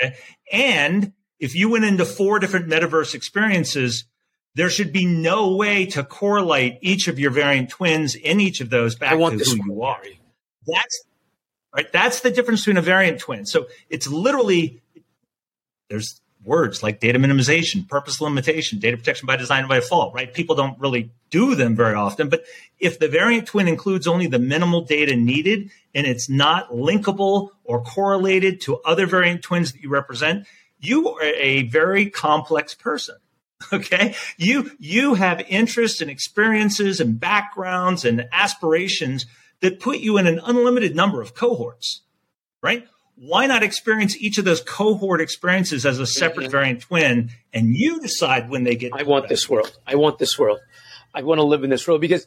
Okay? 0.00 0.16
And 0.52 1.12
if 1.38 1.54
you 1.54 1.68
went 1.68 1.84
into 1.84 2.04
four 2.04 2.38
different 2.38 2.68
metaverse 2.68 3.14
experiences, 3.14 4.04
there 4.54 4.70
should 4.70 4.92
be 4.92 5.04
no 5.04 5.56
way 5.56 5.86
to 5.86 6.04
correlate 6.04 6.78
each 6.80 7.08
of 7.08 7.18
your 7.18 7.30
variant 7.30 7.70
twins 7.70 8.14
in 8.14 8.40
each 8.40 8.60
of 8.60 8.70
those 8.70 8.94
back 8.94 9.12
to 9.12 9.16
who 9.16 9.56
you 9.66 9.82
are. 9.82 10.02
That's 10.66 11.04
right. 11.74 11.92
That's 11.92 12.20
the 12.20 12.30
difference 12.30 12.60
between 12.60 12.76
a 12.76 12.82
variant 12.82 13.18
twin. 13.18 13.46
So 13.46 13.66
it's 13.90 14.06
literally 14.06 14.80
there's 15.90 16.20
words 16.44 16.82
like 16.82 17.00
data 17.00 17.18
minimization, 17.18 17.88
purpose 17.88 18.20
limitation, 18.20 18.78
data 18.78 18.96
protection 18.96 19.26
by 19.26 19.36
design 19.36 19.60
and 19.60 19.68
by 19.68 19.80
default, 19.80 20.14
right? 20.14 20.32
People 20.32 20.56
don't 20.56 20.78
really 20.78 21.10
do 21.30 21.54
them 21.54 21.74
very 21.74 21.94
often. 21.94 22.28
But 22.28 22.44
if 22.78 22.98
the 22.98 23.08
variant 23.08 23.46
twin 23.46 23.68
includes 23.68 24.06
only 24.06 24.26
the 24.26 24.38
minimal 24.38 24.82
data 24.82 25.16
needed 25.16 25.70
and 25.94 26.06
it's 26.06 26.28
not 26.28 26.70
linkable 26.70 27.50
or 27.64 27.82
correlated 27.82 28.60
to 28.62 28.78
other 28.84 29.06
variant 29.06 29.42
twins 29.42 29.72
that 29.72 29.82
you 29.82 29.88
represent, 29.88 30.46
you 30.78 31.08
are 31.08 31.22
a 31.22 31.62
very 31.62 32.10
complex 32.10 32.74
person. 32.74 33.16
Okay. 33.72 34.14
You, 34.36 34.70
you 34.78 35.14
have 35.14 35.40
interests 35.48 36.02
and 36.02 36.10
experiences 36.10 37.00
and 37.00 37.18
backgrounds 37.18 38.04
and 38.04 38.28
aspirations 38.30 39.24
that 39.60 39.80
put 39.80 40.00
you 40.00 40.18
in 40.18 40.26
an 40.26 40.38
unlimited 40.44 40.94
number 40.94 41.22
of 41.22 41.34
cohorts, 41.34 42.02
right? 42.62 42.86
Why 43.16 43.46
not 43.46 43.62
experience 43.62 44.16
each 44.16 44.38
of 44.38 44.44
those 44.44 44.60
cohort 44.60 45.20
experiences 45.20 45.86
as 45.86 45.98
a 45.98 46.06
separate 46.06 46.44
mm-hmm. 46.44 46.50
variant 46.50 46.80
twin 46.80 47.30
and 47.52 47.74
you 47.74 48.00
decide 48.00 48.50
when 48.50 48.64
they 48.64 48.74
get 48.74 48.92
i 48.94 49.02
want 49.02 49.28
this 49.28 49.48
world. 49.48 49.76
I 49.86 49.94
want 49.94 50.18
this 50.18 50.38
world. 50.38 50.60
I 51.16 51.22
want 51.22 51.38
to 51.38 51.44
live 51.44 51.62
in 51.62 51.70
this 51.70 51.86
world 51.86 52.00
because 52.00 52.26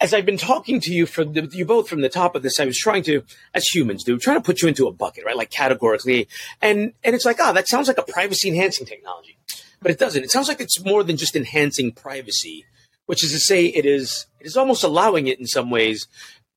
as 0.00 0.14
i've 0.14 0.26
been 0.26 0.38
talking 0.38 0.80
to 0.80 0.92
you 0.92 1.06
from 1.06 1.32
the, 1.32 1.48
you 1.52 1.64
both 1.64 1.88
from 1.88 2.02
the 2.02 2.08
top 2.08 2.36
of 2.36 2.42
this 2.42 2.60
i 2.60 2.64
was 2.64 2.78
trying 2.78 3.02
to 3.04 3.22
as 3.52 3.64
humans 3.66 4.04
do 4.04 4.18
trying 4.18 4.36
to 4.36 4.42
put 4.42 4.62
you 4.62 4.68
into 4.68 4.86
a 4.86 4.92
bucket 4.92 5.24
right? 5.24 5.36
Like 5.36 5.50
categorically. 5.50 6.28
And 6.62 6.92
and 7.02 7.14
it's 7.14 7.24
like 7.24 7.38
oh 7.40 7.52
that 7.52 7.68
sounds 7.68 7.88
like 7.88 7.98
a 7.98 8.02
privacy 8.02 8.48
enhancing 8.48 8.86
technology. 8.86 9.36
But 9.80 9.92
it 9.92 9.98
doesn't. 10.00 10.24
It 10.24 10.30
sounds 10.32 10.48
like 10.48 10.60
it's 10.60 10.84
more 10.84 11.04
than 11.04 11.16
just 11.16 11.36
enhancing 11.36 11.92
privacy 11.92 12.64
which 13.06 13.24
is 13.24 13.32
to 13.32 13.38
say 13.38 13.66
it 13.66 13.86
is 13.86 14.26
it 14.38 14.46
is 14.46 14.56
almost 14.56 14.84
allowing 14.84 15.28
it 15.28 15.40
in 15.40 15.46
some 15.46 15.70
ways 15.70 16.06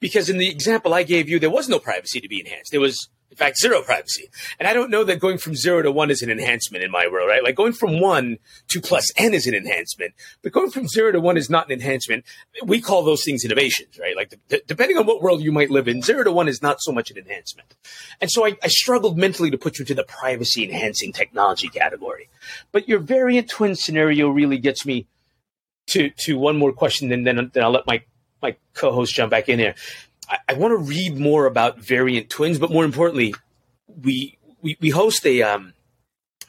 because 0.02 0.30
in 0.30 0.38
the 0.38 0.50
example 0.50 0.94
i 0.94 1.02
gave 1.02 1.30
you 1.30 1.40
there 1.40 1.50
was 1.50 1.70
no 1.70 1.80
privacy 1.80 2.20
to 2.20 2.28
be 2.28 2.40
enhanced. 2.40 2.72
There 2.72 2.80
was 2.80 3.10
in 3.32 3.38
fact, 3.38 3.58
zero 3.58 3.82
privacy. 3.82 4.30
And 4.60 4.68
I 4.68 4.74
don't 4.74 4.92
know 4.92 5.06
that 5.06 5.20
going 5.20 5.38
from 5.38 5.56
zero 5.56 5.82
to 5.82 5.92
one 5.92 6.12
is 6.12 6.22
an 6.22 6.30
enhancement 6.30 6.84
in 6.84 6.92
my 6.92 7.08
world, 7.08 7.30
right? 7.30 7.42
Like 7.44 7.56
going 7.56 7.72
from 7.72 8.02
one 8.02 8.38
to 8.68 8.82
plus 8.82 9.10
n 9.16 9.34
is 9.34 9.48
an 9.48 9.56
enhancement, 9.56 10.14
but 10.42 10.52
going 10.52 10.70
from 10.70 10.88
zero 10.88 11.14
to 11.14 11.20
one 11.22 11.38
is 11.38 11.50
not 11.50 11.68
an 11.68 11.72
enhancement. 11.72 12.26
We 12.64 12.82
call 12.82 13.04
those 13.04 13.24
things 13.24 13.46
innovations, 13.46 13.98
right? 13.98 14.18
Like 14.18 14.38
the, 14.50 14.62
depending 14.68 14.98
on 14.98 15.06
what 15.06 15.22
world 15.22 15.42
you 15.42 15.54
might 15.54 15.72
live 15.72 15.88
in, 15.88 16.02
zero 16.02 16.26
to 16.26 16.32
one 16.32 16.50
is 16.50 16.62
not 16.62 16.82
so 16.82 16.92
much 16.92 17.10
an 17.10 17.18
enhancement. 17.18 17.74
And 18.20 18.30
so 18.30 18.46
I, 18.46 18.58
I 18.62 18.68
struggled 18.68 19.18
mentally 19.18 19.50
to 19.50 19.58
put 19.58 19.80
you 19.80 19.84
into 19.84 19.96
the 19.96 20.04
privacy 20.04 20.66
enhancing 20.66 21.14
technology 21.14 21.70
category. 21.70 22.28
But 22.74 22.90
your 22.90 23.00
variant 23.00 23.50
twin 23.50 23.76
scenario 23.76 24.30
really 24.30 24.58
gets 24.58 24.86
me 24.86 25.08
to, 25.88 26.10
to 26.20 26.38
one 26.38 26.58
more 26.58 26.74
question, 26.74 27.12
and 27.14 27.26
then, 27.26 27.50
then 27.54 27.64
I'll 27.64 27.72
let 27.72 27.88
my, 27.88 28.04
my 28.42 28.56
co-host 28.74 29.14
jump 29.14 29.32
back 29.32 29.48
in 29.48 29.58
here. 29.58 29.76
I, 30.32 30.38
I 30.50 30.54
want 30.54 30.72
to 30.72 30.78
read 30.78 31.18
more 31.18 31.46
about 31.46 31.80
variant 31.80 32.30
twins, 32.30 32.58
but 32.58 32.72
more 32.72 32.86
importantly, 32.86 33.36
we 34.02 34.38
we, 34.62 34.78
we 34.80 34.90
host 34.90 35.26
a 35.26 35.44
um, 35.44 35.74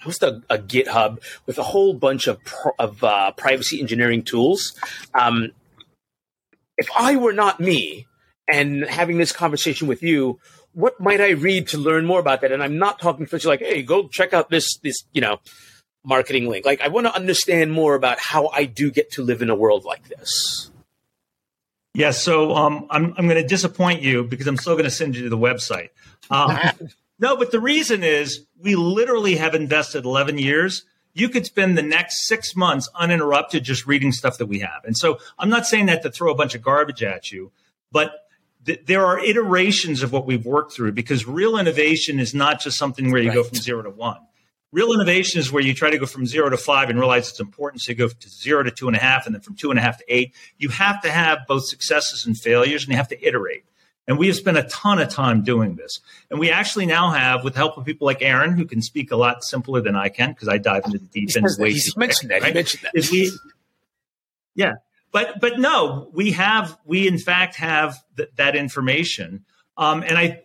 host 0.00 0.22
a, 0.22 0.42
a, 0.48 0.58
GitHub 0.58 1.18
with 1.46 1.58
a 1.58 1.62
whole 1.62 1.92
bunch 1.92 2.26
of 2.26 2.38
of 2.78 3.02
uh, 3.02 3.32
privacy 3.32 3.80
engineering 3.80 4.22
tools. 4.22 4.72
Um, 5.14 5.50
if 6.78 6.88
I 6.96 7.16
were 7.16 7.32
not 7.32 7.60
me 7.60 8.06
and 8.48 8.84
having 8.84 9.18
this 9.18 9.32
conversation 9.32 9.88
with 9.88 10.02
you, 10.02 10.38
what 10.72 10.98
might 11.00 11.20
I 11.20 11.30
read 11.30 11.68
to 11.68 11.78
learn 11.78 12.06
more 12.06 12.20
about 12.20 12.40
that? 12.40 12.52
And 12.52 12.62
I'm 12.62 12.78
not 12.78 12.98
talking 12.98 13.26
for 13.26 13.38
like, 13.40 13.60
hey, 13.60 13.82
go 13.82 14.08
check 14.08 14.32
out 14.32 14.48
this 14.48 14.78
this 14.78 15.04
you 15.12 15.20
know 15.20 15.40
marketing 16.04 16.48
link. 16.48 16.66
Like, 16.66 16.80
I 16.80 16.88
want 16.88 17.06
to 17.06 17.14
understand 17.14 17.72
more 17.72 17.94
about 17.94 18.18
how 18.18 18.48
I 18.48 18.64
do 18.64 18.90
get 18.90 19.12
to 19.12 19.22
live 19.22 19.42
in 19.42 19.50
a 19.50 19.54
world 19.54 19.84
like 19.84 20.08
this. 20.08 20.71
Yeah, 21.94 22.10
so 22.10 22.54
um, 22.54 22.86
I'm 22.90 23.14
I'm 23.18 23.28
going 23.28 23.40
to 23.40 23.46
disappoint 23.46 24.02
you 24.02 24.24
because 24.24 24.46
I'm 24.46 24.56
still 24.56 24.74
going 24.74 24.84
to 24.84 24.90
send 24.90 25.14
you 25.14 25.24
to 25.24 25.28
the 25.28 25.38
website. 25.38 25.90
Um, 26.30 26.58
no, 27.18 27.36
but 27.36 27.50
the 27.50 27.60
reason 27.60 28.02
is 28.02 28.46
we 28.58 28.76
literally 28.76 29.36
have 29.36 29.54
invested 29.54 30.04
11 30.04 30.38
years. 30.38 30.84
You 31.14 31.28
could 31.28 31.44
spend 31.44 31.76
the 31.76 31.82
next 31.82 32.26
six 32.26 32.56
months 32.56 32.88
uninterrupted 32.94 33.64
just 33.64 33.86
reading 33.86 34.12
stuff 34.12 34.38
that 34.38 34.46
we 34.46 34.60
have. 34.60 34.84
And 34.84 34.96
so 34.96 35.18
I'm 35.38 35.50
not 35.50 35.66
saying 35.66 35.86
that 35.86 36.02
to 36.02 36.10
throw 36.10 36.32
a 36.32 36.34
bunch 36.34 36.54
of 36.54 36.62
garbage 36.62 37.02
at 37.02 37.30
you, 37.30 37.52
but 37.90 38.12
th- 38.64 38.80
there 38.86 39.04
are 39.04 39.18
iterations 39.18 40.02
of 40.02 40.10
what 40.10 40.24
we've 40.24 40.46
worked 40.46 40.72
through 40.72 40.92
because 40.92 41.26
real 41.26 41.58
innovation 41.58 42.18
is 42.18 42.34
not 42.34 42.60
just 42.60 42.78
something 42.78 43.12
where 43.12 43.20
you 43.20 43.28
right. 43.28 43.34
go 43.34 43.44
from 43.44 43.58
zero 43.58 43.82
to 43.82 43.90
one. 43.90 44.20
Real 44.72 44.92
innovation 44.94 45.38
is 45.38 45.52
where 45.52 45.62
you 45.62 45.74
try 45.74 45.90
to 45.90 45.98
go 45.98 46.06
from 46.06 46.26
zero 46.26 46.48
to 46.48 46.56
five 46.56 46.88
and 46.88 46.98
realize 46.98 47.28
it's 47.28 47.40
important. 47.40 47.82
So 47.82 47.92
you 47.92 47.96
go 47.96 48.08
to 48.08 48.28
zero 48.28 48.62
to 48.62 48.70
two 48.70 48.88
and 48.88 48.96
a 48.96 49.00
half, 49.00 49.26
and 49.26 49.34
then 49.34 49.42
from 49.42 49.54
two 49.54 49.70
and 49.70 49.78
a 49.78 49.82
half 49.82 49.98
to 49.98 50.04
eight. 50.08 50.34
You 50.56 50.70
have 50.70 51.02
to 51.02 51.10
have 51.10 51.40
both 51.46 51.66
successes 51.66 52.24
and 52.26 52.38
failures, 52.38 52.84
and 52.84 52.90
you 52.90 52.96
have 52.96 53.08
to 53.08 53.26
iterate. 53.26 53.64
And 54.08 54.18
we 54.18 54.26
have 54.26 54.36
spent 54.36 54.56
a 54.56 54.64
ton 54.64 54.98
of 54.98 55.10
time 55.10 55.42
doing 55.42 55.76
this. 55.76 56.00
And 56.30 56.40
we 56.40 56.50
actually 56.50 56.86
now 56.86 57.10
have, 57.10 57.44
with 57.44 57.52
the 57.52 57.60
help 57.60 57.76
of 57.76 57.84
people 57.84 58.06
like 58.06 58.20
Aaron, 58.20 58.56
who 58.56 58.64
can 58.64 58.82
speak 58.82 59.12
a 59.12 59.16
lot 59.16 59.44
simpler 59.44 59.80
than 59.80 59.94
I 59.94 60.08
can 60.08 60.30
because 60.32 60.48
I 60.48 60.58
dive 60.58 60.86
into 60.86 60.98
the 60.98 61.06
deep 61.06 61.28
end 61.36 61.46
way 61.58 61.70
He's 61.70 61.96
mentioned 61.96 62.30
that. 62.30 62.42
Right? 62.42 62.48
He 62.48 62.54
mentioned 62.54 62.82
that. 62.82 63.10
We, 63.12 63.30
yeah, 64.54 64.74
but 65.12 65.40
but 65.40 65.58
no, 65.58 66.10
we 66.12 66.32
have 66.32 66.76
we 66.84 67.06
in 67.06 67.18
fact 67.18 67.56
have 67.56 68.02
th- 68.16 68.30
that 68.36 68.56
information. 68.56 69.44
Um, 69.76 70.02
and 70.02 70.18
I 70.18 70.42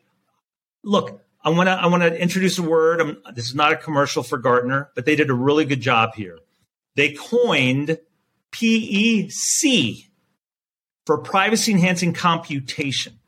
look, 0.83 1.21
I 1.47 1.49
want 1.49 1.67
to 1.67 1.71
I 1.71 1.87
want 1.87 2.03
to 2.03 2.13
introduce 2.21 2.57
a 2.57 2.61
word. 2.61 2.99
I'm, 2.99 3.17
this 3.33 3.45
is 3.45 3.55
not 3.55 3.71
a 3.71 3.77
commercial 3.77 4.21
for 4.21 4.37
Gartner, 4.37 4.89
but 4.95 5.05
they 5.05 5.15
did 5.15 5.29
a 5.29 5.33
really 5.33 5.63
good 5.63 5.79
job 5.79 6.13
here. 6.13 6.39
They 6.95 7.13
coined 7.13 7.99
PEC 8.51 10.09
for 11.05 11.19
privacy 11.19 11.71
enhancing 11.71 12.11
computation. 12.11 13.19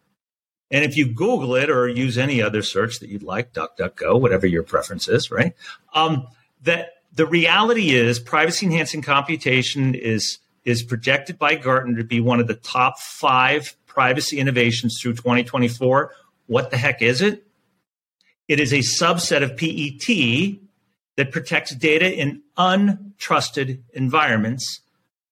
And 0.69 0.83
if 0.83 0.97
you 0.97 1.05
Google 1.05 1.55
it 1.55 1.69
or 1.69 1.87
use 1.87 2.17
any 2.17 2.41
other 2.41 2.61
search 2.61 2.99
that 2.99 3.07
you'd 3.07 3.23
like, 3.23 3.53
DuckDuckGo, 3.53 4.19
whatever 4.19 4.45
your 4.45 4.63
preference 4.63 5.07
is, 5.07 5.31
right? 5.31 5.53
Um, 5.93 6.27
that 6.63 6.95
the 7.13 7.25
reality 7.25 7.91
is 7.91 8.19
privacy 8.19 8.65
enhancing 8.65 9.01
computation 9.01 9.95
is 9.95 10.39
is 10.65 10.83
projected 10.83 11.39
by 11.39 11.55
Gartner 11.55 11.99
to 11.99 12.03
be 12.03 12.19
one 12.19 12.41
of 12.41 12.47
the 12.47 12.55
top 12.55 12.99
five 12.99 13.77
privacy 13.85 14.39
innovations 14.39 14.99
through 15.01 15.13
2024. 15.13 16.11
What 16.47 16.69
the 16.69 16.75
heck 16.75 17.01
is 17.01 17.21
it? 17.21 17.45
It 18.49 18.59
is 18.59 18.73
a 18.73 18.79
subset 18.79 19.43
of 19.43 19.55
PET 19.55 20.59
that 21.17 21.31
protects 21.31 21.75
data 21.75 22.11
in 22.11 22.41
untrusted 22.57 23.81
environments, 23.93 24.81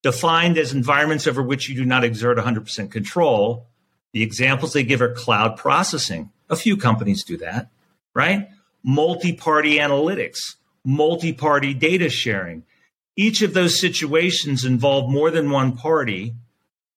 defined 0.04 0.56
as 0.56 0.72
environments 0.72 1.26
over 1.26 1.42
which 1.42 1.68
you 1.68 1.74
do 1.74 1.84
not 1.84 2.04
exert 2.04 2.38
100% 2.38 2.92
control. 2.92 3.66
The 4.12 4.22
examples 4.22 4.72
they 4.72 4.84
give 4.84 5.02
are 5.02 5.12
cloud 5.12 5.56
processing. 5.56 6.30
A 6.48 6.54
few 6.54 6.76
companies 6.76 7.24
do 7.24 7.36
that, 7.38 7.70
right? 8.14 8.50
Multi 8.84 9.32
party 9.32 9.78
analytics, 9.78 10.38
multi 10.84 11.32
party 11.32 11.74
data 11.74 12.08
sharing. 12.10 12.62
Each 13.16 13.42
of 13.42 13.52
those 13.52 13.80
situations 13.80 14.64
involve 14.64 15.10
more 15.10 15.32
than 15.32 15.50
one 15.50 15.76
party. 15.76 16.36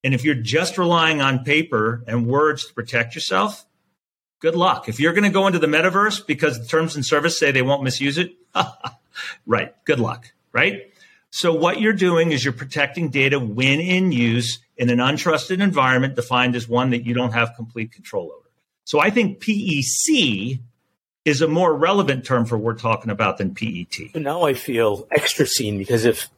And 0.04 0.14
if 0.14 0.24
you're 0.24 0.36
just 0.36 0.78
relying 0.78 1.20
on 1.20 1.44
paper 1.44 2.04
and 2.06 2.28
words 2.28 2.68
to 2.68 2.74
protect 2.76 3.16
yourself, 3.16 3.66
good 4.42 4.56
luck. 4.56 4.90
If 4.90 5.00
you're 5.00 5.14
going 5.14 5.24
to 5.24 5.30
go 5.30 5.48
into 5.48 5.60
the 5.60 5.68
metaverse 5.68 6.26
because 6.28 6.60
the 6.60 6.66
terms 6.66 6.96
and 6.96 7.06
service 7.06 7.40
say 7.40 7.52
they 7.52 7.62
won't 7.62 7.84
misuse 7.84 8.18
it, 8.18 8.34
right, 9.46 9.74
good 9.86 10.00
luck, 10.00 10.34
right? 10.52 10.92
So 11.30 11.54
what 11.54 11.80
you're 11.80 11.94
doing 11.94 12.34
is 12.34 12.44
you're 12.44 12.52
protecting 12.52 13.10
data 13.10 13.40
when 13.40 13.80
in 13.80 14.12
use 14.12 14.60
in 14.76 14.90
an 14.90 14.98
untrusted 14.98 15.62
environment 15.62 16.16
defined 16.16 16.56
as 16.58 16.68
one 16.68 16.90
that 16.90 17.06
you 17.06 17.14
don't 17.14 17.32
have 17.32 17.56
complete 17.56 17.94
control 17.94 18.34
over. 18.36 18.50
So 18.84 19.00
I 19.00 19.12
think 19.12 19.40
PEC 19.40 20.60
is 21.24 21.42
a 21.42 21.48
more 21.48 21.74
relevant 21.74 22.26
term 22.26 22.46
for 22.46 22.58
what 22.58 22.64
we're 22.64 22.80
talking 22.80 23.12
about 23.12 23.38
than 23.38 23.54
PET. 23.54 24.16
Now 24.16 24.44
I 24.44 24.56
feel 24.56 25.08
extra 25.12 25.46
seen 25.46 25.78
because 25.78 26.04
if 26.04 26.30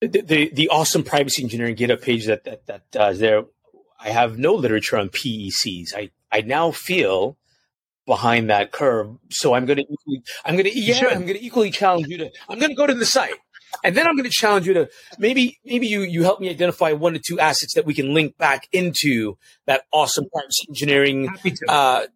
the, 0.00 0.20
the, 0.20 0.50
the 0.52 0.68
awesome 0.68 1.04
privacy 1.04 1.42
engineering 1.42 1.76
GitHub 1.76 2.02
page 2.02 2.26
that 2.26 2.44
that 2.44 2.66
that 2.66 2.96
uh, 2.96 3.12
there, 3.12 3.44
I 4.02 4.10
have 4.10 4.38
no 4.38 4.54
literature 4.54 4.96
on 4.96 5.08
PECs. 5.08 5.94
I 5.94 6.10
I 6.32 6.40
now 6.42 6.70
feel 6.70 7.36
behind 8.06 8.50
that 8.50 8.72
curve. 8.72 9.16
So 9.30 9.54
I'm 9.54 9.66
going 9.66 9.76
to 9.76 9.84
equally, 9.84 10.22
I'm 10.44 10.56
going 10.56 10.64
to, 10.64 10.78
yeah, 10.78 11.06
I'm 11.06 11.26
going 11.26 11.38
to 11.38 11.44
equally 11.44 11.70
challenge 11.70 12.08
you 12.08 12.18
to, 12.18 12.30
I'm 12.48 12.58
going 12.58 12.70
to 12.70 12.74
go 12.74 12.86
to 12.86 12.94
the 12.94 13.06
site 13.06 13.34
and 13.84 13.96
then 13.96 14.06
I'm 14.06 14.16
going 14.16 14.28
to 14.28 14.34
challenge 14.34 14.66
you 14.66 14.74
to 14.74 14.88
maybe, 15.18 15.58
maybe 15.64 15.86
you, 15.86 16.00
you 16.00 16.24
help 16.24 16.40
me 16.40 16.50
identify 16.50 16.92
one 16.92 17.12
to 17.12 17.20
two 17.24 17.38
assets 17.38 17.74
that 17.74 17.86
we 17.86 17.94
can 17.94 18.12
link 18.12 18.36
back 18.36 18.66
into 18.72 19.36
that 19.66 19.84
awesome 19.92 20.24
privacy 20.32 20.66
engineering, 20.68 21.28
uh, 21.68 22.06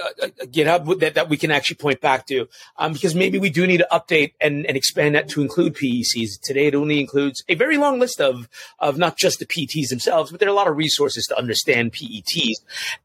uh, 0.00 0.26
GitHub 0.46 1.00
that, 1.00 1.14
that 1.14 1.28
we 1.28 1.36
can 1.36 1.50
actually 1.50 1.76
point 1.76 2.00
back 2.00 2.26
to, 2.26 2.48
um, 2.76 2.92
because 2.92 3.14
maybe 3.14 3.38
we 3.38 3.50
do 3.50 3.66
need 3.66 3.78
to 3.78 3.88
update 3.92 4.32
and, 4.40 4.66
and 4.66 4.76
expand 4.76 5.14
that 5.14 5.28
to 5.30 5.42
include 5.42 5.74
PECs. 5.74 6.40
Today, 6.42 6.66
it 6.66 6.74
only 6.74 7.00
includes 7.00 7.44
a 7.48 7.54
very 7.54 7.76
long 7.76 7.98
list 7.98 8.20
of 8.20 8.48
of 8.78 8.98
not 8.98 9.16
just 9.16 9.38
the 9.38 9.46
PETs 9.46 9.88
themselves, 9.88 10.30
but 10.30 10.40
there 10.40 10.48
are 10.48 10.52
a 10.52 10.54
lot 10.54 10.68
of 10.68 10.76
resources 10.76 11.24
to 11.26 11.38
understand 11.38 11.92
PETs. 11.92 12.56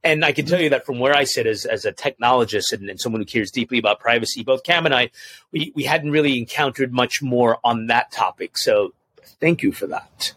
And 0.04 0.26
I 0.26 0.32
can 0.32 0.46
tell 0.46 0.60
you 0.60 0.70
that 0.70 0.86
from 0.86 1.00
where 1.00 1.16
I 1.16 1.24
sit 1.24 1.46
as, 1.48 1.66
as 1.66 1.86
a 1.86 1.94
technologist 1.94 2.74
and, 2.74 2.90
and 2.90 3.00
someone 3.00 3.22
who 3.22 3.26
cares 3.26 3.52
deeply 3.52 3.78
about 3.78 4.00
privacy, 4.00 4.44
both 4.44 4.64
Cam 4.64 4.86
and 4.86 4.96
I, 4.96 5.12
we, 5.52 5.72
we 5.76 5.84
hadn't 5.84 6.12
really 6.12 6.38
encountered 6.38 6.92
much 6.94 7.22
more 7.22 7.60
on 7.64 7.88
that 7.88 8.12
topic. 8.12 8.58
So 8.58 8.94
thank 9.40 9.64
you 9.64 9.72
for 9.72 9.88
that. 9.88 10.34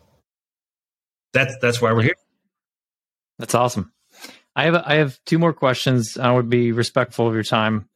That's 1.33 1.57
that's 1.63 1.81
why 1.81 1.93
we're 1.93 2.03
here. 2.03 2.17
That's 3.39 3.55
awesome. 3.55 3.93
I 4.55 4.65
have 4.65 4.75
I 4.75 4.95
have 4.97 5.19
two 5.25 5.39
more 5.39 5.53
questions. 5.53 6.19
I 6.19 6.31
would 6.31 6.51
be 6.51 6.73
respectful 6.73 7.27
of 7.27 7.35
your 7.35 7.43
time. 7.43 7.89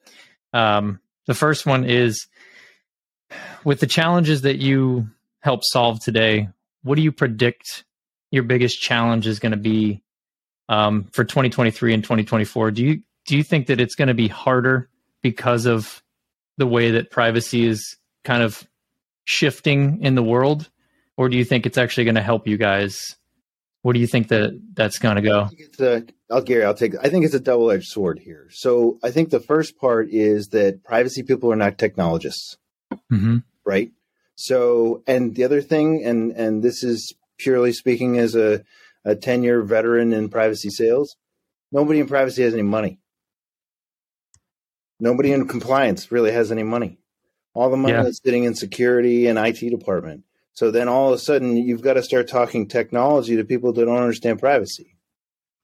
Um, 0.52 1.00
the 1.26 1.34
first 1.34 1.66
one 1.66 1.84
is 1.84 2.26
with 3.64 3.80
the 3.80 3.86
challenges 3.86 4.42
that 4.42 4.58
you 4.58 5.08
help 5.40 5.60
solve 5.64 6.00
today. 6.00 6.48
What 6.82 6.94
do 6.96 7.02
you 7.02 7.12
predict 7.12 7.84
your 8.30 8.42
biggest 8.42 8.80
challenge 8.80 9.26
is 9.26 9.38
going 9.38 9.52
to 9.52 9.58
be 9.58 10.02
um, 10.68 11.04
for 11.12 11.24
2023 11.24 11.94
and 11.94 12.02
2024? 12.02 12.70
Do 12.70 12.82
you 12.82 13.02
do 13.26 13.36
you 13.36 13.42
think 13.42 13.66
that 13.66 13.80
it's 13.80 13.94
going 13.94 14.08
to 14.08 14.14
be 14.14 14.28
harder 14.28 14.88
because 15.22 15.66
of 15.66 16.02
the 16.56 16.66
way 16.66 16.92
that 16.92 17.10
privacy 17.10 17.66
is 17.66 17.96
kind 18.24 18.42
of 18.42 18.66
shifting 19.24 20.02
in 20.02 20.14
the 20.14 20.22
world, 20.22 20.70
or 21.16 21.28
do 21.28 21.36
you 21.36 21.44
think 21.44 21.66
it's 21.66 21.78
actually 21.78 22.04
going 22.04 22.14
to 22.14 22.22
help 22.22 22.46
you 22.46 22.56
guys 22.56 23.16
what 23.86 23.94
do 23.94 24.00
you 24.00 24.08
think 24.08 24.26
that 24.26 24.60
that's 24.74 24.98
going 24.98 25.14
to 25.14 25.22
go? 25.22 25.48
It's 25.52 25.78
a, 25.78 26.04
I'll 26.28 26.42
Gary, 26.42 26.64
I'll 26.64 26.74
take. 26.74 26.96
I 27.00 27.08
think 27.08 27.24
it's 27.24 27.34
a 27.34 27.38
double 27.38 27.70
edged 27.70 27.86
sword 27.86 28.18
here. 28.18 28.48
So 28.50 28.98
I 29.04 29.12
think 29.12 29.30
the 29.30 29.38
first 29.38 29.78
part 29.78 30.08
is 30.10 30.48
that 30.48 30.82
privacy 30.82 31.22
people 31.22 31.52
are 31.52 31.56
not 31.56 31.78
technologists, 31.78 32.56
mm-hmm. 33.12 33.36
right? 33.64 33.92
So, 34.34 35.04
and 35.06 35.36
the 35.36 35.44
other 35.44 35.62
thing, 35.62 36.04
and 36.04 36.32
and 36.32 36.64
this 36.64 36.82
is 36.82 37.14
purely 37.38 37.72
speaking 37.72 38.18
as 38.18 38.34
a 38.34 38.64
a 39.04 39.14
ten 39.14 39.44
year 39.44 39.62
veteran 39.62 40.12
in 40.12 40.30
privacy 40.30 40.70
sales, 40.70 41.14
nobody 41.70 42.00
in 42.00 42.08
privacy 42.08 42.42
has 42.42 42.54
any 42.54 42.64
money. 42.64 42.98
Nobody 44.98 45.30
in 45.30 45.46
compliance 45.46 46.10
really 46.10 46.32
has 46.32 46.50
any 46.50 46.64
money. 46.64 46.98
All 47.54 47.70
the 47.70 47.76
money 47.76 47.94
yeah. 47.94 48.02
that's 48.02 48.20
sitting 48.20 48.42
in 48.42 48.56
security 48.56 49.28
and 49.28 49.38
IT 49.38 49.60
department. 49.70 50.24
So 50.56 50.70
then 50.70 50.88
all 50.88 51.08
of 51.08 51.14
a 51.14 51.18
sudden 51.18 51.58
you've 51.58 51.82
got 51.82 51.94
to 51.94 52.02
start 52.02 52.28
talking 52.28 52.66
technology 52.66 53.36
to 53.36 53.44
people 53.44 53.74
that 53.74 53.84
don't 53.84 53.98
understand 53.98 54.40
privacy. 54.40 54.96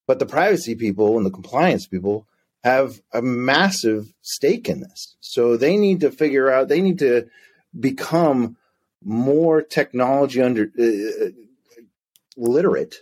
But 0.07 0.19
the 0.19 0.27
privacy 0.27 0.75
people 0.75 1.17
and 1.17 1.25
the 1.25 1.31
compliance 1.31 1.87
people 1.87 2.27
have 2.63 3.01
a 3.11 3.23
massive 3.23 4.13
stake 4.21 4.69
in 4.69 4.81
this. 4.81 5.17
So 5.21 5.57
they 5.57 5.79
need 5.79 6.01
to 6.01 6.11
figure 6.11 6.53
out, 6.53 6.69
they 6.69 6.83
need 6.83 6.99
to 6.99 7.27
become 7.79 8.59
more 9.03 9.63
technology 9.63 10.43
under 10.43 10.71
uh, 10.79 11.31
literate, 12.37 12.97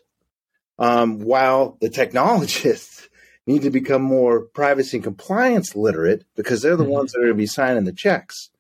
um, 0.79 1.19
while 1.19 1.77
the 1.81 1.91
technologists 1.91 3.09
need 3.49 3.63
to 3.63 3.71
become 3.71 4.03
more 4.03 4.43
privacy 4.43 4.99
and 4.99 5.05
compliance 5.05 5.75
literate 5.75 6.25
because 6.37 6.63
they're 6.63 6.77
the 6.77 6.85
mm-hmm. 6.85 6.93
ones 6.93 7.13
that 7.13 7.19
are 7.19 7.23
going 7.23 7.35
to 7.35 7.37
be 7.37 7.47
signing 7.47 7.83
the 7.83 7.93
checks. 7.93 8.51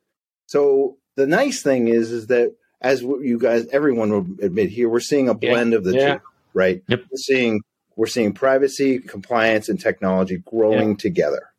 So 0.46 0.96
the 1.14 1.28
nice 1.28 1.62
thing 1.62 1.86
is, 1.86 2.10
is 2.10 2.26
that 2.26 2.56
as 2.80 3.02
you 3.02 3.38
guys, 3.38 3.66
everyone 3.72 4.10
will 4.10 4.44
admit 4.44 4.70
here, 4.70 4.88
we're 4.88 5.00
seeing 5.00 5.28
a 5.28 5.34
blend 5.34 5.72
yeah. 5.72 5.78
of 5.78 5.84
the 5.84 5.94
yeah. 5.94 6.14
two, 6.14 6.20
right? 6.54 6.82
Yep. 6.88 7.04
We're 7.10 7.16
seeing 7.16 7.60
we're 7.96 8.06
seeing 8.06 8.32
privacy, 8.32 8.98
compliance, 8.98 9.68
and 9.68 9.78
technology 9.78 10.38
growing 10.38 10.96
together. 10.96 11.50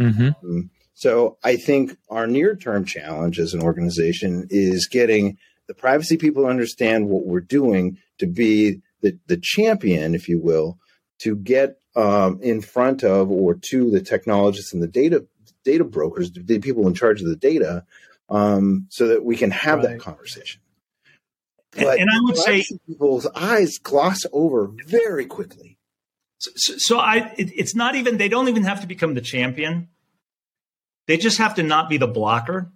Mm-hmm. 0.00 0.30
Um, 0.44 0.70
so 0.94 1.38
I 1.44 1.56
think 1.56 1.96
our 2.08 2.26
near 2.26 2.56
term 2.56 2.84
challenge 2.84 3.38
as 3.38 3.54
an 3.54 3.62
organization 3.62 4.48
is 4.50 4.88
getting 4.88 5.38
the 5.66 5.74
privacy 5.74 6.16
people 6.16 6.44
to 6.44 6.48
understand 6.48 7.08
what 7.08 7.26
we're 7.26 7.40
doing 7.40 7.98
to 8.18 8.26
be 8.26 8.80
the, 9.02 9.18
the 9.26 9.38
champion, 9.40 10.14
if 10.14 10.28
you 10.28 10.40
will, 10.40 10.78
to 11.20 11.36
get 11.36 11.78
um, 11.94 12.40
in 12.42 12.60
front 12.60 13.04
of 13.04 13.30
or 13.30 13.54
to 13.54 13.90
the 13.90 14.00
technologists 14.00 14.72
and 14.72 14.82
the 14.82 14.88
data 14.88 15.24
data 15.64 15.84
brokers, 15.84 16.30
the 16.32 16.58
people 16.58 16.86
in 16.86 16.94
charge 16.94 17.20
of 17.22 17.28
the 17.28 17.36
data, 17.36 17.84
um, 18.28 18.86
so 18.90 19.08
that 19.08 19.24
we 19.24 19.36
can 19.36 19.50
have 19.50 19.78
right. 19.78 19.90
that 19.90 20.00
conversation 20.00 20.60
But 21.76 21.98
and 21.98 22.08
I 22.10 22.20
would 22.22 22.36
say 22.36 22.64
people's 22.86 23.26
eyes 23.34 23.78
gloss 23.78 24.20
over 24.32 24.70
very 24.86 25.26
quickly. 25.26 25.78
so, 26.38 26.74
so 26.76 26.98
I 26.98 27.32
it, 27.36 27.50
it's 27.54 27.74
not 27.74 27.94
even 27.94 28.16
they 28.16 28.28
don't 28.28 28.48
even 28.48 28.64
have 28.64 28.80
to 28.82 28.86
become 28.86 29.14
the 29.14 29.20
champion. 29.20 29.88
They 31.06 31.16
just 31.16 31.38
have 31.38 31.56
to 31.56 31.62
not 31.62 31.88
be 31.88 31.96
the 31.96 32.06
blocker. 32.06 32.70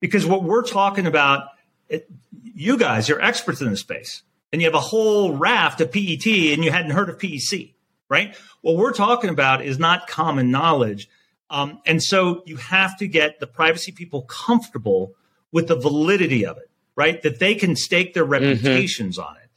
Because 0.00 0.24
what 0.24 0.44
we're 0.44 0.62
talking 0.62 1.06
about 1.06 1.48
it, 1.88 2.08
you 2.42 2.76
guys, 2.76 3.08
you're 3.08 3.20
experts 3.20 3.60
in 3.60 3.70
the 3.70 3.76
space. 3.76 4.22
And 4.52 4.62
you 4.62 4.66
have 4.66 4.74
a 4.74 4.80
whole 4.80 5.36
raft 5.36 5.80
of 5.80 5.92
PET 5.92 6.26
and 6.26 6.64
you 6.64 6.70
hadn't 6.70 6.92
heard 6.92 7.10
of 7.10 7.18
PEC, 7.18 7.74
right? 8.08 8.34
What 8.62 8.76
we're 8.76 8.92
talking 8.92 9.28
about 9.30 9.62
is 9.62 9.78
not 9.78 10.06
common 10.06 10.50
knowledge. 10.50 11.08
Um, 11.50 11.80
and 11.84 12.02
so 12.02 12.42
you 12.46 12.56
have 12.56 12.96
to 12.98 13.08
get 13.08 13.40
the 13.40 13.46
privacy 13.46 13.92
people 13.92 14.22
comfortable 14.22 15.14
with 15.52 15.68
the 15.68 15.76
validity 15.76 16.46
of 16.46 16.56
it, 16.58 16.67
right? 16.98 17.22
That 17.22 17.38
they 17.38 17.54
can 17.54 17.76
stake 17.76 18.12
their 18.12 18.24
mm-hmm. 18.24 18.32
reputations 18.32 19.18
on 19.18 19.36
it. 19.36 19.50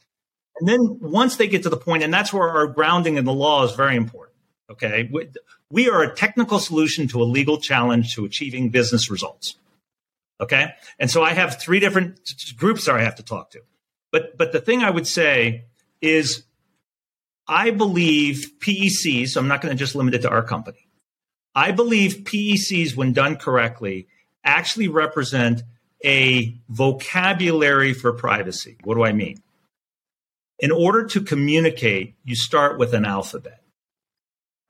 And 0.60 0.68
then 0.68 0.98
once 1.00 1.36
they 1.36 1.48
get 1.48 1.64
to 1.64 1.70
the 1.70 1.76
point, 1.76 2.04
and 2.04 2.14
that's 2.14 2.32
where 2.32 2.48
our 2.48 2.68
grounding 2.68 3.16
in 3.16 3.24
the 3.24 3.32
law 3.32 3.64
is 3.64 3.72
very 3.72 3.96
important. 3.96 4.36
Okay. 4.70 5.10
We, 5.12 5.28
we 5.68 5.90
are 5.90 6.04
a 6.04 6.14
technical 6.14 6.60
solution 6.60 7.08
to 7.08 7.20
a 7.20 7.24
legal 7.24 7.58
challenge 7.58 8.14
to 8.14 8.24
achieving 8.24 8.70
business 8.70 9.10
results. 9.10 9.56
Okay. 10.40 10.72
And 11.00 11.10
so 11.10 11.24
I 11.24 11.30
have 11.30 11.60
three 11.60 11.80
different 11.80 12.20
groups 12.56 12.84
that 12.84 12.94
I 12.94 13.02
have 13.02 13.16
to 13.16 13.24
talk 13.24 13.50
to. 13.50 13.60
But 14.12 14.38
but 14.38 14.52
the 14.52 14.60
thing 14.60 14.82
I 14.82 14.90
would 14.90 15.06
say 15.06 15.64
is 16.00 16.44
I 17.48 17.70
believe 17.70 18.52
PECs, 18.60 19.30
so 19.30 19.40
I'm 19.40 19.48
not 19.48 19.62
going 19.62 19.74
to 19.74 19.78
just 19.78 19.94
limit 19.94 20.14
it 20.14 20.22
to 20.22 20.30
our 20.30 20.42
company. 20.42 20.86
I 21.54 21.72
believe 21.72 22.24
PECs, 22.24 22.96
when 22.96 23.12
done 23.12 23.36
correctly, 23.36 24.06
actually 24.44 24.88
represent 24.88 25.62
a 26.04 26.56
vocabulary 26.68 27.92
for 27.92 28.12
privacy. 28.12 28.76
What 28.84 28.94
do 28.94 29.04
I 29.04 29.12
mean? 29.12 29.42
In 30.58 30.70
order 30.70 31.04
to 31.06 31.20
communicate, 31.20 32.14
you 32.24 32.36
start 32.36 32.78
with 32.78 32.94
an 32.94 33.04
alphabet, 33.04 33.62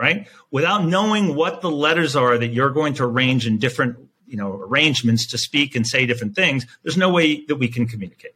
right? 0.01 0.29
Without 0.51 0.85
knowing 0.85 1.35
what 1.35 1.61
the 1.61 1.71
letters 1.71 2.17
are 2.17 2.39
that 2.39 2.49
you're 2.49 2.71
going 2.71 2.95
to 2.95 3.05
arrange 3.05 3.47
in 3.47 3.59
different, 3.59 3.99
you 4.27 4.37
know, 4.37 4.53
arrangements 4.53 5.27
to 5.29 5.39
speak 5.39 5.77
and 5.77 5.87
say 5.87 6.07
different 6.07 6.35
things, 6.35 6.67
there's 6.83 6.97
no 6.97 7.11
way 7.11 7.45
that 7.47 7.57
we 7.57 7.69
can 7.69 7.87
communicate. 7.87 8.35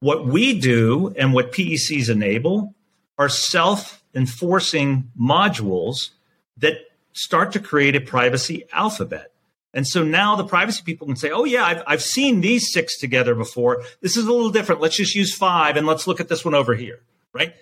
What 0.00 0.26
we 0.26 0.58
do 0.58 1.12
and 1.16 1.32
what 1.32 1.52
PECs 1.52 2.08
enable 2.08 2.74
are 3.18 3.28
self 3.28 4.02
enforcing 4.14 5.10
modules 5.20 6.10
that 6.56 6.74
start 7.12 7.52
to 7.52 7.60
create 7.60 7.96
a 7.96 8.00
privacy 8.00 8.64
alphabet. 8.72 9.32
And 9.74 9.86
so 9.86 10.02
now 10.02 10.34
the 10.34 10.46
privacy 10.46 10.82
people 10.82 11.06
can 11.06 11.16
say, 11.16 11.30
oh, 11.30 11.44
yeah, 11.44 11.64
I've, 11.64 11.82
I've 11.86 12.02
seen 12.02 12.40
these 12.40 12.72
six 12.72 12.98
together 12.98 13.34
before. 13.34 13.82
This 14.00 14.16
is 14.16 14.26
a 14.26 14.32
little 14.32 14.50
different. 14.50 14.80
Let's 14.80 14.96
just 14.96 15.14
use 15.14 15.34
five 15.34 15.76
and 15.76 15.86
let's 15.86 16.06
look 16.06 16.20
at 16.20 16.28
this 16.28 16.44
one 16.44 16.54
over 16.54 16.74
here, 16.74 17.00
right? 17.32 17.54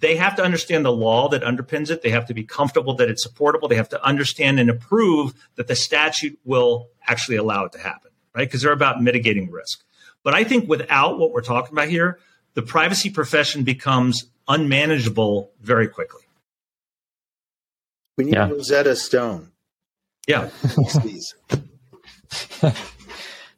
They 0.00 0.16
have 0.16 0.34
to 0.36 0.42
understand 0.42 0.84
the 0.84 0.92
law 0.92 1.28
that 1.28 1.42
underpins 1.42 1.90
it. 1.90 2.02
They 2.02 2.10
have 2.10 2.26
to 2.26 2.34
be 2.34 2.42
comfortable 2.42 2.94
that 2.94 3.08
it's 3.08 3.22
supportable. 3.22 3.68
They 3.68 3.76
have 3.76 3.90
to 3.90 4.04
understand 4.04 4.58
and 4.58 4.68
approve 4.68 5.34
that 5.54 5.68
the 5.68 5.76
statute 5.76 6.38
will 6.44 6.88
actually 7.06 7.36
allow 7.36 7.64
it 7.66 7.72
to 7.72 7.78
happen, 7.78 8.10
right? 8.34 8.48
Because 8.48 8.62
they're 8.62 8.72
about 8.72 9.00
mitigating 9.00 9.48
risk. 9.48 9.84
But 10.24 10.34
I 10.34 10.42
think 10.42 10.68
without 10.68 11.18
what 11.20 11.30
we're 11.30 11.42
talking 11.42 11.72
about 11.72 11.88
here, 11.88 12.18
the 12.54 12.62
privacy 12.62 13.10
profession 13.10 13.62
becomes 13.62 14.26
unmanageable 14.48 15.52
very 15.60 15.86
quickly. 15.86 16.22
We 18.16 18.24
need 18.24 18.34
Yeah. 18.34 18.48
Rosetta 18.48 18.96
Stone. 18.96 19.51
Yeah. 20.26 20.50
Please. 21.00 21.34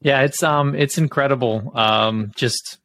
Yeah, 0.05 0.21
it's 0.21 0.43
um 0.43 0.75
it's 0.75 0.99
incredible. 0.99 1.73
Um 1.75 2.31
just 2.37 2.77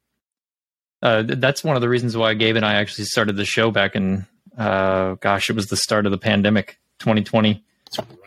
uh 1.03 1.23
that's 1.25 1.65
one 1.65 1.75
of 1.75 1.81
the 1.81 1.89
reasons 1.89 2.15
why 2.15 2.33
Gabe 2.33 2.55
and 2.55 2.65
I 2.65 2.75
actually 2.75 3.05
started 3.05 3.35
the 3.35 3.43
show 3.45 3.71
back 3.71 3.95
in 3.95 4.25
uh 4.57 5.15
gosh, 5.15 5.49
it 5.49 5.55
was 5.55 5.67
the 5.67 5.75
start 5.75 6.05
of 6.05 6.13
the 6.13 6.17
pandemic, 6.17 6.79
2020. 6.99 7.61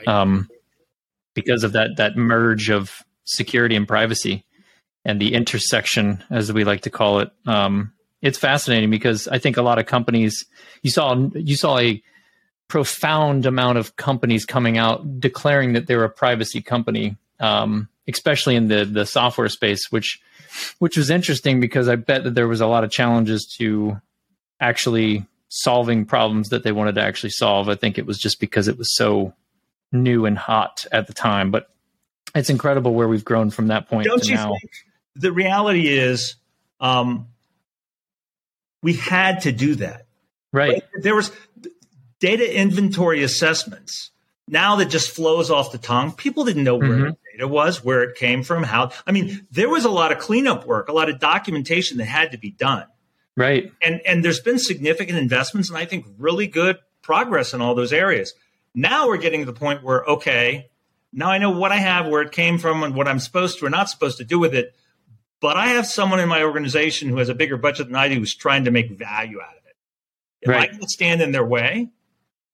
Um 0.07 0.47
because 1.35 1.65
of 1.65 1.73
that 1.73 1.97
that 1.97 2.19
merge 2.19 2.69
of 2.69 3.03
security 3.25 3.77
and 3.77 3.89
privacy 3.89 4.45
and 5.07 5.19
the 5.19 5.33
intersection 5.33 6.23
as 6.29 6.53
we 6.53 6.63
like 6.63 6.83
to 6.83 6.91
call 6.91 7.21
it. 7.21 7.31
Um 7.47 7.95
it's 8.21 8.39
fascinating 8.39 8.91
because 8.91 9.27
I 9.27 9.39
think 9.39 9.57
a 9.57 9.63
lot 9.63 9.79
of 9.79 9.87
companies 9.87 10.45
you 10.83 10.91
saw 10.91 11.17
you 11.33 11.57
saw 11.57 11.79
a 11.79 12.03
profound 12.73 13.45
amount 13.45 13.77
of 13.77 13.97
companies 13.97 14.47
coming 14.47 14.79
out 14.79 15.21
declaring 15.21 15.75
that 15.75 15.87
they're 15.87 16.05
a 16.05 16.09
privacy 16.09 16.63
company 16.63 17.19
um, 17.39 17.87
especially 18.09 18.57
in 18.57 18.69
the 18.69 18.87
the 18.87 19.05
software 19.05 19.51
space, 19.51 19.93
which 19.93 20.23
which 20.79 20.97
was 20.97 21.11
interesting 21.11 21.61
because 21.61 21.87
I 21.87 21.97
bet 21.97 22.25
that 22.25 22.35
there 22.35 22.49
was 22.49 22.63
a 22.63 22.67
lot 22.67 22.83
of 22.83 22.91
challenges 22.91 23.45
to 23.59 24.01
actually 24.59 25.27
solving 25.49 26.07
problems 26.07 26.49
that 26.49 26.63
they 26.63 26.73
wanted 26.73 26.95
to 26.95 27.03
actually 27.03 27.31
solve. 27.31 27.69
I 27.69 27.75
think 27.75 27.99
it 27.99 28.07
was 28.07 28.19
just 28.19 28.41
because 28.41 28.69
it 28.69 28.79
was 28.79 28.97
so 28.97 29.35
new 29.91 30.25
and 30.25 30.39
hot 30.39 30.87
at 30.93 31.07
the 31.07 31.13
time, 31.13 31.51
but 31.51 31.69
it's 32.35 32.49
incredible 32.49 32.95
where 32.95 33.09
we've 33.09 33.25
grown 33.25 33.51
from 33.51 33.67
that 33.67 33.89
point 33.89 34.07
Don't 34.07 34.23
to 34.23 34.31
you 34.31 34.37
now. 34.37 34.49
think 34.49 34.71
the 35.15 35.33
reality 35.33 35.89
is 35.89 36.37
um, 36.81 37.29
we 38.83 38.95
had 38.95 39.43
to 39.43 39.53
do 39.53 39.75
that? 39.75 40.07
Right. 40.53 40.83
There 41.01 41.15
was 41.15 41.31
data 42.23 42.47
inventory 42.57 43.23
assessments 43.25 44.11
now 44.49 44.77
that 44.77 44.87
just 44.87 45.11
flows 45.11 45.51
off 45.51 45.73
the 45.73 45.79
tongue. 45.79 46.13
People 46.13 46.45
didn't 46.45 46.63
know 46.65 46.77
where 46.77 46.89
Mhm. 46.89 47.07
the 47.11 47.17
data 47.33 47.49
was, 47.49 47.83
where 47.85 48.03
it 48.03 48.17
came 48.17 48.43
from, 48.45 48.63
how. 48.63 48.91
I 49.07 49.11
mean, 49.13 49.47
there 49.51 49.69
was 49.69 49.85
a 49.85 49.91
lot 49.91 50.13
of 50.13 50.19
cleanup 50.19 50.65
work, 50.65 50.89
a 50.89 50.93
lot 50.93 51.09
of 51.09 51.19
documentation 51.19 51.99
that 51.99 52.05
had 52.07 52.31
to 52.31 52.39
be 52.39 52.51
done. 52.51 52.87
Right. 53.37 53.73
and 53.81 54.01
and 54.07 54.23
there's 54.23 54.41
been 54.41 54.59
significant 54.59 55.17
investments 55.19 55.71
and 55.71 55.79
I 55.79 55.87
think 55.87 56.05
really 56.19 56.47
good 56.47 56.77
progress 57.01 57.55
in 57.55 57.63
all 57.63 57.75
those 57.75 57.91
areas. 57.93 58.35
Now 58.75 59.09
we're 59.09 59.17
getting 59.17 59.41
to 59.41 59.47
the 59.47 59.59
point 59.59 59.83
where 59.83 60.05
okay, 60.05 60.69
now 61.15 61.31
I 61.31 61.39
know 61.39 61.51
what 61.51 61.73
I 61.73 61.79
have, 61.79 62.07
where 62.07 62.21
it 62.23 62.31
came 62.33 62.59
from, 62.59 62.83
and 62.83 62.95
what 62.95 63.09
I'm 63.09 63.19
supposed 63.19 63.59
to 63.59 63.67
or 63.67 63.71
not 63.71 63.89
supposed 63.89 64.19
to 64.19 64.25
do 64.25 64.39
with 64.39 64.55
it. 64.55 64.75
But 65.41 65.57
I 65.57 65.69
have 65.69 65.87
someone 65.87 66.21
in 66.21 66.29
my 66.29 66.43
organization 66.45 67.09
who 67.09 67.17
has 67.17 67.29
a 67.31 67.35
bigger 67.35 67.57
budget 67.57 67.87
than 67.87 67.97
I 67.97 68.09
do 68.09 68.17
who's 68.17 68.35
trying 68.35 68.65
to 68.67 68.71
make 68.71 68.91
value 68.91 69.41
out 69.41 69.57
of 69.57 69.65
it. 69.67 69.77
If 70.43 70.49
I 70.51 70.53
Right. 70.53 70.71
going 70.71 70.81
to 70.83 70.89
stand 70.89 71.23
in 71.23 71.33
their 71.33 71.45
way, 71.45 71.89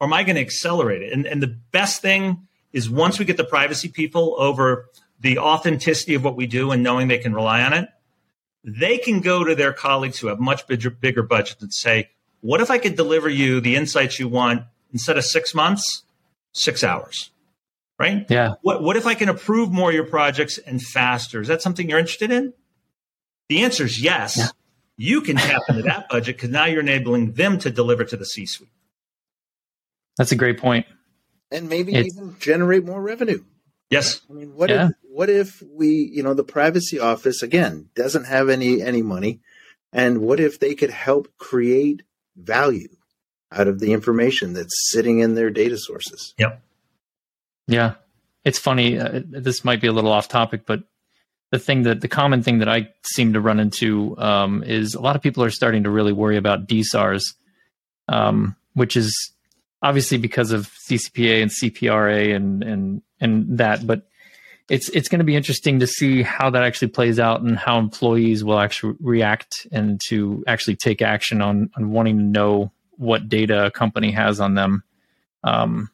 or 0.00 0.06
am 0.06 0.12
I 0.12 0.22
going 0.22 0.36
to 0.36 0.40
accelerate 0.40 1.02
it? 1.02 1.12
And 1.12 1.26
and 1.26 1.42
the 1.42 1.58
best 1.72 2.02
thing 2.02 2.48
is 2.72 2.88
once 2.90 3.18
we 3.18 3.24
get 3.24 3.36
the 3.36 3.44
privacy 3.44 3.88
people 3.88 4.36
over 4.38 4.86
the 5.20 5.38
authenticity 5.38 6.14
of 6.14 6.24
what 6.24 6.36
we 6.36 6.46
do 6.46 6.70
and 6.70 6.82
knowing 6.82 7.08
they 7.08 7.18
can 7.18 7.34
rely 7.34 7.62
on 7.62 7.72
it, 7.72 7.88
they 8.64 8.98
can 8.98 9.20
go 9.20 9.44
to 9.44 9.54
their 9.54 9.72
colleagues 9.72 10.18
who 10.18 10.28
have 10.28 10.38
much 10.38 10.66
bigger, 10.66 10.90
bigger 10.90 11.22
budgets 11.22 11.62
and 11.62 11.72
say, 11.72 12.10
what 12.40 12.60
if 12.60 12.70
I 12.70 12.78
could 12.78 12.96
deliver 12.96 13.28
you 13.28 13.60
the 13.60 13.76
insights 13.76 14.18
you 14.18 14.28
want 14.28 14.62
instead 14.92 15.18
of 15.18 15.24
six 15.24 15.54
months, 15.54 16.02
six 16.52 16.84
hours? 16.84 17.30
Right? 17.98 18.26
Yeah. 18.28 18.54
What, 18.62 18.82
what 18.82 18.96
if 18.96 19.06
I 19.06 19.14
can 19.14 19.28
approve 19.28 19.72
more 19.72 19.88
of 19.88 19.94
your 19.94 20.04
projects 20.04 20.58
and 20.58 20.80
faster? 20.80 21.40
Is 21.40 21.48
that 21.48 21.62
something 21.62 21.88
you're 21.88 21.98
interested 21.98 22.30
in? 22.30 22.52
The 23.48 23.64
answer 23.64 23.84
is 23.84 24.00
yes. 24.00 24.36
Yeah. 24.36 24.48
You 24.96 25.20
can 25.20 25.36
tap 25.36 25.62
into 25.68 25.82
that 25.82 26.08
budget 26.08 26.36
because 26.36 26.50
now 26.50 26.66
you're 26.66 26.80
enabling 26.80 27.32
them 27.32 27.58
to 27.58 27.70
deliver 27.70 28.04
to 28.04 28.16
the 28.16 28.26
C 28.26 28.46
suite. 28.46 28.70
That's 30.18 30.32
a 30.32 30.36
great 30.36 30.58
point. 30.58 30.86
And 31.50 31.68
maybe 31.70 31.92
It's- 31.94 32.14
even 32.14 32.36
generate 32.38 32.84
more 32.84 33.00
revenue. 33.00 33.42
Yes. 33.88 34.20
I 34.28 34.34
mean, 34.34 34.54
what 34.54 34.68
Yeah. 34.68 34.88
if 34.88 34.92
what 35.10 35.30
if 35.30 35.62
we, 35.72 35.88
you 36.14 36.22
know, 36.22 36.34
the 36.34 36.44
privacy 36.44 36.98
office 37.00 37.42
again 37.42 37.88
doesn't 37.94 38.24
have 38.24 38.48
any 38.50 38.82
any 38.82 39.00
money, 39.02 39.40
and 39.92 40.20
what 40.20 40.38
if 40.40 40.58
they 40.60 40.74
could 40.74 40.90
help 40.90 41.28
create 41.38 42.02
value 42.36 42.88
out 43.50 43.66
of 43.66 43.80
the 43.80 43.92
information 43.94 44.52
that's 44.52 44.90
sitting 44.90 45.20
in 45.20 45.34
their 45.34 45.48
data 45.50 45.78
sources? 45.78 46.34
Yep. 46.38 46.62
Yeah, 47.66 47.94
it's 48.44 48.58
funny. 48.58 48.98
Uh, 48.98 49.22
this 49.26 49.64
might 49.64 49.80
be 49.80 49.86
a 49.86 49.92
little 49.92 50.12
off 50.12 50.28
topic, 50.28 50.66
but 50.66 50.84
the 51.50 51.58
thing 51.58 51.82
that 51.84 52.00
the 52.02 52.08
common 52.08 52.42
thing 52.42 52.58
that 52.58 52.68
I 52.68 52.90
seem 53.02 53.32
to 53.32 53.40
run 53.40 53.58
into 53.58 54.16
um, 54.18 54.62
is 54.62 54.94
a 54.94 55.00
lot 55.00 55.16
of 55.16 55.22
people 55.22 55.42
are 55.42 55.50
starting 55.50 55.84
to 55.84 55.90
really 55.90 56.12
worry 56.12 56.36
about 56.36 56.66
DSARs, 56.68 57.22
um, 58.08 58.54
which 58.74 58.96
is 58.96 59.32
obviously 59.82 60.18
because 60.18 60.52
of 60.52 60.70
CCPA 60.88 61.42
and 61.42 61.50
CPRA 61.50 62.34
and 62.34 62.62
and 62.62 63.02
and 63.20 63.58
that. 63.58 63.86
But 63.86 64.08
it's 64.68 64.88
it's 64.90 65.08
going 65.08 65.20
to 65.20 65.24
be 65.24 65.36
interesting 65.36 65.80
to 65.80 65.86
see 65.86 66.22
how 66.22 66.50
that 66.50 66.62
actually 66.62 66.88
plays 66.88 67.18
out 67.18 67.40
and 67.40 67.58
how 67.58 67.78
employees 67.78 68.44
will 68.44 68.58
actually 68.58 68.96
react 69.00 69.66
and 69.72 70.00
to 70.08 70.44
actually 70.46 70.76
take 70.76 71.02
action 71.02 71.40
on 71.40 71.70
on 71.76 71.90
wanting 71.90 72.18
to 72.18 72.24
know 72.24 72.72
what 72.96 73.28
data 73.28 73.66
a 73.66 73.70
company 73.70 74.10
has 74.10 74.40
on 74.40 74.54
them. 74.54 74.82
Um, 75.44 75.90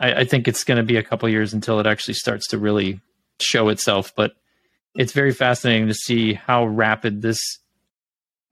I, 0.00 0.12
I 0.12 0.24
think 0.24 0.48
it's 0.48 0.64
going 0.64 0.78
to 0.78 0.84
be 0.84 0.96
a 0.96 1.02
couple 1.02 1.28
years 1.28 1.52
until 1.52 1.80
it 1.80 1.86
actually 1.86 2.14
starts 2.14 2.46
to 2.48 2.58
really 2.58 3.00
show 3.40 3.68
itself. 3.68 4.14
But 4.14 4.32
it's 4.94 5.12
very 5.12 5.32
fascinating 5.32 5.88
to 5.88 5.94
see 5.94 6.34
how 6.34 6.66
rapid 6.66 7.20
this 7.20 7.58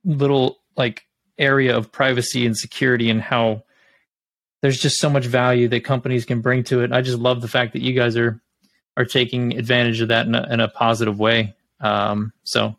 little 0.05 0.59
like 0.77 1.07
area 1.39 1.77
of 1.77 1.91
privacy 1.91 2.45
and 2.45 2.57
security 2.57 3.09
and 3.09 3.23
how 3.23 3.63
there's 4.65 4.81
just 4.81 4.99
so 4.99 5.11
much 5.11 5.27
value 5.27 5.69
that 5.69 5.85
companies 5.85 6.25
can 6.25 6.41
bring 6.41 6.65
to 6.65 6.81
it. 6.81 6.91
I 6.91 7.03
just 7.03 7.19
love 7.19 7.43
the 7.43 7.49
fact 7.49 7.75
that 7.75 7.83
you 7.83 7.93
guys 7.93 8.17
are 8.17 8.41
are 8.97 9.05
taking 9.05 9.59
advantage 9.59 10.01
of 10.01 10.09
that 10.09 10.27
in 10.27 10.35
a, 10.35 10.47
in 10.51 10.61
a 10.61 10.69
positive 10.69 11.19
way. 11.19 11.55
Um, 11.81 12.33
so 12.45 12.75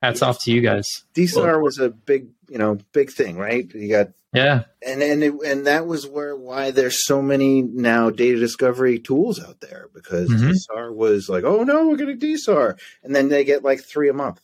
hats 0.00 0.22
off 0.22 0.42
to 0.44 0.50
you 0.52 0.62
guys. 0.62 0.86
DSAR 1.14 1.62
was 1.62 1.78
a 1.78 1.90
big, 1.90 2.28
you 2.48 2.56
know, 2.56 2.78
big 2.92 3.10
thing, 3.10 3.36
right? 3.36 3.70
You 3.74 3.88
got 3.90 4.08
Yeah. 4.32 4.62
and 4.80 5.02
and 5.02 5.22
it, 5.22 5.34
and 5.44 5.66
that 5.66 5.86
was 5.86 6.06
where 6.06 6.34
why 6.34 6.70
there's 6.70 7.04
so 7.04 7.20
many 7.20 7.60
now 7.60 8.08
data 8.08 8.38
discovery 8.38 8.98
tools 8.98 9.38
out 9.38 9.60
there 9.60 9.88
because 9.92 10.30
Mhm. 10.30 10.52
DSAR 10.54 10.94
was 10.94 11.28
like, 11.28 11.44
oh 11.44 11.62
no, 11.62 11.88
we're 11.88 11.96
getting 11.96 12.18
DSAR, 12.18 12.78
and 13.02 13.14
then 13.14 13.28
they 13.28 13.44
get 13.44 13.62
like 13.62 13.82
three 13.84 14.08
a 14.08 14.14
month. 14.14 14.40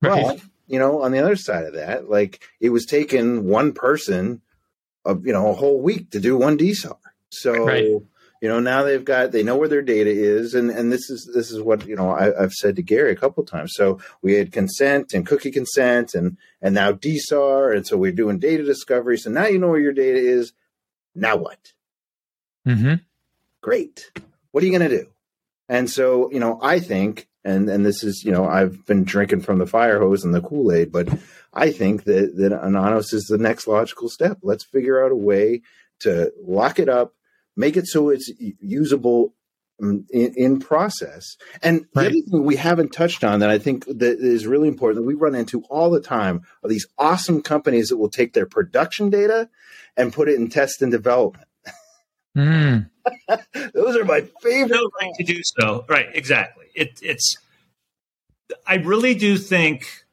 Right. 0.00 0.22
Well, 0.22 0.38
you 0.68 0.78
know, 0.78 1.02
on 1.02 1.10
the 1.10 1.18
other 1.18 1.34
side 1.36 1.64
of 1.64 1.74
that, 1.74 2.08
like 2.08 2.40
it 2.60 2.68
was 2.70 2.86
taking 2.86 3.48
one 3.48 3.72
person, 3.72 4.42
of 5.06 5.26
you 5.26 5.32
know, 5.32 5.50
a 5.50 5.54
whole 5.54 5.80
week 5.80 6.10
to 6.10 6.20
do 6.20 6.36
one 6.36 6.58
DSAR. 6.58 6.98
So 7.30 7.52
Right. 7.66 7.84
you 8.42 8.48
know, 8.48 8.60
now 8.60 8.82
they've 8.82 9.04
got 9.04 9.32
they 9.32 9.42
know 9.42 9.56
where 9.56 9.68
their 9.68 9.82
data 9.82 10.10
is, 10.10 10.54
and 10.54 10.70
and 10.70 10.92
this 10.92 11.08
is 11.08 11.30
this 11.34 11.50
is 11.50 11.60
what 11.62 11.86
you 11.86 11.96
know 11.96 12.10
I, 12.10 12.42
I've 12.42 12.52
said 12.52 12.76
to 12.76 12.82
Gary 12.82 13.12
a 13.12 13.16
couple 13.16 13.42
times. 13.44 13.72
So 13.74 13.98
we 14.22 14.34
had 14.34 14.52
consent 14.52 15.14
and 15.14 15.26
cookie 15.26 15.50
consent, 15.50 16.14
and 16.14 16.36
and 16.60 16.74
now 16.74 16.92
DSAR, 16.92 17.74
and 17.74 17.86
so 17.86 17.96
we're 17.96 18.12
doing 18.12 18.38
data 18.38 18.62
discovery. 18.64 19.16
So 19.18 19.30
now 19.30 19.46
you 19.46 19.58
know 19.58 19.68
where 19.68 19.80
your 19.80 19.92
data 19.92 20.18
is. 20.18 20.52
Now 21.14 21.36
what? 21.36 21.72
Mm-hmm. 22.66 22.94
great. 23.62 24.10
What 24.50 24.62
are 24.62 24.66
you 24.66 24.76
going 24.76 24.88
to 24.90 24.96
do? 24.98 25.06
And 25.68 25.90
so, 25.90 26.30
you 26.32 26.40
know, 26.40 26.58
I 26.62 26.78
think, 26.80 27.28
and 27.44 27.68
and 27.68 27.84
this 27.84 28.02
is, 28.04 28.22
you 28.24 28.32
know, 28.32 28.46
I've 28.46 28.84
been 28.86 29.04
drinking 29.04 29.40
from 29.42 29.58
the 29.58 29.66
fire 29.66 29.98
hose 29.98 30.24
and 30.24 30.34
the 30.34 30.40
Kool 30.40 30.72
Aid, 30.72 30.92
but 30.92 31.08
I 31.56 31.72
think 31.72 32.04
that 32.04 32.36
that 32.36 32.52
Anonos 32.52 33.14
is 33.14 33.24
the 33.24 33.38
next 33.38 33.66
logical 33.66 34.10
step. 34.10 34.38
Let's 34.42 34.64
figure 34.64 35.02
out 35.02 35.10
a 35.10 35.16
way 35.16 35.62
to 36.00 36.30
lock 36.40 36.78
it 36.78 36.88
up, 36.88 37.14
make 37.56 37.78
it 37.78 37.86
so 37.86 38.10
it's 38.10 38.30
usable 38.38 39.34
um, 39.82 40.06
in, 40.10 40.34
in 40.36 40.60
process. 40.60 41.36
And 41.62 41.86
the 41.94 42.00
other 42.00 42.10
thing 42.10 42.44
we 42.44 42.56
haven't 42.56 42.92
touched 42.92 43.24
on 43.24 43.40
that 43.40 43.48
I 43.48 43.58
think 43.58 43.86
that 43.86 44.18
is 44.20 44.46
really 44.46 44.68
important 44.68 45.02
that 45.02 45.06
we 45.06 45.14
run 45.14 45.34
into 45.34 45.62
all 45.70 45.90
the 45.90 46.00
time 46.00 46.42
are 46.62 46.68
these 46.68 46.86
awesome 46.98 47.40
companies 47.40 47.88
that 47.88 47.96
will 47.96 48.10
take 48.10 48.34
their 48.34 48.46
production 48.46 49.08
data 49.08 49.48
and 49.96 50.12
put 50.12 50.28
it 50.28 50.36
in 50.36 50.48
test 50.48 50.82
and 50.82 50.92
development. 50.92 51.48
Mm. 52.36 52.90
Those 53.72 53.96
are 53.96 54.04
my 54.04 54.20
favorite. 54.42 54.76
no 54.76 54.90
right 55.00 55.14
to 55.14 55.24
do 55.24 55.40
so. 55.42 55.86
Right, 55.88 56.08
exactly. 56.12 56.66
It, 56.74 56.98
it's. 57.00 57.34
I 58.66 58.74
really 58.74 59.14
do 59.14 59.38
think 59.38 60.04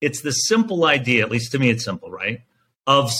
it's 0.00 0.20
the 0.20 0.32
simple 0.32 0.84
idea, 0.84 1.22
at 1.22 1.30
least 1.30 1.52
to 1.52 1.58
me, 1.58 1.70
it's 1.70 1.84
simple, 1.84 2.10
right? 2.10 2.42
Of 2.86 3.10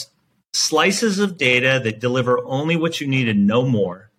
slices 0.52 1.18
of 1.18 1.36
data 1.36 1.80
that 1.84 2.00
deliver 2.00 2.44
only 2.44 2.76
what 2.76 3.00
you 3.00 3.06
need 3.06 3.28
and 3.28 3.46
no 3.46 3.66
more. 3.66 4.10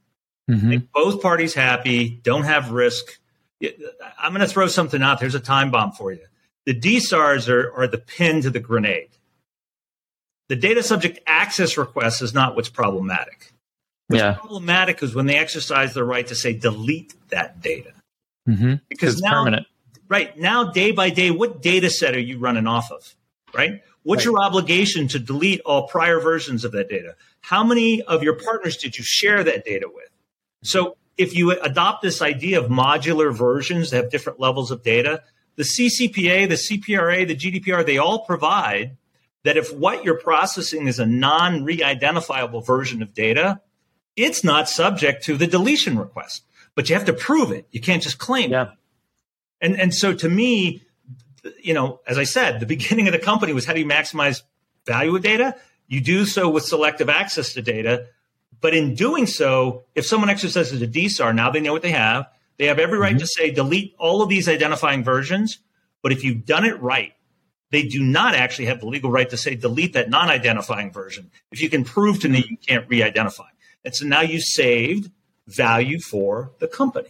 hmm 0.47 0.69
Make 0.69 0.91
both 0.91 1.21
parties 1.21 1.53
happy, 1.53 2.09
don't 2.23 2.43
have 2.43 2.71
risk. 2.71 3.19
I'm 4.19 4.33
going 4.33 4.45
to 4.45 4.51
throw 4.51 4.67
something 4.67 5.01
out. 5.01 5.19
There's 5.19 5.35
a 5.35 5.39
time 5.39 5.71
bomb 5.71 5.91
for 5.91 6.11
you. 6.11 6.25
The 6.65 6.79
DSARs 6.79 7.49
are, 7.49 7.73
are 7.73 7.87
the 7.87 7.97
pin 7.97 8.41
to 8.41 8.49
the 8.49 8.59
grenade. 8.59 9.09
The 10.49 10.55
data 10.55 10.83
subject 10.83 11.19
access 11.27 11.77
request 11.77 12.21
is 12.21 12.33
not 12.33 12.55
what's 12.55 12.69
problematic. 12.69 13.51
Yeah. 14.09 14.33
Problematic 14.33 15.03
is 15.03 15.13
when 15.13 15.25
they 15.25 15.35
exercise 15.37 15.93
their 15.93 16.05
right 16.05 16.25
to 16.27 16.35
say 16.35 16.53
delete 16.53 17.13
that 17.29 17.61
data. 17.61 17.91
hmm 18.45 18.75
Because 18.89 19.15
It's 19.15 19.23
now, 19.23 19.31
permanent. 19.31 19.67
Right 20.09 20.37
now, 20.37 20.71
day 20.71 20.91
by 20.91 21.09
day, 21.09 21.31
what 21.31 21.61
data 21.61 21.89
set 21.89 22.15
are 22.15 22.19
you 22.19 22.39
running 22.39 22.67
off 22.67 22.91
of? 22.91 23.15
Right? 23.53 23.81
What's 24.03 24.25
Right. 24.25 24.31
your 24.31 24.43
obligation 24.43 25.07
to 25.09 25.19
delete 25.19 25.61
all 25.61 25.87
prior 25.87 26.19
versions 26.19 26.63
of 26.63 26.71
that 26.73 26.89
data? 26.89 27.15
How 27.41 27.63
many 27.63 28.01
of 28.03 28.23
your 28.23 28.33
partners 28.33 28.77
did 28.77 28.97
you 28.97 29.03
share 29.05 29.43
that 29.43 29.65
data 29.65 29.87
with? 29.93 30.09
So 30.63 30.97
if 31.17 31.35
you 31.35 31.51
adopt 31.51 32.01
this 32.01 32.21
idea 32.21 32.59
of 32.59 32.69
modular 32.69 33.33
versions 33.33 33.89
that 33.89 34.03
have 34.03 34.11
different 34.11 34.39
levels 34.39 34.71
of 34.71 34.83
data, 34.83 35.23
the 35.55 35.63
CCPA, 35.63 36.47
the 36.47 36.55
CPRA, 36.55 37.25
the 37.27 37.35
GDPR, 37.35 37.85
they 37.85 37.97
all 37.97 38.19
provide 38.19 38.95
that 39.43 39.57
if 39.57 39.73
what 39.73 40.03
you're 40.03 40.19
processing 40.19 40.87
is 40.87 40.99
a 40.99 41.05
non 41.05 41.63
re-identifiable 41.63 42.61
version 42.61 43.01
of 43.01 43.13
data, 43.13 43.61
it's 44.15 44.43
not 44.43 44.69
subject 44.69 45.23
to 45.25 45.37
the 45.37 45.47
deletion 45.47 45.97
request. 45.97 46.43
But 46.75 46.89
you 46.89 46.95
have 46.95 47.05
to 47.05 47.13
prove 47.13 47.51
it. 47.51 47.67
You 47.71 47.81
can't 47.81 48.03
just 48.03 48.19
claim 48.19 48.51
it. 48.67 48.69
And 49.61 49.79
and 49.79 49.93
so 49.93 50.13
to 50.13 50.29
me, 50.29 50.81
you 51.61 51.73
know, 51.73 51.99
as 52.07 52.17
I 52.17 52.23
said, 52.23 52.59
the 52.59 52.65
beginning 52.65 53.07
of 53.07 53.13
the 53.13 53.19
company 53.19 53.53
was 53.53 53.65
how 53.65 53.73
do 53.73 53.79
you 53.79 53.85
maximize 53.85 54.41
value 54.85 55.15
of 55.15 55.23
data? 55.23 55.55
You 55.87 56.01
do 56.01 56.25
so 56.25 56.49
with 56.49 56.63
selective 56.65 57.09
access 57.09 57.53
to 57.53 57.61
data. 57.61 58.07
But 58.59 58.73
in 58.73 58.95
doing 58.95 59.27
so, 59.27 59.83
if 59.95 60.05
someone 60.05 60.29
exercises 60.29 60.81
a 60.81 60.87
DSAR, 60.87 61.33
now 61.33 61.51
they 61.51 61.59
know 61.59 61.73
what 61.73 61.83
they 61.83 61.91
have. 61.91 62.27
They 62.57 62.65
have 62.65 62.79
every 62.79 62.97
right 62.97 63.15
Mhm. 63.15 63.19
to 63.19 63.27
say 63.27 63.51
delete 63.51 63.93
all 63.99 64.23
of 64.23 64.29
these 64.29 64.49
identifying 64.49 65.03
versions. 65.03 65.59
But 66.01 66.11
if 66.11 66.23
you've 66.23 66.43
done 66.45 66.65
it 66.65 66.81
right, 66.81 67.13
they 67.69 67.83
do 67.83 68.01
not 68.01 68.33
actually 68.33 68.65
have 68.65 68.79
the 68.79 68.87
legal 68.87 69.11
right 69.11 69.29
to 69.29 69.37
say 69.37 69.53
delete 69.55 69.93
that 69.93 70.09
non-identifying 70.09 70.91
version 70.91 71.29
if 71.51 71.61
you 71.61 71.69
can 71.69 71.83
prove 71.83 72.19
to 72.21 72.29
me 72.29 72.45
you 72.49 72.57
can't 72.57 72.87
re-identify. 72.89 73.47
And 73.85 73.93
so 73.95 74.05
now 74.05 74.21
you 74.21 74.39
saved 74.39 75.11
value 75.47 75.99
for 75.99 76.51
the 76.59 76.67
company, 76.67 77.09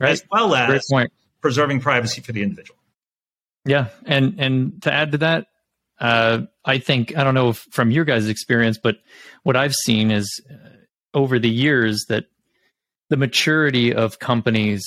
Right. 0.00 0.10
as 0.10 0.24
well 0.30 0.54
as 0.54 0.68
Great 0.68 0.82
point. 0.90 1.12
Preserving 1.46 1.80
privacy 1.80 2.20
for 2.20 2.32
the 2.32 2.42
individual. 2.42 2.78
Yeah, 3.64 3.88
and 4.04 4.34
and 4.38 4.82
to 4.82 4.92
add 4.92 5.12
to 5.12 5.18
that, 5.18 5.46
uh, 6.00 6.42
I 6.64 6.78
think 6.78 7.16
I 7.16 7.24
don't 7.24 7.34
know 7.34 7.50
if 7.50 7.58
from 7.70 7.90
your 7.90 8.04
guys' 8.04 8.28
experience, 8.28 8.78
but 8.82 8.96
what 9.44 9.56
I've 9.56 9.74
seen 9.74 10.10
is 10.10 10.28
uh, 10.50 10.54
over 11.14 11.38
the 11.38 11.50
years 11.50 12.04
that 12.08 12.24
the 13.10 13.16
maturity 13.16 13.94
of 13.94 14.18
companies 14.18 14.84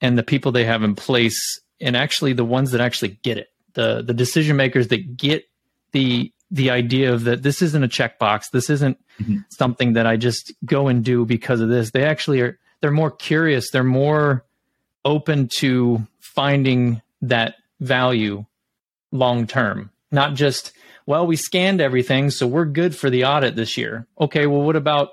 and 0.00 0.16
the 0.18 0.22
people 0.22 0.52
they 0.52 0.64
have 0.64 0.82
in 0.82 0.94
place, 0.94 1.38
and 1.80 1.96
actually 1.96 2.32
the 2.34 2.44
ones 2.44 2.70
that 2.72 2.80
actually 2.80 3.18
get 3.22 3.36
it, 3.38 3.48
the 3.74 4.02
the 4.02 4.14
decision 4.14 4.56
makers 4.56 4.88
that 4.88 5.16
get 5.16 5.44
the 5.92 6.32
the 6.50 6.70
idea 6.70 7.12
of 7.14 7.24
that 7.24 7.42
this 7.42 7.62
isn't 7.62 7.84
a 7.84 7.88
checkbox, 7.88 8.44
this 8.52 8.68
isn't 8.70 8.98
Mhm. 9.22 9.44
something 9.50 9.92
that 9.94 10.06
I 10.06 10.16
just 10.16 10.52
go 10.64 10.88
and 10.88 11.04
do 11.04 11.24
because 11.26 11.60
of 11.60 11.68
this. 11.68 11.90
They 11.92 12.04
actually 12.04 12.40
are. 12.40 12.58
They're 12.80 12.90
more 12.90 13.10
curious. 13.10 13.70
They're 13.70 13.84
more 13.84 14.44
open 15.04 15.48
to 15.58 16.06
finding 16.20 17.02
that 17.22 17.54
value 17.80 18.44
long 19.12 19.46
term, 19.46 19.90
not 20.10 20.34
just, 20.34 20.72
well, 21.06 21.26
we 21.26 21.36
scanned 21.36 21.80
everything, 21.80 22.30
so 22.30 22.46
we're 22.46 22.64
good 22.64 22.94
for 22.94 23.10
the 23.10 23.24
audit 23.24 23.56
this 23.56 23.76
year. 23.76 24.06
Okay, 24.20 24.46
well, 24.46 24.62
what 24.62 24.76
about 24.76 25.10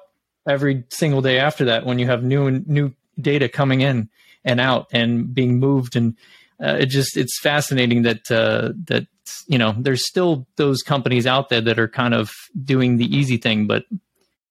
every 0.47 0.83
single 0.89 1.21
day 1.21 1.39
after 1.39 1.65
that 1.65 1.85
when 1.85 1.99
you 1.99 2.05
have 2.07 2.23
new 2.23 2.47
and 2.47 2.67
new 2.67 2.93
data 3.19 3.49
coming 3.49 3.81
in 3.81 4.09
and 4.43 4.59
out 4.59 4.87
and 4.91 5.33
being 5.33 5.59
moved? 5.59 5.95
And 5.95 6.15
uh, 6.61 6.77
it 6.79 6.87
just 6.87 7.17
it's 7.17 7.39
fascinating 7.39 8.03
that 8.03 8.29
uh, 8.31 8.73
that 8.85 9.07
you 9.47 9.57
know 9.57 9.75
there's 9.77 10.07
still 10.07 10.47
those 10.55 10.81
companies 10.81 11.27
out 11.27 11.49
there 11.49 11.61
that 11.61 11.79
are 11.79 11.87
kind 11.87 12.13
of 12.13 12.31
doing 12.63 12.97
the 12.97 13.15
easy 13.15 13.37
thing, 13.37 13.67
but 13.67 13.83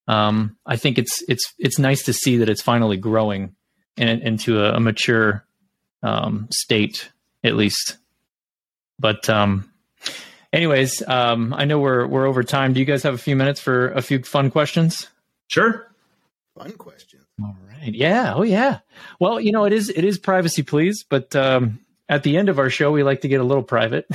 um, 0.08 0.56
I 0.66 0.76
think 0.76 0.98
it's 0.98 1.22
it's 1.28 1.52
it's 1.58 1.78
nice 1.78 2.04
to 2.04 2.12
see 2.12 2.36
that 2.38 2.48
it's 2.48 2.62
finally 2.62 2.96
growing 2.96 3.54
in, 3.96 4.08
into 4.08 4.62
a, 4.62 4.74
a 4.74 4.80
mature 4.80 5.44
um, 6.02 6.48
state 6.50 7.10
at 7.42 7.56
least. 7.56 7.96
But 8.98 9.28
um, 9.28 9.70
anyways, 10.52 11.02
um, 11.06 11.54
I 11.54 11.64
know 11.64 11.78
we're 11.78 12.06
we're 12.06 12.26
over 12.26 12.42
time. 12.42 12.72
Do 12.72 12.80
you 12.80 12.86
guys 12.86 13.02
have 13.02 13.14
a 13.14 13.18
few 13.18 13.36
minutes 13.36 13.60
for 13.60 13.88
a 13.88 14.02
few 14.02 14.22
fun 14.22 14.50
questions? 14.50 15.08
Sure. 15.48 15.90
Fun 16.56 16.72
question. 16.72 17.20
All 17.42 17.56
right. 17.68 17.94
Yeah. 17.94 18.32
Oh, 18.34 18.42
yeah. 18.42 18.78
Well, 19.20 19.40
you 19.40 19.52
know, 19.52 19.64
it 19.64 19.72
is 19.72 19.90
it 19.90 20.04
is 20.04 20.18
privacy, 20.18 20.62
please. 20.62 21.04
But 21.08 21.36
um, 21.36 21.80
at 22.08 22.22
the 22.22 22.36
end 22.38 22.48
of 22.48 22.58
our 22.58 22.70
show, 22.70 22.90
we 22.90 23.02
like 23.02 23.20
to 23.22 23.28
get 23.28 23.40
a 23.40 23.44
little 23.44 23.62
private. 23.62 24.06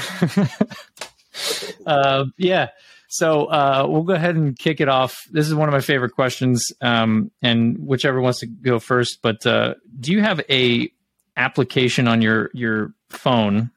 uh, 1.85 2.25
yeah. 2.37 2.69
So 3.13 3.47
uh, 3.47 3.85
we'll 3.89 4.03
go 4.03 4.13
ahead 4.13 4.37
and 4.37 4.57
kick 4.57 4.79
it 4.79 4.87
off. 4.87 5.19
This 5.29 5.45
is 5.45 5.53
one 5.53 5.67
of 5.67 5.73
my 5.73 5.81
favorite 5.81 6.11
questions, 6.11 6.71
um, 6.79 7.29
and 7.41 7.77
whichever 7.77 8.21
wants 8.21 8.39
to 8.39 8.47
go 8.47 8.79
first. 8.79 9.17
But 9.21 9.45
uh, 9.45 9.73
do 9.99 10.13
you 10.13 10.21
have 10.21 10.39
a 10.49 10.89
application 11.35 12.07
on 12.07 12.21
your 12.21 12.49
your 12.53 12.93
phone 13.09 13.69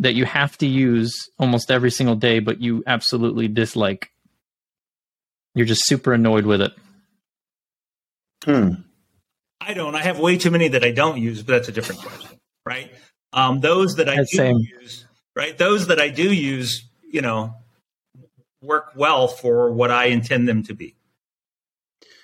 that 0.00 0.14
you 0.14 0.24
have 0.24 0.58
to 0.58 0.66
use 0.66 1.30
almost 1.38 1.70
every 1.70 1.92
single 1.92 2.16
day, 2.16 2.40
but 2.40 2.60
you 2.60 2.82
absolutely 2.84 3.46
dislike? 3.46 4.10
You're 5.54 5.64
just 5.66 5.86
super 5.86 6.12
annoyed 6.12 6.44
with 6.44 6.60
it. 6.60 6.72
Hmm. 8.44 8.70
I 9.60 9.72
don't. 9.72 9.94
I 9.94 10.02
have 10.02 10.18
way 10.18 10.36
too 10.36 10.50
many 10.50 10.66
that 10.66 10.82
I 10.82 10.90
don't 10.90 11.18
use, 11.18 11.44
but 11.44 11.52
that's 11.52 11.68
a 11.68 11.72
different 11.72 12.00
question, 12.00 12.40
right? 12.66 12.90
Um, 13.32 13.60
those 13.60 13.96
that 13.96 14.08
I 14.08 14.16
That's 14.16 14.32
do 14.32 14.36
same. 14.36 14.58
use, 14.58 15.06
right? 15.36 15.56
Those 15.56 15.86
that 15.88 16.00
I 16.00 16.08
do 16.08 16.32
use, 16.32 16.84
you 17.08 17.20
know, 17.20 17.54
work 18.60 18.92
well 18.96 19.28
for 19.28 19.70
what 19.72 19.90
I 19.90 20.06
intend 20.06 20.48
them 20.48 20.62
to 20.64 20.74
be. 20.74 20.96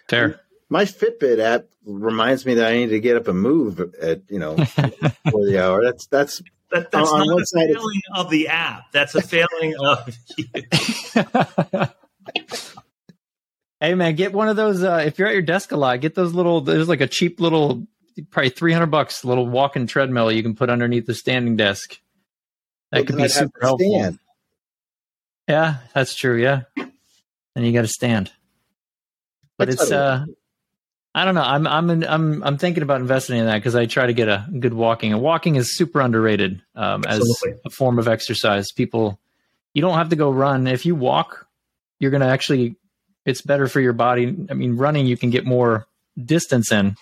Fair. 0.08 0.40
My 0.68 0.84
Fitbit 0.84 1.38
app 1.38 1.66
reminds 1.84 2.44
me 2.46 2.54
that 2.54 2.66
I 2.70 2.74
need 2.76 2.88
to 2.88 3.00
get 3.00 3.16
up 3.16 3.28
and 3.28 3.38
move 3.40 3.80
at 4.00 4.22
you 4.28 4.38
know 4.38 4.56
for 4.56 5.44
the 5.46 5.62
hour. 5.62 5.82
That's 5.84 6.06
that's 6.06 6.42
That, 6.70 6.90
that's 6.90 7.08
On- 7.12 7.20
on 7.20 7.26
not 7.28 7.34
one 7.34 7.42
a 7.42 7.46
side 7.46 7.70
it's- 7.70 7.76
failing 7.76 8.00
of 8.16 8.30
the 8.30 8.48
app. 8.48 8.90
That's 8.90 9.14
a 9.14 9.22
failing 9.22 9.74
of 9.78 10.16
you. 10.36 11.86
hey 13.80 13.94
man, 13.94 14.16
get 14.16 14.32
one 14.32 14.48
of 14.48 14.56
those. 14.56 14.82
Uh, 14.82 15.04
if 15.06 15.18
you're 15.18 15.28
at 15.28 15.34
your 15.34 15.42
desk 15.42 15.70
a 15.72 15.76
lot, 15.76 16.00
get 16.00 16.14
those 16.16 16.32
little. 16.32 16.60
There's 16.62 16.88
like 16.88 17.00
a 17.00 17.06
cheap 17.06 17.38
little, 17.38 17.86
probably 18.30 18.50
300 18.50 18.86
bucks, 18.86 19.24
little 19.24 19.46
walking 19.46 19.86
treadmill 19.86 20.32
you 20.32 20.42
can 20.42 20.56
put 20.56 20.70
underneath 20.70 21.06
the 21.06 21.14
standing 21.14 21.56
desk. 21.56 22.00
That 22.90 23.06
could 23.06 23.16
be 23.16 23.28
super 23.28 23.60
helpful. 23.60 24.00
Stand. 24.00 24.18
Yeah, 25.48 25.76
that's 25.94 26.14
true. 26.14 26.40
Yeah, 26.40 26.62
and 27.54 27.66
you 27.66 27.72
got 27.72 27.82
to 27.82 27.88
stand. 27.88 28.32
But 29.58 29.68
it's 29.68 29.90
uh, 29.90 30.24
I 31.14 31.24
don't 31.24 31.34
know. 31.34 31.42
I'm 31.42 31.66
I'm 31.66 31.90
in, 31.90 32.04
I'm 32.04 32.42
I'm 32.42 32.58
thinking 32.58 32.82
about 32.82 33.00
investing 33.00 33.38
in 33.38 33.46
that 33.46 33.56
because 33.56 33.76
I 33.76 33.86
try 33.86 34.06
to 34.06 34.12
get 34.12 34.28
a 34.28 34.46
good 34.58 34.74
walking. 34.74 35.12
And 35.12 35.22
walking 35.22 35.54
is 35.54 35.76
super 35.76 36.00
underrated 36.00 36.60
um, 36.74 37.04
as 37.06 37.20
Absolutely. 37.20 37.60
a 37.64 37.70
form 37.70 37.98
of 37.98 38.08
exercise. 38.08 38.72
People, 38.72 39.20
you 39.74 39.80
don't 39.80 39.94
have 39.94 40.08
to 40.08 40.16
go 40.16 40.30
run. 40.30 40.66
If 40.66 40.84
you 40.84 40.96
walk, 40.96 41.46
you're 42.00 42.10
going 42.10 42.22
to 42.22 42.26
actually. 42.26 42.76
It's 43.24 43.40
better 43.40 43.68
for 43.68 43.80
your 43.80 43.94
body. 43.94 44.36
I 44.50 44.54
mean, 44.54 44.76
running 44.76 45.06
you 45.06 45.16
can 45.16 45.30
get 45.30 45.46
more 45.46 45.86
distance 46.22 46.70
in, 46.70 46.96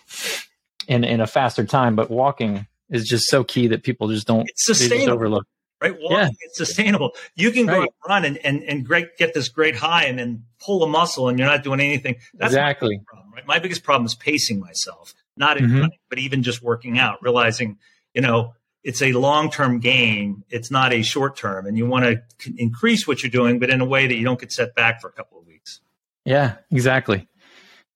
in 0.86 1.03
in 1.03 1.20
a 1.20 1.26
faster 1.26 1.64
time. 1.64 1.97
But 1.97 2.11
walking 2.11 2.66
is 2.90 3.09
just 3.09 3.28
so 3.28 3.43
key 3.43 3.68
that 3.68 3.82
people 3.82 4.09
just 4.09 4.26
don't. 4.26 4.49
It's 4.49 4.66
they 4.66 4.88
just 4.88 5.09
overlook. 5.09 5.47
Right? 5.82 5.92
Walking, 6.00 6.16
Yeah. 6.18 6.28
it's 6.40 6.56
sustainable. 6.56 7.12
You 7.34 7.50
can 7.50 7.66
go 7.66 7.80
and 7.82 7.90
run 8.08 8.24
and, 8.24 8.38
and, 8.38 8.62
and 8.62 8.86
great, 8.86 9.16
get 9.18 9.34
this 9.34 9.48
great 9.48 9.74
high 9.76 10.04
and 10.04 10.18
then 10.18 10.44
pull 10.64 10.82
a 10.82 10.86
muscle 10.86 11.28
and 11.28 11.38
you're 11.38 11.48
not 11.48 11.62
doing 11.64 11.80
anything. 11.80 12.16
That's 12.34 12.52
Exactly. 12.52 12.88
my 12.88 12.94
biggest 12.98 13.06
problem, 13.08 13.32
right? 13.34 13.46
My 13.46 13.58
biggest 13.58 13.82
problem 13.82 14.06
is 14.06 14.14
pacing 14.14 14.60
myself, 14.60 15.12
not 15.36 15.56
in 15.58 15.66
Mhm. 15.66 15.80
running, 15.80 15.98
but 16.08 16.18
even 16.18 16.42
just 16.42 16.62
working 16.62 16.98
out, 16.98 17.22
realizing, 17.22 17.78
you 18.14 18.20
know, 18.22 18.54
it's 18.84 19.02
a 19.02 19.12
long 19.12 19.50
term 19.50 19.78
game. 19.80 20.44
It's 20.50 20.70
not 20.70 20.92
a 20.92 21.02
short 21.02 21.36
term. 21.36 21.66
And 21.66 21.76
you 21.76 21.86
want 21.86 22.04
to 22.04 22.22
c- 22.40 22.54
increase 22.58 23.06
what 23.06 23.22
you're 23.22 23.30
doing, 23.30 23.58
but 23.58 23.70
in 23.70 23.80
a 23.80 23.84
way 23.84 24.06
that 24.06 24.16
you 24.16 24.24
don't 24.24 24.40
get 24.40 24.52
set 24.52 24.74
back 24.74 25.00
for 25.00 25.08
a 25.08 25.12
couple 25.12 25.38
of 25.38 25.46
weeks. 25.46 25.80
Yeah, 26.24 26.56
exactly. 26.70 27.28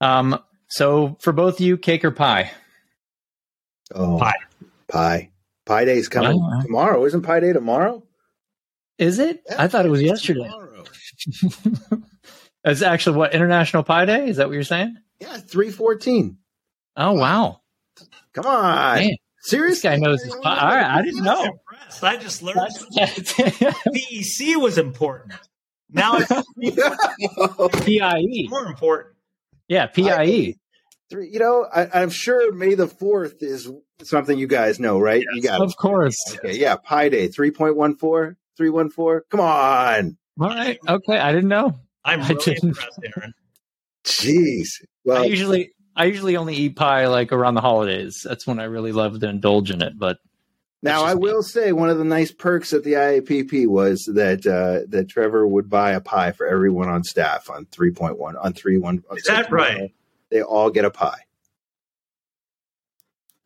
Um, 0.01 0.39
so 0.69 1.17
for 1.21 1.33
both 1.33 1.55
of 1.55 1.61
you, 1.61 1.77
cake 1.77 2.05
or 2.05 2.11
pie? 2.11 2.53
Oh, 3.95 4.19
Pie. 4.19 4.35
Pie. 4.89 5.31
Pie 5.67 5.85
Day's 5.85 6.09
coming 6.09 6.41
Wow. 6.41 6.61
tomorrow. 6.63 7.05
Isn't 7.05 7.23
Pi 7.23 7.41
Day 7.41 7.53
tomorrow? 7.53 8.03
Is 8.99 9.19
it? 9.19 9.43
I 9.59 9.69
thought 9.69 9.85
it 9.85 9.91
was 9.91 10.01
yesterday. 10.03 10.45
Tomorrow. 10.45 10.85
It's 12.69 12.83
actually 12.83 13.17
what 13.19 13.33
International 13.33 13.85
Pi 13.85 14.07
Day? 14.07 14.29
Is 14.29 14.39
that 14.39 14.49
what 14.49 14.55
you're 14.55 14.65
saying? 14.65 14.97
Yeah, 15.21 15.37
three 15.37 15.71
fourteen. 15.71 16.39
Oh 16.97 17.13
wow, 17.13 17.61
Come 18.33 18.47
on, 18.47 18.97
Man, 18.97 19.07
this 19.11 19.17
seriously. 19.43 19.89
guy 19.91 19.97
knows 19.99 20.21
his 20.21 20.35
pie. 20.35 20.59
All 20.59 20.75
right, 20.75 20.85
I 20.99 21.03
didn't 21.03 21.23
know. 21.23 21.45
Impressed. 21.45 22.03
I 22.03 22.17
just 22.17 22.43
learned 22.43 22.59
PEC 22.99 24.57
was 24.61 24.79
important. 24.79 25.35
Now 25.91 26.17
it's 26.19 26.33
PIE. 27.85 28.47
more 28.49 28.67
important. 28.67 29.15
Yeah, 29.69 29.87
PIE. 29.87 30.57
Three, 31.09 31.31
you 31.33 31.39
know, 31.39 31.67
I, 31.73 32.01
I'm 32.03 32.11
sure 32.11 32.53
May 32.53 32.75
the 32.75 32.89
Fourth 32.89 33.45
is 33.45 33.71
something 34.03 34.39
you 34.39 34.47
guys 34.47 34.79
know, 34.81 34.99
right? 34.99 35.25
you 35.35 35.43
got 35.43 35.61
Of 35.61 35.77
course. 35.77 36.17
okay. 36.37 36.57
Yeah, 36.59 36.77
Pi 36.77 37.09
Day, 37.09 37.29
3.14, 37.29 38.37
314. 38.57 39.21
Come 39.31 39.41
on, 39.41 40.17
All 40.41 40.49
right. 40.49 40.79
Okay, 40.89 41.19
I 41.19 41.33
didn't 41.33 41.49
know. 41.49 41.79
I'm 42.05 42.21
I 42.23 42.29
really 42.29 42.45
didn't- 42.45 42.65
impressed, 42.71 43.01
Aaron. 43.17 43.35
jeez. 44.05 44.69
I 45.11 45.25
usually 45.25 45.73
I 45.97 46.05
usually 46.05 46.37
only 46.37 46.55
eat 46.55 46.77
pie 46.77 47.07
like 47.07 47.33
around 47.33 47.55
the 47.55 47.61
holidays. 47.61 48.21
That's 48.25 48.47
when 48.47 48.59
I 48.61 48.65
really 48.65 48.93
love 48.93 49.19
to 49.21 49.29
indulge 49.29 49.71
in 49.71 49.83
it. 49.83 49.99
But 49.99 50.19
now 50.83 51.01
just 51.03 51.07
I 51.07 51.15
me. 51.15 51.21
will 51.21 51.43
say 51.43 51.73
one 51.73 51.89
of 51.91 51.99
the 51.99 52.05
nice 52.05 52.31
perks 52.33 52.73
at 52.73 52.85
the 52.85 52.93
IAPP 52.93 53.67
was 53.67 54.03
that 54.15 54.47
uh, 54.47 54.87
that 54.91 55.09
Trevor 55.09 55.47
would 55.49 55.69
buy 55.71 55.93
a 55.93 56.01
pie 56.01 56.33
for 56.33 56.47
everyone 56.47 56.89
on 56.89 57.03
staff 57.03 57.49
on 57.51 57.65
3.1 57.67 58.35
on 58.45 58.53
3 58.53 58.79
1. 58.79 59.05
Is 59.17 59.25
that 59.25 59.51
right? 59.51 59.93
They 60.31 60.43
all 60.43 60.71
get 60.71 60.85
a 60.85 60.91
pie. 60.91 61.21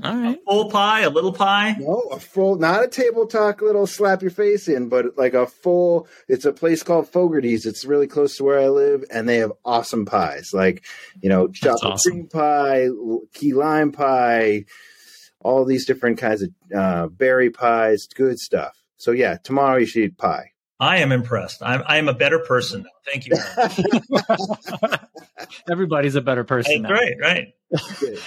All 0.05 0.17
right. 0.17 0.39
Full 0.47 0.71
pie, 0.71 1.01
a 1.01 1.11
little 1.11 1.33
pie. 1.33 1.77
No, 1.79 2.01
a 2.13 2.21
full, 2.21 2.57
not 2.57 2.85
a 2.85 2.89
table 2.89 3.27
talk 3.27 3.61
little 3.61 3.87
slap 3.87 4.23
your 4.23 4.31
face 4.31 4.69
in, 4.69 4.89
but 4.89 5.17
like 5.17 5.35
a 5.35 5.47
full. 5.47 6.07
It's 6.29 6.45
a 6.45 6.53
place 6.53 6.83
called 6.83 7.09
Fogarty's. 7.09 7.67
It's 7.67 7.85
really 7.85 8.07
close 8.07 8.37
to 8.37 8.45
where 8.45 8.59
I 8.59 8.69
live, 8.69 9.05
and 9.11 9.29
they 9.29 9.39
have 9.39 9.53
awesome 9.65 10.07
pies, 10.07 10.51
like 10.53 10.85
you 11.23 11.29
know, 11.29 11.49
chocolate 11.49 11.93
awesome. 11.93 12.13
cream 12.13 12.29
pie, 12.29 12.89
key 13.33 13.53
lime 13.53 13.93
pie, 13.93 14.65
all 15.41 15.65
these 15.65 15.87
different 15.87 16.19
kinds 16.19 16.43
of 16.43 16.51
uh, 16.75 17.07
berry 17.09 17.51
pies, 17.51 18.07
good 18.15 18.39
stuff. 18.39 18.77
So 18.97 19.13
yeah, 19.13 19.39
tomorrow 19.43 19.79
you 19.79 19.87
should 19.87 20.03
eat 20.03 20.19
pie. 20.19 20.53
I 20.81 20.99
am 20.99 21.12
impressed. 21.12 21.62
I'm, 21.62 21.83
I 21.87 21.99
am 21.99 22.09
a 22.09 22.14
better 22.14 22.39
person. 22.39 22.85
now. 22.85 22.89
Thank 23.07 23.26
you. 23.26 23.35
Everybody's 25.70 26.14
a 26.14 26.20
better 26.20 26.45
person. 26.45 26.83
That's 26.83 26.93
now. 26.93 26.99
right, 26.99 27.14
right. 27.20 27.55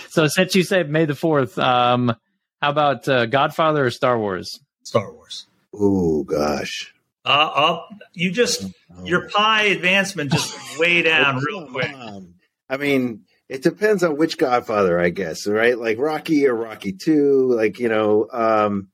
So 0.10 0.28
since 0.28 0.56
you 0.56 0.64
said 0.64 0.89
May 0.89 1.06
the 1.06 1.16
Fourth, 1.16 1.58
um, 1.60 2.16
how 2.62 2.70
about 2.70 3.08
uh, 3.08 3.26
Godfather 3.26 3.86
or 3.86 3.91
Star 3.91 4.18
Wars? 4.20 4.60
Star 4.84 5.12
Wars. 5.14 5.47
oh 5.74 6.24
gosh, 6.24 6.93
Uh, 7.26 7.30
up, 7.56 7.89
you 8.14 8.32
just 8.32 8.66
your 9.04 9.30
pie 9.30 9.64
advancement 9.64 10.32
just 10.32 10.80
way 10.80 11.01
down 11.01 11.38
real 11.43 11.68
quick. 11.68 11.91
on. 11.93 12.36
I 12.70 12.78
mean, 12.78 13.24
it 13.49 13.64
depends 13.64 14.04
on 14.04 14.18
which 14.18 14.38
Godfather, 14.38 14.99
I 14.99 15.10
guess, 15.10 15.47
right? 15.47 15.78
Like 15.78 15.97
Rocky 15.99 16.47
or 16.47 16.56
Rocky 16.56 16.93
Two, 16.93 17.51
like 17.54 17.80
you 17.80 17.89
know, 17.89 18.28
um, 18.32 18.89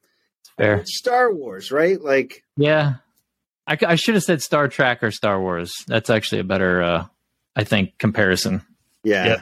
Fair. 0.58 0.84
Star 0.86 1.34
Wars, 1.34 1.72
right? 1.72 2.00
Like 2.02 2.44
Yeah, 2.58 2.96
I, 3.70 3.78
c- 3.78 3.86
I 3.86 3.96
should 3.96 4.16
have 4.16 4.24
said 4.24 4.42
Star 4.42 4.68
Trek 4.68 5.04
or 5.04 5.12
Star 5.12 5.40
Wars. 5.40 5.86
That's 5.88 6.10
actually 6.10 6.42
a 6.42 6.44
better, 6.44 6.82
uh, 6.82 7.06
I 7.56 7.64
think, 7.64 7.98
comparison. 8.00 8.64
yeah. 9.04 9.26
Yeah. 9.26 9.42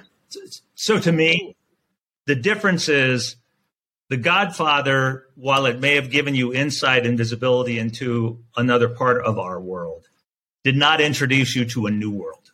So 0.76 1.00
to 1.00 1.12
me, 1.12 1.56
the 2.26 2.36
difference 2.36 2.90
is 2.90 3.38
the 4.10 4.18
Godfather, 4.18 5.26
while 5.36 5.66
it 5.66 5.80
may 5.80 5.96
have 5.96 6.12
given 6.12 6.36
you 6.36 6.54
insight 6.54 7.06
and 7.06 7.18
visibility 7.18 7.80
into 7.80 8.44
another 8.58 8.90
part 8.90 9.24
of 9.24 9.40
our 9.40 9.60
world, 9.60 10.10
did 10.66 10.76
not 10.76 11.00
introduce 11.00 11.56
you 11.56 11.64
to 11.66 11.88
a 11.88 11.92
new 11.92 12.12
world. 12.12 12.52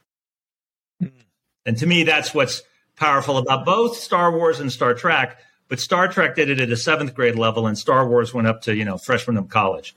And 1.65 1.77
to 1.77 1.87
me, 1.87 2.03
that's 2.03 2.33
what's 2.33 2.61
powerful 2.95 3.37
about 3.39 3.65
both 3.65 3.97
Star 3.97 4.31
Wars 4.31 4.59
and 4.59 4.71
Star 4.71 4.93
Trek. 4.93 5.39
But 5.69 5.79
Star 5.79 6.07
Trek 6.07 6.35
did 6.35 6.49
it 6.49 6.59
at 6.59 6.69
a 6.69 6.77
seventh 6.77 7.15
grade 7.15 7.35
level, 7.35 7.65
and 7.65 7.77
Star 7.77 8.07
Wars 8.07 8.33
went 8.33 8.47
up 8.47 8.61
to 8.63 8.75
you 8.75 8.85
know 8.85 8.97
freshman 8.97 9.37
of 9.37 9.49
college. 9.49 9.95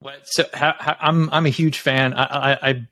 What- 0.00 0.20
So 0.24 0.44
how, 0.52 0.74
how, 0.78 0.96
I'm 1.00 1.28
I'm 1.30 1.46
a 1.46 1.50
huge 1.50 1.78
fan. 1.78 2.14
I, 2.14 2.24
I 2.24 2.70
I 2.70 2.86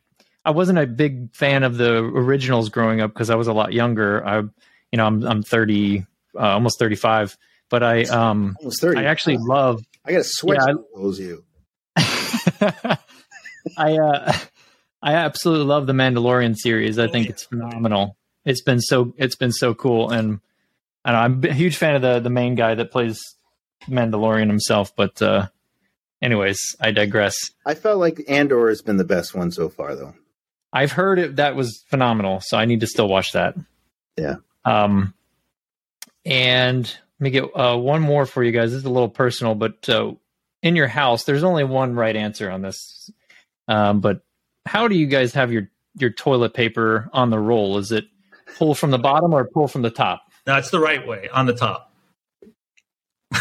I 0.44 0.50
wasn't 0.50 0.78
a 0.78 0.86
big 0.86 1.34
fan 1.34 1.62
of 1.62 1.76
the 1.76 1.96
originals 1.98 2.68
growing 2.68 3.00
up 3.00 3.12
because 3.12 3.30
I 3.30 3.34
was 3.34 3.48
a 3.48 3.52
lot 3.52 3.72
younger. 3.72 4.26
I 4.26 4.38
you 4.38 4.96
know 4.96 5.06
I'm 5.06 5.22
I'm 5.24 5.42
30, 5.42 6.06
uh, 6.34 6.38
almost 6.40 6.78
35, 6.78 7.36
but 7.70 7.82
I 7.82 8.02
um 8.04 8.56
Almost 8.60 8.80
thirty. 8.80 9.00
I 9.00 9.04
actually 9.04 9.38
love 9.38 9.82
I 10.04 10.12
got 10.12 10.20
a 10.20 10.24
sweat 10.24 10.58
Yeah, 10.66 10.74
knows 10.94 11.18
you. 11.18 11.44
I 13.76 13.96
uh, 13.96 14.32
I 15.02 15.14
absolutely 15.14 15.66
love 15.66 15.86
the 15.86 15.92
Mandalorian 15.92 16.56
series. 16.56 16.98
I 16.98 17.08
think 17.08 17.28
it's 17.28 17.44
phenomenal. 17.44 18.16
It's 18.44 18.62
been 18.62 18.80
so 18.80 19.12
it's 19.16 19.36
been 19.36 19.52
so 19.52 19.74
cool, 19.74 20.10
and 20.10 20.40
I 21.04 21.12
don't 21.12 21.42
know, 21.42 21.46
I'm 21.48 21.52
a 21.52 21.54
huge 21.54 21.76
fan 21.76 21.94
of 21.94 22.02
the 22.02 22.20
the 22.20 22.30
main 22.30 22.54
guy 22.54 22.74
that 22.74 22.90
plays 22.90 23.20
Mandalorian 23.88 24.48
himself. 24.48 24.94
But 24.96 25.20
uh, 25.20 25.48
anyways, 26.22 26.76
I 26.80 26.90
digress. 26.90 27.36
I 27.66 27.74
felt 27.74 27.98
like 27.98 28.24
Andor 28.28 28.68
has 28.68 28.82
been 28.82 28.96
the 28.96 29.04
best 29.04 29.34
one 29.34 29.50
so 29.50 29.68
far, 29.68 29.94
though. 29.94 30.14
I've 30.72 30.92
heard 30.92 31.18
it 31.18 31.36
that 31.36 31.56
was 31.56 31.82
phenomenal, 31.88 32.40
so 32.42 32.56
I 32.56 32.66
need 32.66 32.80
to 32.80 32.86
still 32.86 33.08
watch 33.08 33.32
that. 33.32 33.54
Yeah. 34.16 34.36
Um, 34.64 35.14
and 36.24 36.84
let 36.84 37.24
me 37.24 37.30
get 37.30 37.44
uh, 37.54 37.76
one 37.76 38.02
more 38.02 38.26
for 38.26 38.42
you 38.42 38.52
guys. 38.52 38.70
This 38.70 38.80
is 38.80 38.84
a 38.84 38.90
little 38.90 39.08
personal, 39.08 39.54
but 39.54 39.88
uh, 39.88 40.12
in 40.62 40.76
your 40.76 40.88
house, 40.88 41.24
there's 41.24 41.44
only 41.44 41.64
one 41.64 41.94
right 41.94 42.14
answer 42.14 42.50
on 42.50 42.62
this. 42.62 43.10
Um, 43.66 44.00
but 44.00 44.20
how 44.66 44.88
do 44.88 44.94
you 44.94 45.06
guys 45.06 45.34
have 45.34 45.52
your 45.52 45.70
your 45.96 46.10
toilet 46.10 46.54
paper 46.54 47.08
on 47.12 47.30
the 47.30 47.38
roll? 47.38 47.78
Is 47.78 47.92
it 47.92 48.04
pull 48.56 48.74
from 48.74 48.90
the 48.90 48.98
bottom 48.98 49.32
or 49.32 49.48
pull 49.48 49.68
from 49.68 49.82
the 49.82 49.90
top? 49.90 50.22
That's 50.44 50.70
the 50.70 50.80
right 50.80 51.06
way 51.06 51.28
on 51.32 51.46
the 51.46 51.54
top. 51.54 51.92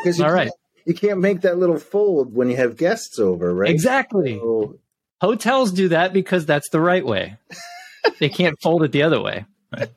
Because 0.00 0.20
you, 0.20 0.24
All 0.24 0.32
right. 0.32 0.52
Can't- 0.94 1.02
you 1.02 1.08
can't 1.08 1.20
make 1.20 1.40
that 1.42 1.58
little 1.58 1.78
fold 1.78 2.34
when 2.34 2.48
you 2.50 2.56
have 2.56 2.76
guests 2.76 3.18
over, 3.18 3.54
right? 3.54 3.70
Exactly. 3.70 4.38
So, 4.38 4.78
Hotels 5.20 5.72
do 5.72 5.88
that 5.88 6.12
because 6.12 6.46
that's 6.46 6.68
the 6.70 6.80
right 6.80 7.04
way. 7.04 7.36
they 8.20 8.28
can't 8.28 8.56
fold 8.60 8.84
it 8.84 8.92
the 8.92 9.02
other 9.02 9.20
way. 9.20 9.44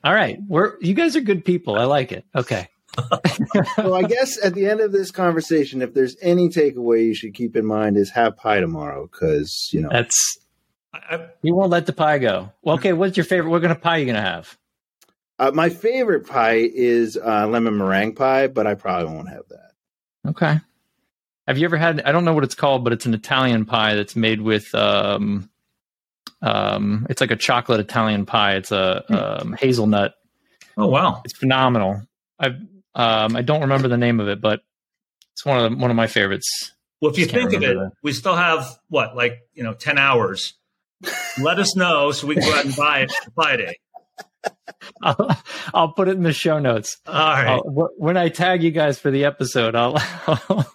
All 0.04 0.12
right, 0.12 0.38
we're 0.48 0.74
you 0.80 0.94
guys 0.94 1.16
are 1.16 1.20
good 1.20 1.44
people. 1.44 1.78
I 1.78 1.84
like 1.84 2.12
it. 2.12 2.24
Okay. 2.34 2.68
so 3.76 3.94
I 3.94 4.02
guess 4.02 4.44
at 4.44 4.52
the 4.54 4.66
end 4.66 4.80
of 4.80 4.92
this 4.92 5.10
conversation, 5.10 5.80
if 5.80 5.94
there's 5.94 6.16
any 6.20 6.48
takeaway 6.50 7.06
you 7.06 7.14
should 7.14 7.32
keep 7.34 7.56
in 7.56 7.64
mind 7.64 7.96
is 7.96 8.10
have 8.10 8.36
pie 8.36 8.60
tomorrow, 8.60 9.08
because 9.10 9.70
you 9.72 9.80
know 9.80 9.88
That's 9.90 10.38
I, 10.92 10.98
I, 11.16 11.26
You 11.40 11.54
won't 11.54 11.70
let 11.70 11.86
the 11.86 11.94
pie 11.94 12.18
go. 12.18 12.52
Well, 12.62 12.74
okay, 12.74 12.92
what's 12.92 13.16
your 13.16 13.24
favorite? 13.24 13.50
What 13.50 13.62
kind 13.62 13.72
of 13.72 13.80
pie 13.80 13.96
you 13.98 14.06
gonna 14.06 14.20
have? 14.20 14.58
uh, 15.38 15.52
my 15.54 15.70
favorite 15.70 16.26
pie 16.26 16.68
is 16.74 17.16
uh, 17.16 17.46
lemon 17.48 17.78
meringue 17.78 18.14
pie, 18.14 18.48
but 18.48 18.66
I 18.66 18.74
probably 18.74 19.14
won't 19.14 19.28
have 19.30 19.48
that. 19.48 19.70
Okay. 20.28 20.60
Have 21.46 21.58
you 21.58 21.64
ever 21.64 21.76
had? 21.76 22.02
I 22.02 22.12
don't 22.12 22.24
know 22.24 22.34
what 22.34 22.44
it's 22.44 22.54
called, 22.54 22.84
but 22.84 22.92
it's 22.92 23.06
an 23.06 23.14
Italian 23.14 23.64
pie 23.64 23.94
that's 23.94 24.14
made 24.14 24.40
with. 24.40 24.72
Um, 24.74 25.50
um, 26.40 27.06
it's 27.10 27.20
like 27.20 27.30
a 27.30 27.36
chocolate 27.36 27.80
Italian 27.80 28.26
pie. 28.26 28.56
It's 28.56 28.72
a 28.72 29.40
um, 29.40 29.52
hazelnut. 29.52 30.14
oh 30.76 30.86
wow, 30.86 31.22
It's 31.24 31.36
phenomenal. 31.36 32.02
I 32.38 32.48
um, 32.94 33.36
I 33.36 33.42
don't 33.42 33.62
remember 33.62 33.88
the 33.88 33.96
name 33.96 34.20
of 34.20 34.28
it, 34.28 34.40
but 34.40 34.60
it's 35.32 35.44
one 35.44 35.64
of 35.64 35.70
the, 35.70 35.76
one 35.76 35.90
of 35.90 35.96
my 35.96 36.06
favorites. 36.06 36.72
Well, 37.00 37.10
if 37.10 37.18
you 37.18 37.26
think 37.26 37.52
of 37.52 37.62
it, 37.62 37.74
that. 37.74 37.92
we 38.02 38.12
still 38.12 38.36
have 38.36 38.78
what, 38.88 39.16
like 39.16 39.40
you 39.54 39.64
know, 39.64 39.74
ten 39.74 39.98
hours. 39.98 40.54
Let 41.40 41.58
us 41.58 41.74
know 41.74 42.12
so 42.12 42.28
we 42.28 42.36
can 42.36 42.44
go 42.44 42.54
out 42.54 42.64
and 42.64 42.76
buy 42.76 43.00
it 43.00 43.12
Friday. 43.34 43.78
I'll, 45.02 45.42
I'll 45.74 45.92
put 45.92 46.08
it 46.08 46.16
in 46.16 46.22
the 46.22 46.32
show 46.32 46.58
notes. 46.58 46.98
All 47.06 47.14
right, 47.14 47.48
I'll, 47.48 47.90
when 47.96 48.16
I 48.16 48.28
tag 48.28 48.62
you 48.62 48.70
guys 48.70 48.98
for 48.98 49.10
the 49.10 49.24
episode, 49.24 49.74
I'll 49.74 49.96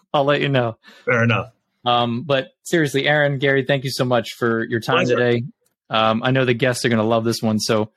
I'll 0.14 0.24
let 0.24 0.42
you 0.42 0.50
know. 0.50 0.78
fair 1.06 1.24
enough. 1.24 1.52
Um, 1.86 2.24
but 2.24 2.50
seriously, 2.64 3.08
Aaron, 3.08 3.40
Gary, 3.40 3.64
thank 3.64 3.84
you 3.84 3.92
so 3.92 4.04
much 4.04 4.34
for 4.34 4.66
your 4.66 4.80
time 4.80 5.06
Pleasure. 5.06 5.16
today. 5.16 5.44
Um, 5.90 6.22
I 6.24 6.32
know 6.32 6.44
the 6.44 6.54
guests 6.54 6.84
are 6.84 6.90
going 6.90 7.00
to 7.00 7.06
love 7.06 7.24
this 7.24 7.42
one, 7.42 7.60
so 7.60 7.92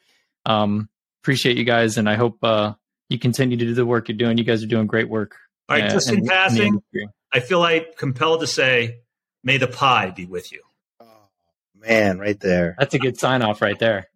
um, 0.47 0.89
appreciate 1.23 1.57
you 1.57 1.65
guys, 1.65 1.99
and 1.99 2.09
I 2.09 2.15
hope 2.15 2.39
uh, 2.43 2.75
you 3.09 3.19
continue 3.19 3.57
to 3.57 3.65
do 3.65 3.75
the 3.75 3.87
work 3.87 4.09
you're 4.09 4.17
doing. 4.17 4.39
You 4.39 4.45
guys 4.45 4.63
are 4.63 4.69
doing 4.69 4.87
great 4.87 5.09
work. 5.09 5.37
All 5.69 5.77
right, 5.77 5.87
uh, 5.87 5.93
just 5.93 6.11
in 6.11 6.21
the 6.21 6.29
passing, 6.29 6.67
industry. 6.69 7.09
I 7.33 7.41
feel 7.41 7.59
like 7.59 7.97
compelled 7.97 8.41
to 8.41 8.47
say, 8.47 9.01
"May 9.43 9.57
the 9.57 9.67
pie 9.67 10.11
be 10.11 10.27
with 10.27 10.53
you." 10.53 10.63
Oh, 11.01 11.07
man, 11.75 12.19
right 12.19 12.39
there. 12.39 12.77
That's 12.79 12.95
a 12.95 12.99
good 12.99 13.19
sign 13.19 13.43
off 13.43 13.61
right 13.61 13.79
there. 13.79 14.10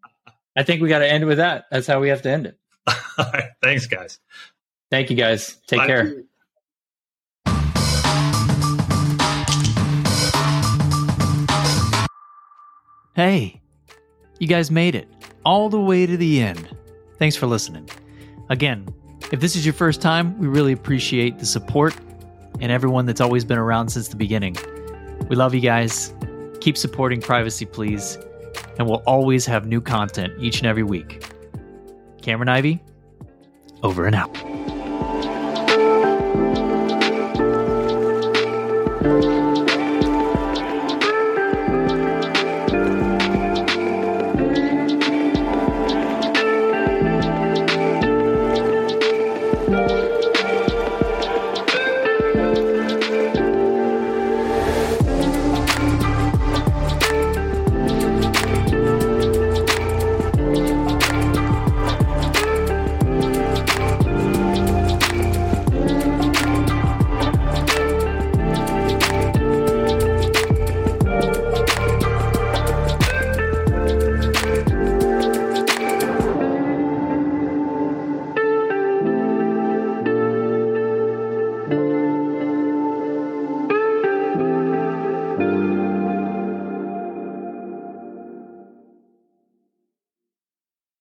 I 0.56 0.62
think 0.62 0.82
we 0.82 0.88
got 0.88 1.00
to 1.00 1.10
end 1.10 1.26
with 1.26 1.38
that. 1.38 1.64
That's 1.70 1.86
how 1.86 2.00
we 2.00 2.08
have 2.08 2.22
to 2.22 2.30
end 2.30 2.46
it. 2.46 2.58
All 3.18 3.26
right, 3.32 3.50
thanks, 3.62 3.86
guys. 3.86 4.18
Thank 4.90 5.10
you 5.10 5.16
guys. 5.16 5.56
Take 5.66 5.80
Bye. 5.80 5.86
care. 5.86 6.14
Hey, 13.16 13.60
you 14.40 14.48
guys 14.48 14.70
made 14.72 14.96
it 14.96 15.08
all 15.44 15.68
the 15.68 15.80
way 15.80 16.04
to 16.04 16.16
the 16.16 16.42
end. 16.42 16.68
Thanks 17.18 17.36
for 17.36 17.46
listening. 17.46 17.88
Again, 18.50 18.88
if 19.30 19.40
this 19.40 19.54
is 19.54 19.64
your 19.64 19.72
first 19.72 20.02
time, 20.02 20.36
we 20.38 20.48
really 20.48 20.72
appreciate 20.72 21.38
the 21.38 21.46
support 21.46 21.96
and 22.60 22.72
everyone 22.72 23.06
that's 23.06 23.20
always 23.20 23.44
been 23.44 23.58
around 23.58 23.88
since 23.88 24.08
the 24.08 24.16
beginning. 24.16 24.56
We 25.28 25.36
love 25.36 25.54
you 25.54 25.60
guys. 25.60 26.12
Keep 26.60 26.76
supporting 26.76 27.20
Privacy 27.20 27.66
Please, 27.66 28.18
and 28.78 28.88
we'll 28.88 29.02
always 29.06 29.46
have 29.46 29.66
new 29.66 29.80
content 29.80 30.32
each 30.38 30.58
and 30.58 30.66
every 30.66 30.82
week. 30.82 31.24
Cameron 32.22 32.48
Ivy, 32.48 32.82
over 33.82 34.06
and 34.06 34.14
out. 34.14 34.53